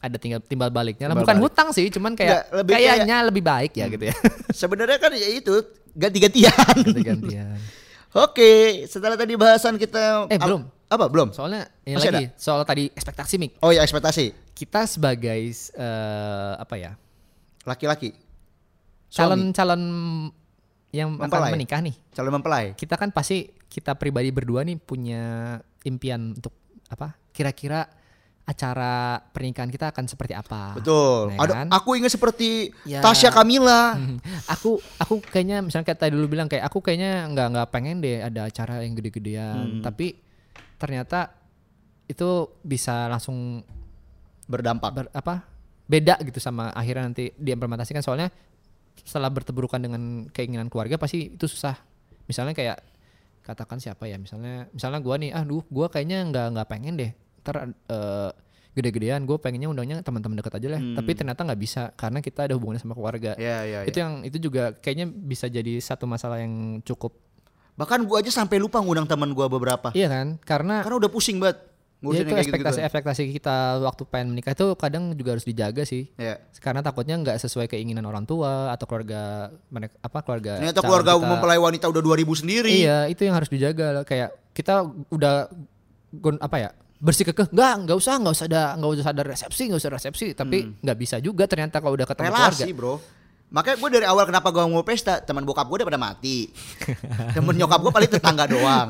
ada 0.00 0.16
tinggal 0.16 0.40
timbal 0.40 0.70
baliknya 0.70 1.10
lah. 1.10 1.14
Bukan 1.14 1.36
balik. 1.36 1.44
hutang 1.50 1.68
sih, 1.70 1.86
cuman 1.88 2.14
kayak 2.14 2.30
Nggak, 2.30 2.44
lebih 2.56 2.72
kayak- 2.72 2.88
kayaknya 2.96 3.16
lebih 3.22 3.42
baik 3.42 3.72
ya 3.74 3.86
gitu 3.86 4.04
ya. 4.06 4.16
Sebenarnya 4.60 4.96
kan 4.96 5.12
ya 5.12 5.28
itu 5.28 5.54
ganti-gantian. 5.92 6.74
Gantian. 6.96 7.58
Oke, 8.24 8.50
setelah 8.86 9.14
tadi 9.14 9.38
bahasan 9.38 9.78
kita 9.78 10.26
Eh, 10.26 10.34
belum. 10.34 10.66
Apa 10.90 11.06
belum? 11.06 11.30
Soalnya 11.30 11.70
ini 11.84 11.94
Masih 11.94 12.10
lagi 12.10 12.26
soal 12.34 12.66
tadi 12.66 12.90
ekspektasi 12.90 13.34
Mik. 13.38 13.52
Oh 13.62 13.70
ya 13.70 13.82
ekspektasi 13.82 14.34
Kita 14.50 14.82
sebagai 14.84 15.38
eh, 15.52 16.52
apa 16.54 16.74
ya? 16.74 16.98
laki-laki. 17.62 18.10
Calon 19.06 19.50
calon 19.50 19.82
yang 20.90 21.14
Mempelai. 21.14 21.48
akan 21.48 21.54
menikah 21.54 21.80
nih. 21.80 21.94
calon 22.10 22.32
mempelai. 22.32 22.66
Kita 22.74 22.94
kan 22.94 23.10
pasti 23.10 23.46
kita 23.64 23.94
pribadi 23.94 24.28
berdua 24.28 24.62
nih 24.62 24.76
punya 24.76 25.54
impian 25.82 26.32
untuk 26.32 26.50
apa? 26.86 27.14
Kira-kira 27.30 27.86
acara 28.42 28.94
pernikahan 29.30 29.68
kita 29.68 29.94
akan 29.94 30.04
seperti 30.04 30.34
apa? 30.34 30.74
Betul. 30.74 31.30
Ya 31.30 31.38
Ada 31.38 31.54
kan? 31.54 31.66
aku 31.70 31.94
ingin 31.94 32.10
seperti 32.10 32.74
Ya. 32.82 32.98
Tasya 32.98 33.30
Kamila. 33.30 33.94
aku 34.48 34.82
aku 34.96 35.22
kayaknya 35.22 35.62
misalnya 35.62 35.86
kayak 35.86 36.00
tadi 36.00 36.12
dulu 36.12 36.26
bilang 36.28 36.50
kayak 36.50 36.66
aku 36.66 36.82
kayaknya 36.82 37.30
nggak 37.30 37.46
nggak 37.48 37.68
pengen 37.70 37.96
deh 37.98 38.18
ada 38.18 38.44
acara 38.44 38.82
yang 38.82 38.92
gede-gedean 38.92 39.78
Hmm. 39.78 39.82
tapi 39.82 40.18
ternyata 40.76 41.30
itu 42.04 42.26
bisa 42.60 43.06
langsung 43.06 43.62
Berdampak. 44.44 44.90
ber, 44.90 45.06
apa 45.14 45.46
beda 45.86 46.18
gitu 46.20 46.38
sama 46.38 46.70
akhirnya 46.70 47.06
nanti 47.06 47.30
diimplementasikan 47.32 48.02
soalnya 48.02 48.34
setelah 49.04 49.30
berteburukan 49.32 49.80
dengan 49.80 50.28
keinginan 50.30 50.68
keluarga 50.68 50.96
pasti 50.96 51.34
itu 51.34 51.46
susah 51.48 51.76
misalnya 52.26 52.54
kayak 52.54 52.78
katakan 53.42 53.80
siapa 53.80 54.06
ya 54.06 54.20
misalnya 54.20 54.68
misalnya 54.70 55.00
gua 55.02 55.16
nih 55.18 55.30
ah 55.34 55.42
duh 55.42 55.64
gua 55.66 55.90
kayaknya 55.90 56.22
nggak 56.28 56.46
nggak 56.54 56.68
pengen 56.68 56.94
deh 57.00 57.10
ntar 57.40 57.72
eh, 57.72 58.30
gede-gedean 58.70 59.26
gue 59.26 59.34
pengennya 59.34 59.66
undangnya 59.66 59.98
teman-teman 59.98 60.38
dekat 60.38 60.62
aja 60.62 60.78
lah 60.78 60.80
tapi 60.94 61.10
ternyata 61.18 61.42
nggak 61.42 61.58
bisa 61.58 61.90
karena 61.98 62.22
kita 62.22 62.46
ada 62.46 62.54
hubungannya 62.54 62.78
sama 62.78 62.94
keluarga 62.94 63.34
Hmm. 63.34 63.42
Iya, 63.42 63.58
iya, 63.66 63.78
itu 63.82 63.98
yang 63.98 64.22
itu 64.22 64.38
juga 64.38 64.70
kayaknya 64.78 65.10
bisa 65.10 65.50
jadi 65.50 65.82
satu 65.82 66.06
masalah 66.06 66.38
yang 66.38 66.78
cukup 66.86 67.18
Bahkan 67.80 68.04
gua 68.04 68.20
aja 68.20 68.28
sampai 68.28 68.60
lupa 68.60 68.76
ngundang 68.84 69.08
teman 69.08 69.32
gua 69.32 69.48
beberapa. 69.48 69.88
iya 69.96 70.04
kan 70.12 70.36
karena 70.44 70.84
Karena 70.84 71.00
udah 71.00 71.10
pusing 71.10 71.40
banget. 71.40 71.64
Ya 72.00 72.02
Ngurusin 72.02 72.16
itu 72.16 72.24
yang 72.24 72.32
kayak 72.32 72.46
gitu-gitu. 72.46 72.64
ekspektasi 72.64 72.80
ekspektasi 72.82 73.22
kita 73.34 73.56
waktu 73.78 74.02
pengen 74.04 74.28
menikah 74.30 74.50
itu 74.50 74.66
kadang 74.74 75.12
juga 75.12 75.30
harus 75.32 75.44
dijaga 75.44 75.84
sih 75.84 76.08
Iya. 76.16 76.40
karena 76.56 76.80
takutnya 76.80 77.14
nggak 77.14 77.36
sesuai 77.38 77.66
keinginan 77.66 78.02
orang 78.02 78.24
tua 78.24 78.68
atau 78.68 78.84
keluarga 78.84 79.20
mereka 79.66 79.94
apa 79.98 80.18
keluarga 80.20 80.52
Ternyata 80.56 80.80
keluarga 80.80 81.12
kita. 81.14 81.26
mempelai 81.26 81.58
wanita 81.58 81.86
udah 81.86 82.00
2000 82.00 82.40
sendiri. 82.40 82.72
iya 82.74 83.04
itu 83.04 83.20
yang 83.20 83.34
harus 83.34 83.46
dijaga 83.46 83.86
lah. 83.92 84.04
kayak 84.04 84.32
kita 84.50 84.80
udah 85.06 85.52
apa 86.38 86.56
ya 86.58 86.70
bersih 86.96 87.24
kekeh 87.26 87.48
nggak 87.48 87.72
nggak 87.84 87.96
usah 87.96 88.14
nggak 88.16 88.34
usah 88.34 88.46
ada 88.46 88.62
nggak 88.74 88.90
usah 88.94 89.08
ada 89.10 89.22
resepsi 89.22 89.62
nggak 89.68 89.80
usah 89.80 89.90
resepsi 89.90 90.26
tapi 90.32 90.58
nggak 90.76 90.96
bisa 90.96 91.16
juga 91.16 91.44
ternyata 91.44 91.78
kalau 91.78 91.96
udah 91.96 92.04
ketemu 92.04 92.28
keluarga 92.28 92.48
relasi 92.50 92.72
bro 92.72 92.94
makanya 93.50 93.76
gue 93.76 93.90
dari 93.90 94.06
awal 94.06 94.24
kenapa 94.24 94.48
gue 94.48 94.62
mau 94.62 94.80
pesta 94.80 95.18
teman 95.18 95.42
bokap 95.42 95.64
gue 95.64 95.76
udah 95.76 95.88
pada 95.88 95.98
mati 95.98 96.48
temen 97.36 97.52
nyokap 97.52 97.78
gue 97.78 97.92
paling 97.92 98.10
tetangga 98.10 98.44
doang 98.46 98.88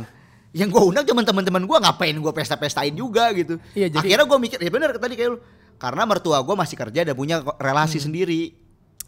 yang 0.53 0.67
gue 0.67 0.83
undang 0.83 1.05
cuma 1.05 1.23
teman-teman 1.23 1.63
gue 1.63 1.79
ngapain 1.79 2.13
gue 2.13 2.33
pesta-pestain 2.33 2.91
juga 2.91 3.31
gitu 3.31 3.57
Iya, 3.73 3.87
jadi- 3.89 4.03
akhirnya 4.03 4.27
gue 4.27 4.39
mikir 4.41 4.59
ya 4.59 4.71
benar 4.71 4.91
tadi 4.95 5.15
kayak 5.15 5.31
lu 5.31 5.39
karena 5.77 6.03
mertua 6.05 6.39
gue 6.39 6.55
masih 6.55 6.77
kerja 6.77 7.01
dan 7.03 7.15
punya 7.15 7.41
relasi 7.57 7.97
sendiri 7.99 8.53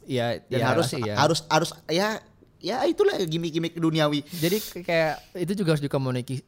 ya 0.02 0.38
dan 0.42 0.58
ya, 0.58 0.66
harus 0.66 0.88
ya. 0.92 1.14
harus 1.14 1.40
harus 1.46 1.70
ya 1.86 2.18
ya 2.58 2.86
itulah 2.86 3.18
gimmick-gimmick 3.18 3.74
duniawi. 3.74 4.22
Jadi 4.22 4.62
kayak 4.80 5.34
itu 5.34 5.52
juga 5.52 5.74
harus 5.74 5.82
dikomunikasi 5.82 6.46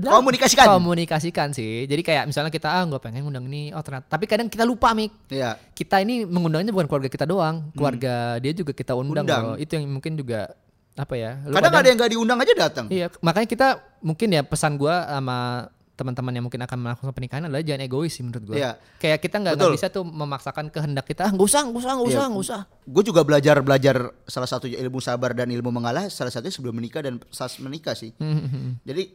Komunikasikan. 0.00 0.66
komunikasikan 0.70 1.48
sih. 1.52 1.84
Jadi 1.84 2.00
kayak 2.00 2.24
misalnya 2.24 2.48
kita 2.48 2.72
ah 2.72 2.82
nggak 2.84 3.00
pengen 3.00 3.28
ngundang 3.28 3.44
ini, 3.44 3.68
oh 3.70 3.84
ternyata. 3.84 4.08
Tapi 4.08 4.24
kadang 4.24 4.48
kita 4.48 4.64
lupa 4.64 4.96
mik. 4.96 5.28
Iya. 5.28 5.60
Kita 5.72 6.00
ini 6.00 6.24
mengundangnya 6.24 6.72
bukan 6.72 6.88
keluarga 6.88 7.12
kita 7.12 7.28
doang, 7.28 7.68
keluarga 7.72 8.40
dia 8.40 8.52
juga 8.52 8.72
kita 8.72 8.96
undang, 8.96 9.24
Hmm. 9.24 9.28
Undang. 9.28 9.42
loh. 9.44 9.56
Itu 9.60 9.72
yang 9.76 9.92
mungkin 9.92 10.16
juga 10.16 10.56
apa 11.00 11.14
ya? 11.16 11.40
lu 11.48 11.56
Kadang 11.56 11.72
ada 11.72 11.88
yang 11.88 11.96
nggak 11.96 12.12
diundang 12.12 12.38
aja 12.38 12.52
datang. 12.52 12.86
Iya, 12.92 13.08
makanya 13.24 13.48
kita 13.48 13.68
mungkin 14.00 14.28
ya 14.30 14.42
pesan 14.44 14.76
gua 14.76 15.08
sama 15.08 15.68
teman-teman 15.96 16.32
yang 16.32 16.44
mungkin 16.48 16.64
akan 16.64 16.78
melakukan 16.80 17.12
pernikahan 17.12 17.44
adalah 17.44 17.60
jangan 17.60 17.84
egois 17.84 18.08
sih 18.08 18.24
menurut 18.24 18.40
gua. 18.48 18.56
Iya. 18.56 18.70
Kayak 18.96 19.18
kita 19.20 19.36
nggak 19.36 19.56
bisa 19.68 19.92
tuh 19.92 20.00
memaksakan 20.00 20.72
kehendak 20.72 21.04
kita, 21.04 21.28
ah 21.28 21.32
nggak 21.32 21.44
usah, 21.44 21.60
nggak 21.68 21.76
usah, 21.76 21.92
nggak 21.92 22.08
usah, 22.08 22.20
Iya. 22.24 22.28
nggak 22.32 22.44
usah. 22.48 22.60
Gue 22.88 23.02
juga 23.04 23.20
belajar 23.20 23.56
belajar 23.60 23.96
salah 24.24 24.48
satu 24.48 24.64
ilmu 24.64 24.96
sabar 24.98 25.36
dan 25.36 25.52
ilmu 25.52 25.68
mengalah 25.68 26.08
salah 26.08 26.32
satunya 26.32 26.56
sebelum 26.56 26.72
menikah 26.72 27.04
dan 27.04 27.20
saat 27.28 27.52
menikah 27.60 27.92
sih. 27.92 28.16
Hmm, 28.16 28.80
Jadi 28.80 29.12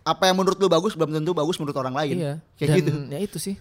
apa 0.00 0.24
yang 0.24 0.40
menurut 0.40 0.56
lu 0.56 0.72
bagus 0.72 0.96
belum 0.96 1.12
tentu 1.12 1.36
bagus 1.36 1.60
menurut 1.60 1.76
orang 1.76 1.92
lain. 1.92 2.16
Iya. 2.16 2.34
Kayak 2.56 2.68
Dan 2.72 2.76
gitu. 2.80 2.90
ya 3.12 3.18
itu 3.20 3.36
sih. 3.36 3.54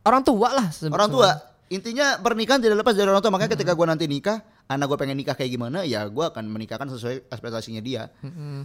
Orang 0.00 0.24
tua 0.24 0.48
lah. 0.56 0.66
Orang 0.88 1.12
tua 1.12 1.36
intinya 1.66 2.16
pernikahan 2.16 2.62
tidak 2.62 2.78
lepas 2.80 2.94
dari 2.94 3.10
orang 3.10 3.18
tua 3.18 3.34
makanya 3.34 3.58
ketika 3.58 3.74
gue 3.74 3.86
nanti 3.86 4.06
nikah 4.06 4.38
anak 4.66 4.84
gue 4.84 4.98
pengen 4.98 5.14
nikah 5.14 5.32
kayak 5.32 5.48
gimana 5.48 5.82
ya 5.82 6.04
gue 6.04 6.20
akan 6.22 6.42
menikahkan 6.44 6.86
sesuai 6.88 7.26
ekspektasinya 7.26 7.78
dia. 7.78 8.10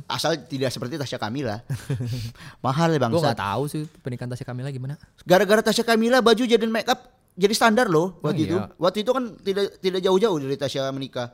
Asal 0.06 0.38
tidak 0.42 0.70
seperti 0.70 0.98
Tasya 0.98 1.16
Kamila. 1.16 1.62
Mahal 2.66 2.90
ya 2.90 2.98
Gue 2.98 3.04
bangsa 3.08 3.26
nggak 3.28 3.40
tahu 3.40 3.64
sih 3.68 3.84
pernikahan 4.00 4.30
Tasya 4.30 4.44
Kamila 4.44 4.70
gimana. 4.70 4.98
gara-gara 5.22 5.62
Tasya 5.62 5.84
Kamila 5.84 6.20
baju 6.20 6.42
jadi 6.42 6.66
make 6.66 6.88
up 6.88 7.06
jadi 7.32 7.54
standar 7.54 7.88
loh 7.88 8.18
Oh, 8.18 8.28
waktu 8.28 8.44
itu. 8.44 8.56
iya. 8.56 8.68
waktu 8.76 8.98
itu 9.02 9.12
kan 9.12 9.24
tidak 9.40 9.78
tidak 9.78 10.02
jauh-jauh 10.02 10.38
dari 10.38 10.56
Tasya 10.56 10.90
menikah 10.90 11.32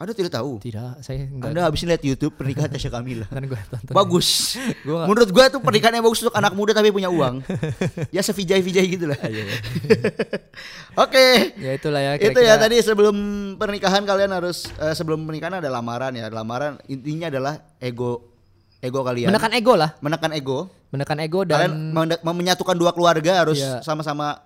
ada 0.00 0.10
tidak 0.10 0.32
tahu 0.32 0.56
Tidak, 0.58 0.98
saya 0.98 1.22
nggak. 1.22 1.44
anda 1.46 1.60
habis 1.62 1.84
lihat 1.84 2.00
YouTube 2.00 2.32
pernikahan 2.32 2.66
Tasya 2.72 2.88
Kamila 2.88 3.26
Kan 3.26 3.44
gue 3.44 3.60
tonton. 3.68 3.92
bagus 3.92 4.56
Gua 4.80 5.04
menurut 5.04 5.28
gue 5.28 5.44
tuh 5.46 5.60
pernikahan 5.66 5.92
yang 5.92 6.02
bagus 6.02 6.20
untuk 6.20 6.32
anak 6.32 6.52
muda 6.52 6.72
tapi 6.72 6.88
punya 6.88 7.06
uang 7.06 7.44
ya 8.10 8.20
sevijay 8.20 8.58
vijay 8.58 8.86
gitu 8.88 9.04
lah 9.04 9.20
Iya, 9.20 9.44
iya. 9.44 9.56
oke 10.96 11.26
ya 11.56 11.70
itulah 11.72 12.00
ya. 12.00 12.12
itu 12.16 12.32
kira-kira. 12.32 12.48
ya 12.48 12.54
tadi 12.56 12.76
sebelum 12.80 13.16
pernikahan 13.56 14.02
kalian 14.02 14.32
harus 14.32 14.72
eh, 14.74 14.92
sebelum 14.92 15.20
pernikahan 15.22 15.60
ada 15.60 15.68
lamaran 15.68 16.12
ya 16.12 16.26
lamaran 16.28 16.80
intinya 16.86 17.28
adalah 17.28 17.54
ego 17.78 18.24
ego 18.80 19.00
kalian 19.02 19.28
Menekan 19.28 19.52
ego 19.52 19.74
lah. 19.74 19.90
menekan 20.00 20.32
ego 20.32 20.58
Menekan 20.90 21.18
ego 21.20 21.44
kalian 21.44 21.70
dan 21.70 21.70
mende- 21.92 22.18
menyatukan 22.18 22.74
dua 22.74 22.90
keluarga 22.90 23.38
harus 23.38 23.60
Iya. 23.60 23.78
sama-sama 23.80 24.40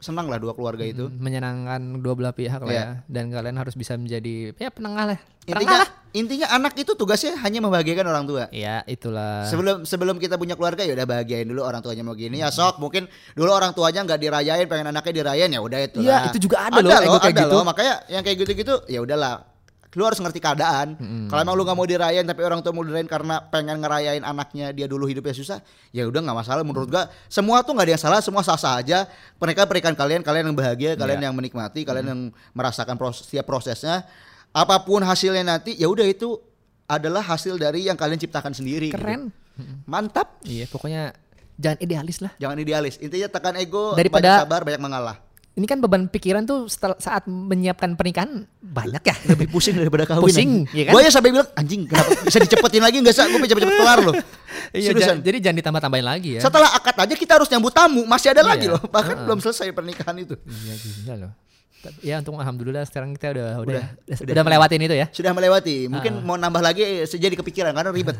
senang 0.00 0.26
lah 0.26 0.36
dua 0.36 0.52
keluarga 0.52 0.82
itu 0.82 1.06
menyenangkan 1.08 1.78
dua 1.96 2.12
belah 2.12 2.32
pihak 2.32 2.58
lah 2.58 2.68
Iya. 2.68 2.80
ya. 2.80 2.88
Dan 3.06 3.28
kalian 3.28 3.54
harus 3.54 3.72
bisa 3.72 3.94
menjadi 3.94 4.52
ya 4.54 4.68
penengah 4.68 5.04
lah. 5.06 5.20
Penengah 5.40 5.56
intinya 5.56 5.78
lah. 5.78 5.88
intinya 6.12 6.46
anak 6.52 6.72
itu 6.74 6.92
tugasnya 6.92 7.32
hanya 7.38 7.58
membahagiakan 7.60 8.06
orang 8.06 8.24
tua 8.24 8.44
Ya 8.50 8.84
itulah. 8.84 9.44
sebelum 9.44 9.82
sebelum 9.82 10.16
kita 10.16 10.36
punya 10.36 10.52
keluarga 10.52 10.80
ya 10.80 10.92
udah 10.92 11.06
bahagiain 11.06 11.44
dulu 11.44 11.60
orang 11.60 11.80
tuanya 11.80 12.00
mau 12.00 12.12
gini 12.12 12.38
ya 12.38 12.48
sok 12.48 12.76
mungkin 12.76 13.04
dulu 13.32 13.50
orang 13.50 13.72
tuanya 13.72 14.02
nggak 14.02 14.18
dirayain 14.18 14.66
pengen 14.66 14.88
anaknya 14.88 15.12
dirayain 15.16 15.48
ya 15.48 15.58
udah 15.58 15.78
itu 15.80 15.98
Iya, 16.00 16.12
lah. 16.14 16.22
itu 16.28 16.38
juga 16.40 16.56
ada 16.62 16.78
loh, 16.78 16.92
ego 16.92 17.18
kayak 17.18 17.24
ada 17.30 17.42
gitu. 17.42 17.52
loh. 17.52 17.64
makanya 17.64 17.94
yang 18.06 18.22
kayak 18.22 18.36
gitu-gitu 18.38 18.74
ya 18.86 19.00
udahlah 19.00 19.49
lu 19.90 20.06
harus 20.06 20.16
ngerti 20.16 20.38
keadaan 20.38 20.94
kalau 21.26 21.40
emang 21.40 21.54
lu 21.54 21.62
nggak 21.62 21.74
mau 21.74 21.82
dirayain 21.82 22.22
tapi 22.22 22.40
orang 22.40 22.60
tua 22.60 22.70
mau 22.70 22.82
dirayain 22.82 23.06
karena 23.06 23.42
pengen 23.42 23.82
ngerayain 23.82 24.22
anaknya 24.22 24.70
dia 24.70 24.86
dulu 24.86 25.04
hidupnya 25.04 25.32
susah 25.32 25.58
ya 25.90 26.06
udah 26.06 26.22
nggak 26.22 26.36
masalah 26.36 26.62
menurut 26.62 26.86
gua 26.86 27.10
semua 27.26 27.60
tuh 27.60 27.74
nggak 27.74 27.86
ada 27.86 27.92
yang 27.94 28.02
salah 28.02 28.20
semua 28.22 28.40
sah 28.40 28.54
sah 28.54 28.78
aja 28.78 29.10
pernikahan 29.34 29.66
pernikahan 29.66 29.96
kalian 29.96 30.22
kalian 30.22 30.44
yang 30.46 30.56
bahagia 30.56 30.90
kalian 30.94 31.18
Iya. 31.18 31.26
yang 31.26 31.34
menikmati 31.34 31.82
kalian 31.82 32.06
yang 32.06 32.20
merasakan 32.52 32.94
proses, 32.94 33.26
setiap 33.26 33.42
prosesnya 33.44 34.06
apa 34.50 34.78
pun 34.80 35.02
hasilnya 35.02 35.42
nanti 35.42 35.74
ya 35.74 35.86
udah 35.86 36.06
itu 36.06 36.38
adalah 36.86 37.22
hasil 37.22 37.54
dari 37.54 37.86
yang 37.86 37.94
kalian 37.94 38.18
ciptakan 38.18 38.50
sendiri 38.50 38.90
gitu. 38.90 38.98
Keren. 38.98 39.30
Mantap. 39.86 40.42
Iya, 40.42 40.66
pokoknya 40.66 41.14
jangan 41.54 41.78
idealis 41.78 42.18
lah. 42.18 42.34
Jangan 42.34 42.58
idealis. 42.58 42.98
Intinya 42.98 43.30
tekan 43.30 43.54
ego, 43.54 43.94
Daripada- 43.94 44.42
banyak 44.42 44.42
sabar, 44.42 44.60
banyak 44.66 44.82
mengalah. 44.82 45.16
Ini 45.50 45.66
kan 45.66 45.78
beban 45.78 46.06
pikiran 46.06 46.46
tuh 46.46 46.70
setel- 46.70 46.96
saat 46.96 47.26
menyiapkan 47.26 47.92
pernikahan 47.92 48.46
banyak 48.56 49.02
ya. 49.02 49.14
Lebih 49.28 49.50
pusing 49.50 49.74
daripada 49.74 50.06
kawin. 50.06 50.22
Pusing, 50.22 50.50
iya 50.70 50.88
kan? 50.88 50.92
Gue 50.94 51.02
ya 51.02 51.10
sampai 51.10 51.30
bilang 51.30 51.48
anjing 51.52 51.84
kenapa 51.84 52.10
bisa 52.22 52.38
dicepetin 52.38 52.80
lagi 52.80 52.96
enggak 52.96 53.12
sih? 53.12 53.22
Gue 53.24 53.36
pengen 53.36 53.50
cepet-cepet 53.50 53.76
kelar 53.76 54.00
loh. 54.00 54.14
Iya, 54.70 54.94
Seriusan. 54.94 55.18
ja- 55.18 55.24
jadi 55.24 55.36
jangan 55.42 55.56
ditambah-tambahin 55.62 56.06
lagi 56.06 56.30
ya. 56.38 56.40
Setelah 56.40 56.70
akad 56.70 56.94
aja 56.94 57.14
kita 57.14 57.32
harus 57.34 57.50
nyambut 57.50 57.70
tamu, 57.70 58.02
masih 58.04 58.30
ada 58.30 58.42
Iya. 58.42 58.50
lagi 58.50 58.66
loh. 58.66 58.78
Bahkan 58.80 59.26
belum 59.26 59.38
selesai 59.40 59.66
pernikahan 59.70 60.14
itu. 60.16 60.38
Iya 60.38 60.74
gila 60.76 61.14
loh. 61.18 61.32
Ya 61.98 62.20
untung 62.20 62.36
alhamdulillah 62.36 62.84
sekarang 62.84 63.10
kita 63.12 63.32
udah 63.32 63.48
udah 63.56 63.82
Udah, 63.82 63.84
udah, 64.12 64.30
udah. 64.30 64.44
melewatin 64.44 64.80
itu 64.80 64.94
ya. 64.94 65.06
Sudah 65.10 65.32
melewati. 65.32 65.88
Mungkin 65.88 66.22
mau 66.22 66.36
nambah 66.36 66.60
lagi 66.60 66.82
eh, 66.84 67.08
jadi 67.08 67.34
kepikiran 67.34 67.72
karena 67.72 67.90
ribet. 67.90 68.14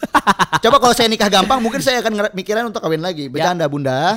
Coba 0.64 0.76
kalau 0.78 0.94
saya 0.94 1.10
nikah 1.10 1.28
gampang, 1.28 1.58
mungkin 1.58 1.82
saya 1.82 1.98
akan 1.98 2.30
mikiran 2.32 2.64
untuk 2.64 2.80
kawin 2.80 3.02
lagi. 3.02 3.26
Bercanda 3.26 3.66
Bunda. 3.66 4.16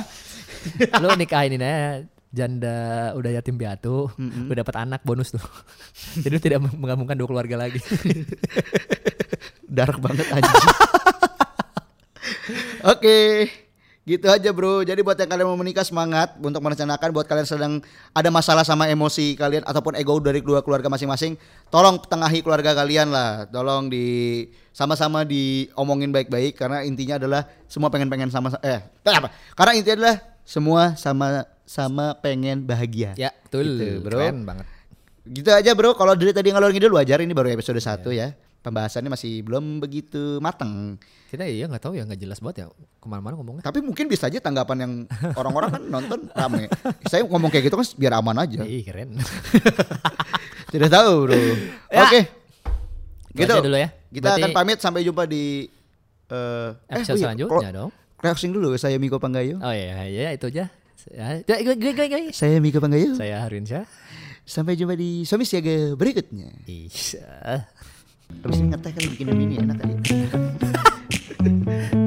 Lu 0.96 1.12
nikahin 1.14 1.52
ini 1.52 1.66
aja 1.66 2.06
janda 2.36 3.10
udah 3.16 3.30
yatim 3.32 3.56
piatu, 3.56 4.12
udah 4.20 4.56
dapat 4.60 4.76
anak 4.76 5.00
bonus 5.00 5.32
tuh. 5.32 5.40
Jadi 6.22 6.32
lu 6.36 6.40
tidak 6.44 6.60
menggabungkan 6.68 7.16
dua 7.16 7.28
keluarga 7.32 7.56
lagi. 7.64 7.80
Dark 9.76 9.96
banget 9.98 10.28
anjing. 10.28 10.66
Oke. 12.92 13.18
Gitu 14.06 14.22
aja 14.30 14.54
bro. 14.54 14.86
Jadi 14.86 15.02
buat 15.02 15.18
yang 15.18 15.26
kalian 15.26 15.50
mau 15.50 15.58
menikah 15.58 15.82
semangat 15.82 16.38
untuk 16.38 16.62
merencanakan. 16.62 17.10
Buat 17.10 17.26
kalian 17.26 17.48
sedang 17.48 17.72
ada 18.14 18.30
masalah 18.30 18.62
sama 18.62 18.86
emosi 18.86 19.34
kalian 19.34 19.66
ataupun 19.66 19.98
ego 19.98 20.14
dari 20.22 20.38
dua 20.38 20.62
keluarga 20.62 20.86
masing-masing, 20.86 21.34
tolong 21.74 21.98
tengahi 22.06 22.38
keluarga 22.38 22.70
kalian 22.78 23.10
lah. 23.10 23.50
Tolong 23.50 23.90
di 23.90 24.46
sama-sama 24.70 25.26
diomongin 25.26 26.14
baik-baik 26.14 26.54
karena 26.54 26.86
intinya 26.86 27.18
adalah 27.18 27.50
semua 27.66 27.90
pengen-pengen 27.90 28.30
sama 28.30 28.54
eh 28.62 28.78
apa? 29.02 29.34
Karena 29.58 29.72
intinya 29.74 29.96
adalah 29.98 30.16
semua 30.46 30.94
sama-sama 31.66 32.14
pengen 32.22 32.62
bahagia. 32.62 33.12
ya, 33.18 33.34
betul. 33.44 33.74
Gitu, 33.76 34.00
bro. 34.00 34.22
Keren 34.22 34.46
banget. 34.46 34.66
Gitu 35.26 35.50
aja 35.50 35.74
bro, 35.74 35.90
kalau 35.92 36.14
dari 36.14 36.30
tadi 36.30 36.54
ngalor 36.54 36.70
ngidul 36.70 36.94
wajar 36.94 37.18
ini 37.18 37.34
baru 37.34 37.50
episode 37.50 37.82
1 37.82 38.06
ya. 38.14 38.30
Pembahasannya 38.62 39.10
masih 39.10 39.42
belum 39.46 39.78
begitu 39.78 40.38
matang. 40.38 40.98
Kita 41.30 41.46
iya 41.46 41.66
nggak 41.66 41.82
tahu 41.82 41.94
ya 41.94 42.02
nggak 42.02 42.18
jelas 42.18 42.38
banget 42.38 42.62
ya 42.62 42.66
ke 42.98 43.06
mana-mana 43.06 43.38
ngomongnya. 43.38 43.62
Tapi 43.62 43.78
mungkin 43.78 44.06
bisa 44.06 44.26
aja 44.26 44.38
tanggapan 44.38 44.78
yang 44.86 44.92
orang-orang 45.34 45.70
kan 45.70 45.82
nonton 45.86 46.30
rame. 46.34 46.66
Saya 47.06 47.22
ngomong 47.26 47.50
kayak 47.50 47.70
gitu 47.70 47.78
kan 47.78 47.86
biar 47.94 48.12
aman 48.18 48.42
aja. 48.42 48.62
Ih 48.62 48.82
keren. 48.82 49.14
Tidak 50.72 50.90
tahu 50.90 51.12
bro. 51.26 51.34
Ya. 51.90 52.02
Oke. 52.06 52.20
Itu 53.34 53.42
Gitu. 53.42 53.52
aja 53.52 53.62
dulu 53.62 53.76
ya. 53.76 53.88
Kita 54.10 54.24
Berarti 54.32 54.42
akan 54.42 54.50
pamit 54.54 54.78
sampai 54.82 55.00
jumpa 55.02 55.22
di 55.26 55.68
eh 56.26 56.68
episode 56.90 57.14
oh 57.14 57.18
iya, 57.18 57.22
selanjutnya 57.22 57.70
dong. 57.70 57.90
Closing 58.16 58.50
dulu 58.50 58.74
saya 58.74 58.96
Miko 58.98 59.22
Panggayo. 59.22 59.60
Oh 59.60 59.70
iya, 59.70 60.08
iya 60.08 60.30
itu 60.32 60.48
aja. 60.48 60.72
Ya, 61.12 61.44
gue, 61.44 61.74
gue, 61.76 61.92
gue, 61.92 62.06
gue. 62.08 62.22
Saya 62.32 62.56
Miko 62.58 62.80
Panggayo. 62.80 63.14
Saya 63.14 63.44
Harwin 63.44 63.68
Syah. 63.68 63.86
Sampai 64.46 64.78
jumpa 64.78 64.94
di 64.94 65.26
Suami 65.26 65.44
Siaga 65.44 65.94
berikutnya. 65.98 66.50
Iya. 66.64 67.66
Habis 68.42 68.58
ngeteh 68.62 68.92
kali 68.94 69.06
bikin 69.14 69.26
ini 69.34 69.56
enak 69.62 69.76
kali. 69.82 69.94